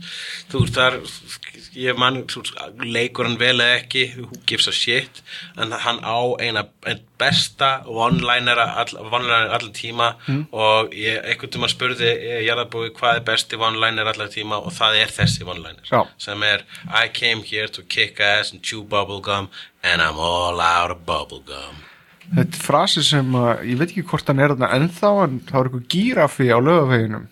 [0.51, 4.67] Þú veist, það er ég man, þú veist, leikur hann vel eða ekki who gives
[4.69, 5.21] a shit
[5.59, 10.13] en hann á eina ein besta one-linera all, one allan tíma
[10.51, 12.13] og ég, einhvern tíma spurði
[12.47, 14.61] Jarðabúi hvað er besti one-liner allan tíma?
[14.63, 18.83] Og það er þessi one-liner sem er I came here to kick ass and chew
[18.83, 19.49] bubblegum
[19.83, 21.88] and I'm all out of bubblegum
[22.27, 25.57] þetta er frasi sem að, ég veit ekki hvort hann er þarna ennþá en það
[25.57, 27.27] var eitthvað gírafi á lögaveginum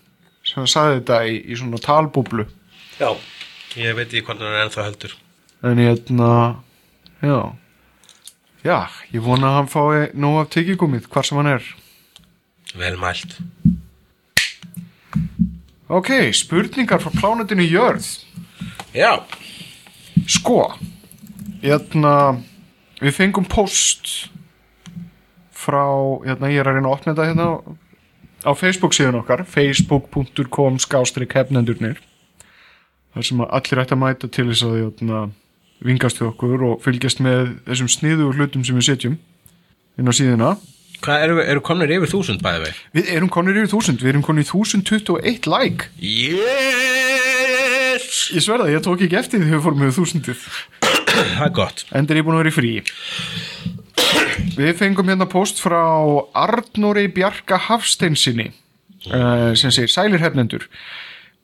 [0.48, 2.46] sem sagði þetta í, í svona talbúblu.
[2.98, 3.10] Já,
[3.78, 5.16] ég veit ekki hvernig hann er ennþá heldur.
[5.68, 6.30] En hérna
[7.20, 7.38] já.
[8.64, 8.78] Já,
[9.14, 11.68] ég vona að hann fái nú af tyggigúmið, hvar sem hann er.
[12.78, 13.38] Vel mælt.
[15.88, 18.08] Ok, spurningar frá plánutinu Jörð.
[18.92, 19.22] Já,
[20.28, 20.74] Sko
[21.62, 22.38] hérna,
[23.00, 24.28] við fengum post
[25.58, 25.84] frá,
[26.24, 27.48] hérna ég er að reyna að opna þetta hérna
[28.46, 31.98] á Facebook síðan okkar facebook.com skástrík hefnendurnir
[33.14, 35.18] þar sem að allir ætti að mæta til þess að hérna,
[35.84, 39.16] vingast við okkur og fylgjast með þessum sniðu hlutum sem við setjum
[39.98, 40.50] inn á síðuna.
[41.02, 42.72] Hvað eru, eru komnir yfir þúsund bæði vei?
[42.98, 45.82] Við erum konir yfir 1000, við erum konir í 1021 like.
[46.02, 48.06] Yes!
[48.34, 50.22] Ég sverða, ég tók ekki eftir því þegar við fórum með 1000
[51.08, 51.78] Það er gott.
[51.98, 52.72] Endur ég búin að vera í frí
[54.58, 55.82] Við fengum hérna post frá
[56.38, 58.50] Arnóri Bjarka Hafsteinsinni
[59.12, 60.68] uh, sem segir Sælir hefnendur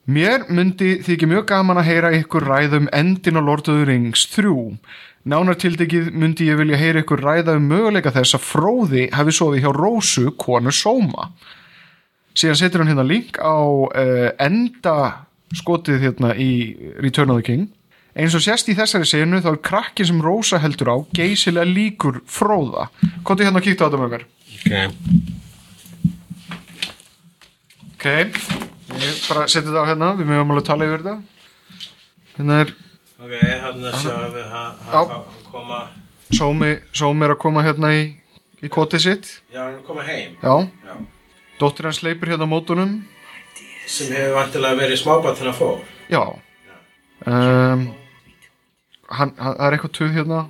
[0.04, 4.76] Mér myndi þykja mjög gaman að heyra ykkur ræðum endin of the Rings 3
[5.24, 9.62] Nánar tildekið myndi ég vilja heyra ykkur ræða um möguleika þess að Fróði hafi sofið
[9.64, 11.30] hjá Rósu konu Sóma.
[12.36, 14.96] Síðan setur hann hérna link á uh, enda
[15.56, 16.50] skotið hérna í
[17.00, 17.70] Return of the King
[18.14, 22.20] eins og sérst í þessari senu þá er krakkin sem Rósa heldur á geysilega líkur
[22.30, 22.88] fróða.
[23.26, 24.26] Kóttu hérna og kíktu á þetta með mér.
[24.64, 24.86] Okay.
[27.94, 28.06] Ok,
[29.00, 30.12] ég bara setja þetta á hérna.
[30.18, 31.16] Við mögum alveg tala yfir þetta.
[32.38, 32.74] Hérna er
[33.24, 35.24] Ok, er sjáum við hann Já.
[35.50, 35.78] koma.
[36.34, 38.02] Sómi, Sómi er að koma hérna í,
[38.60, 39.30] í kotið sitt.
[39.54, 40.34] Já, hann er koma heim.
[40.42, 40.96] Já, Já.
[41.60, 42.92] dóttir hans leipur hérna á mótunum.
[43.86, 45.80] Sem hefur vantilega verið smábætt þegar hann fór
[46.12, 46.24] Já.
[47.24, 47.94] Um,
[49.08, 50.40] hann, hann, Það er eitthvað tuð hérna.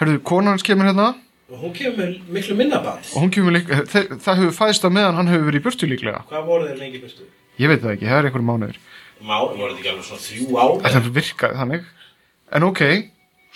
[0.00, 1.12] Herðu, konan hans kemur hérna.
[1.52, 4.94] Og hún kemur miklu minna bætt og hún kemur líka þe Það hefur fæðist að
[4.96, 6.22] meðan hann hefur verið í burtu líklega.
[6.30, 7.26] Hvað voru þeir lengi fyrstu?
[7.60, 8.78] Ég veit það ekki, það er einhverjum mánuður
[9.22, 10.72] Má, voru þetta ekki alveg svona þrjú ár?
[10.96, 11.90] Það virkaði þannig.
[12.56, 12.82] En ok,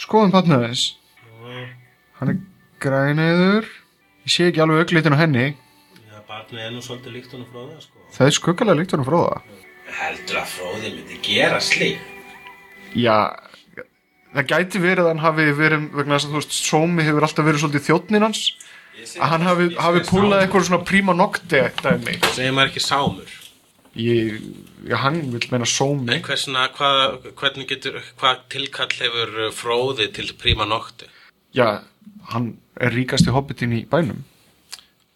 [0.04, 0.84] skoðum barnið þess
[2.16, 2.36] Hann er
[2.80, 3.66] græniður.
[4.24, 5.46] Ég sé ekki alveg auglitin á henni.
[6.04, 7.96] Já, barnið er nú svolítið líkt honum fróða sko.
[8.16, 9.40] Það er skuggalega líkt honum fróða
[9.96, 11.98] Heldur að fróði myndi gera slík
[12.96, 13.16] Já,
[14.34, 17.46] það gæti verið að hann hafi verið vegna þess að þú veist, Sómi hefur alltaf
[17.46, 18.42] verið svolítið þjóttnin hans
[19.16, 23.34] að hann hafi, hafi púlað eitthvað svona prima nokte dæmi Segir maður ekki sámur
[23.96, 24.38] ég,
[24.88, 30.10] já, hann vil meina Sómi En hversna, hvað, hvernig getur, hvað tilkall hefur uh, fróði
[30.16, 31.08] til príma nokti?
[31.56, 31.82] Já,
[32.32, 34.24] hann er ríkasti hobbitin í bænum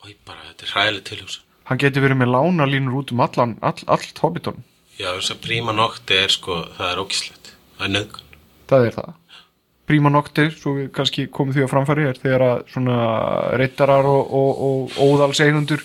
[0.01, 1.43] Ói, bara, þetta er hræðileg tilhjósa.
[1.69, 4.63] Hann geti verið með lánalínur út um allan, all, allt hobbiton
[5.01, 7.55] Já, þess að príma nokti er sko, það er ógislegt.
[7.79, 8.30] Það er nöðgun.
[8.71, 9.15] Það er það.
[9.91, 12.99] Prima nokti, svo við kannski komum því að framfæri er þegar að svona
[13.59, 15.83] reyttarar og, og, og óðalseigundur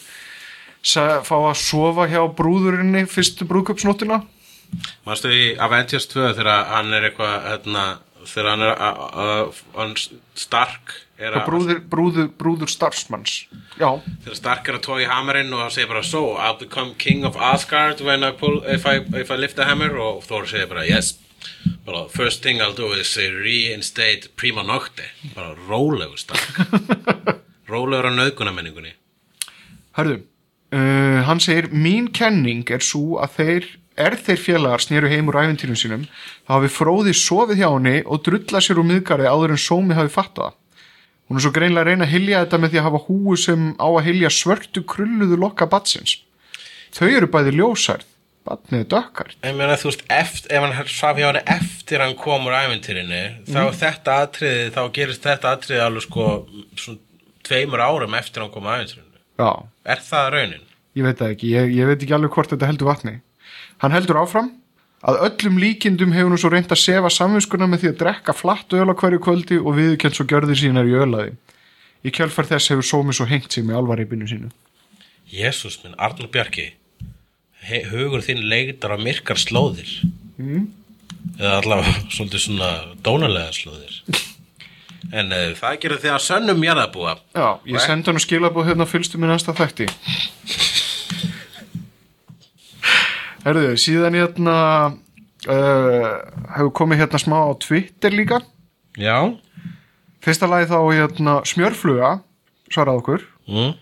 [0.86, 4.20] sa- fá að sofa hjá brúðurinni fyrstu brúðköpsnóttina
[5.06, 7.84] Manstu í Avengers 2 þegar hann er eitthvað, hérna,
[8.30, 9.96] þegar hann er, að- að- hann
[10.36, 13.36] Stark er og brúður, brúður, brúður starfsmanns.
[13.80, 13.90] Já,
[14.26, 17.38] þegar Stark er að tói hamarinn og hann segir bara so, I'll become king of
[17.38, 19.96] Asgard when I pull, if I, if I lift a hammer.
[19.98, 21.14] Og Thor segir bara yes
[21.86, 25.08] bara, first thing I'll do is uh, reinstate prima nocte.
[25.36, 26.62] Bara rólegur Stark
[27.70, 28.94] rólegur á nöðgunamenningunni
[29.98, 30.20] hörðu
[30.76, 33.72] uh, hann segir, mín kenning er svo að þeir
[34.06, 36.06] er þeir félagar sneru heim úr æfintýrum sínum
[36.46, 40.12] þá hafi fróði sofið hjá henni og drulla sér úr miðgarði áður en sómi hafi
[40.14, 40.58] fattað það.
[41.26, 43.70] hún er svo greinlega að reyna að hilja þetta með því að hafa húu sem
[43.80, 46.20] á að hilja svörtu krulluðu lokka batsins
[46.96, 48.12] þau eru bæði ljósærð
[48.46, 52.16] batnið er dökkart Ég meina þú veist, eftir, ef hann svaf hjá henni eftir hann
[52.20, 56.28] kom úr æventýrinu þá er þetta atriði, þá gerist þetta atriði alveg sko
[56.76, 57.02] svona
[57.46, 59.50] tveimur árum eftir hann kom úr æventýrinu já,
[59.86, 60.64] Er það raunin?
[60.96, 63.18] ég veit ekki, ég, ég veit ekki alveg hvort þetta heldur vatni.
[63.84, 64.54] Hann heldur áfram
[65.06, 68.72] að öllum líkindum hefur nú svo reynd að sefa samvinskuna með því að drekka flatt
[68.74, 71.34] öl á hverju kvöldi og viðkjönd svo gjörðir sínar í ölaði.
[72.08, 74.50] Í kjölfar þess hefur sómi svo hengt sig með alvarreipinu sínu.
[75.30, 76.70] Jésús minn, Arnur Bjarki
[77.92, 79.90] hugur þinn leitar á myrkar slóðir.
[80.36, 80.68] Mm.
[81.40, 82.72] eða allavega svolítið svona
[83.04, 84.02] dónalega slóðir.
[85.16, 89.22] En uh, það gerir þið að sönnum jarðabúa já, ég sendi hann skilabóð hérna fylgstu
[89.22, 89.88] mér næsta þætti.
[93.46, 94.58] Herðu, síðan hérna
[95.46, 96.12] uh,
[96.56, 98.42] hefur komið hérna smá á Twitter líka.
[98.98, 99.30] Já.
[100.26, 102.16] Fyrsta lagi þá hérna smjörfluga
[102.74, 103.28] svaraði okkur.
[103.46, 103.76] Mm.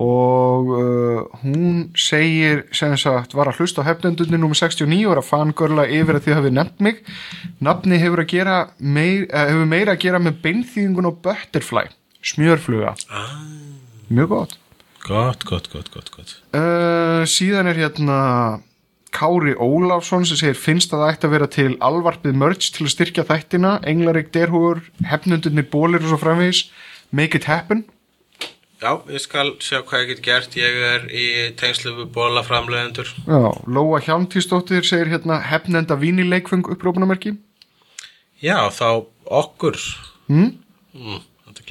[0.00, 4.54] Og uh, hún segir sem sagt var að hlusta á hefnendunni nr.
[4.56, 7.02] 69 og er að fangörla yfir að þið hafið nefnt mig.
[7.60, 8.24] Nafni hefur
[8.78, 11.84] meir, uh, hefur meira að gera með beinþýðingun og butterfly
[12.24, 12.94] smjörfluga.
[13.12, 13.36] Ah.
[14.08, 14.58] mjög gott.
[15.04, 16.34] Gott, gott, gott, gott, gott.
[16.52, 18.18] Uh, síðan er hérna
[19.12, 22.94] Kári Ólafsson sem segir finnst að það ætti að vera til alvarpið merch til að
[22.96, 23.78] styrkja þættina.
[23.88, 26.68] Englarik Derhúur, hefnundunni Bólir og svo framvegis.
[27.12, 27.84] Make it happen
[28.80, 30.54] Já, ég skal sjá hvað ég get gert.
[30.56, 31.24] Ég er í
[31.60, 37.34] tengslu við bóla framleiðendur Já, Lóa Hjálmtísdóttir segir hérna hefnenda vínileikfeng upprópunamerki
[38.40, 39.76] Já, þá okkur.
[40.32, 40.54] Mm?
[40.96, 41.20] mm,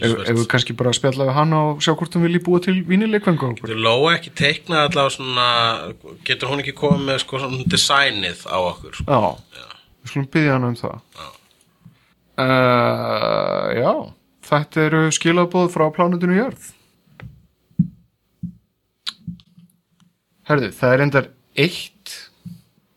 [0.06, 3.41] ef, við kannski bara spjalla við hann og sjá hvort hann vilji búa til vínileikfeng
[3.41, 3.65] okkur.
[3.65, 5.49] Getur Lóa ekki teiknað allavega svona
[6.30, 8.99] Getur hún ekki komið með sko svona designið á okkur?
[9.02, 9.10] Sko?
[9.10, 9.65] Já,
[10.06, 10.99] við skulum byggja hann um það.
[12.38, 13.94] Uh, Já,
[14.53, 16.76] þetta eru skilabóð frá plánundinu jörð
[20.49, 21.27] Herðu, það er endar
[21.61, 22.13] eitt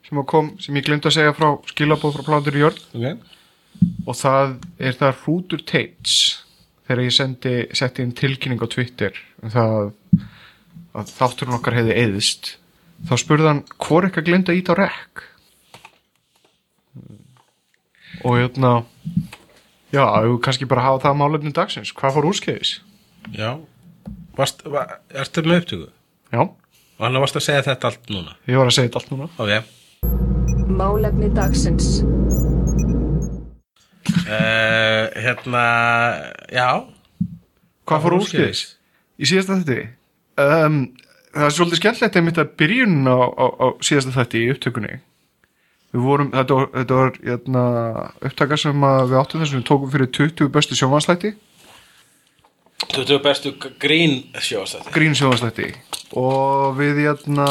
[0.06, 3.18] sem, að kom, sem ég glemt að segja frá skilabóð frá plánundinu jörð okay.
[4.06, 6.14] og það er það Hrútur Tates
[6.86, 9.92] þegar ég sendi, setti inn tilkynning á Twitter um það að,
[11.02, 12.54] að þátturinn okkar hefði eðist
[13.08, 15.26] þá spurði hann hvor eitthvað glemt að íta á rekk
[18.22, 18.72] og hérna
[19.92, 22.74] já, ef við kannski bara hafa það málefni dagsins, hvað fór úrskeiðis?
[23.36, 23.60] Já
[24.36, 25.88] Varst, var, Ertu með upptöku?
[26.32, 26.42] Já,
[26.98, 28.35] Og hann varst að segja þetta allt núna?
[28.48, 29.28] Ég var að segja þetta allt núna.
[29.43, 29.52] Ok.
[30.73, 31.89] Málefni dagsins.
[34.27, 35.64] uh, Hérna
[36.52, 36.69] Já.
[37.89, 38.60] Hvað fór úrskeiðis?
[39.19, 39.78] Í síðasta þætti?
[40.43, 40.77] Um,
[41.35, 45.01] það er svolítið skemmtilegt einmitt að byrjun á, á, á síðasta þætti í upptökunni.
[45.93, 47.62] Við vorum, þetta var, þetta var hérna,
[48.24, 51.35] upptaka sem að við áttum þessum við tókum fyrir 20 bestu sjónvanslætti
[52.90, 55.68] 20 bestu grín sjóastætti grín sjónvanslætti
[56.18, 57.46] og við hérna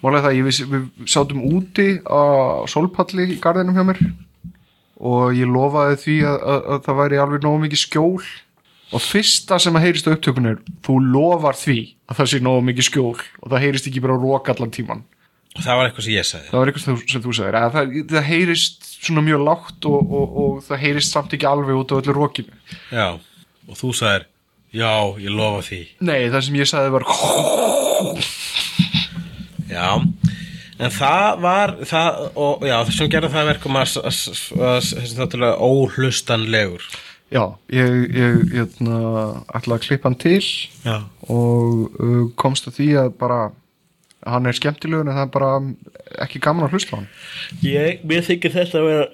[0.00, 4.00] málega það, við, við sátum úti á sólpalli í garðinum hjá mér.
[5.00, 8.24] Og ég lofaði því að, að, að það væri alveg nógu mikið skjól.
[8.90, 11.78] Og fyrsta sem að heyrist á upptökun er þú lofar því
[12.10, 13.14] að það sé nógu mikið skjól.
[13.44, 15.04] Og það heyrist ekki bara rók allan tíman
[15.58, 16.48] Það var eitthvað sem ég sagði.
[16.50, 20.60] Það var eitthvað sem, þú- að það, það heyrist svona mjög lágt og, og, og
[20.66, 22.54] það heyrist samt ekki alveg út á öllu rókinu
[22.92, 23.06] Já,
[23.70, 24.28] og þú sagðir
[24.70, 25.80] Já, ég lofa því.
[26.06, 27.04] Nei, það sem ég sagði var
[29.70, 29.88] Já,
[30.78, 33.94] en það var það, og já, það sem gerði það að verkum að,
[35.18, 36.86] þáttulega óhlustanlegur.
[37.30, 39.00] Já, ég, ég hérna,
[39.54, 40.96] ætla að klippa hann til Já.
[41.30, 43.40] og uh, komst að því að bara
[44.26, 45.50] hann er skemmtilegur en það er bara
[46.26, 47.10] ekki gaman að hlusta á hann.
[47.62, 49.06] Ég, mér þykir þetta að vera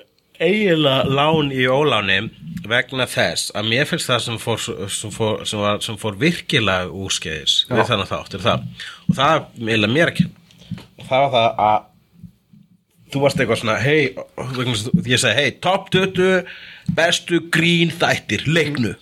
[0.43, 2.19] eiginlega lán í óláni
[2.67, 6.89] vegna þess að mér finnst það sem fór, sem fór, sem var, sem fór virkilega
[6.91, 8.65] úrskeiðis við þannig þátt er það?
[9.07, 10.33] Og það er eiginlega mér kenna.
[10.97, 11.85] Og það var það að
[13.15, 14.01] þú varst eitthvað svona hei,
[15.07, 16.49] ég segi hei, top 20
[16.97, 18.93] bestu grín þættir leiknu,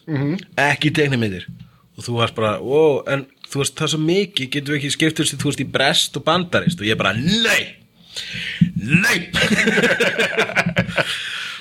[0.61, 1.47] ekki teiknumyndir
[1.95, 4.95] og þú varst bara, ó, en þú veist það er svo mikið, getur við ekki
[4.97, 6.81] skiptur sem þú veist í brest og bandarist?
[6.83, 7.81] Og ég bara, nei
[8.75, 9.19] nei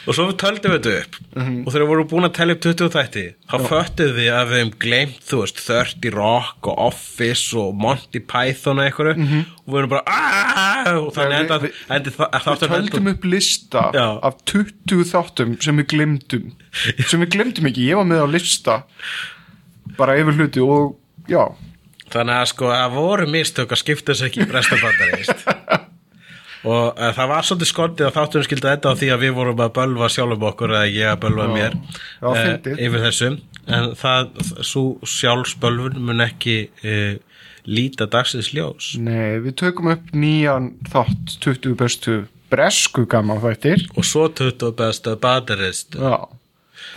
[0.04, 1.18] og svo töldum við þetta upp.
[1.34, 4.60] Og þegar við vorum búin að telja upp 20 þætti þá föttuð við að við
[4.60, 9.80] hefum gleymt þú veist 30 Rock og Office og Monty Python og eitthvað og við
[9.82, 11.60] erum bara aaaah og þannig enda,
[11.98, 14.08] endi það við töldum upp lista Já.
[14.20, 16.50] af 20 þáttum sem við glemdum
[17.10, 18.80] sem við glemdum ekki, ég var með á lista.
[20.00, 20.98] Bara yfir hluti og
[21.30, 21.46] já,
[22.12, 24.74] þannig að sko það voru mistök að skipta þess ekki í brest
[26.64, 29.64] og uh, það var svolítið skondið að þáttunum skildi þetta á því að við vorum
[29.66, 31.54] að bölva sjálfum okkur eða ég að bölva Já.
[31.58, 32.82] mér Já, fyndið.
[32.88, 33.32] yfir þessu.
[33.64, 34.32] En það,
[34.68, 37.14] svo sjálfsbölvun mun ekki uh,
[37.64, 38.94] líta dagsins ljós.
[39.00, 42.18] Nei, við tökum upp nýjan þátt 20 bestu
[42.52, 43.86] bresku gaman þættir.
[43.98, 46.18] Og svo 20 besta bandarist já,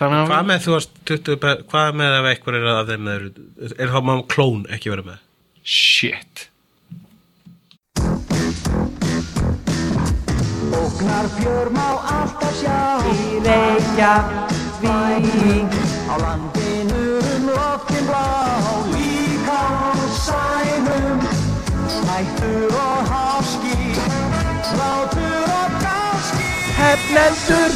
[0.00, 3.08] þannig að hvað með þú varst 20 be- hvað með ef einhver er að þeim
[3.14, 3.30] eru,
[3.78, 5.22] er þá maður klón ekki verið með?
[5.66, 6.48] Shit
[10.96, 13.04] Ógnar fjör má alltaf sjá.
[13.04, 14.88] Í Reykjavík.
[16.08, 18.28] Á landinu um loftin blá
[18.92, 19.92] Líka á
[20.24, 21.20] sænum.
[22.08, 23.76] Hættur og háski
[24.78, 26.48] Látur og gáski.
[26.80, 27.72] Heflendur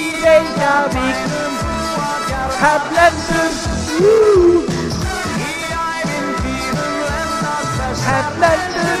[0.00, 1.18] Í Reykjavík.
[2.62, 3.52] Heflendur
[5.44, 9.00] Í ævintýrum lendast þess Heflendur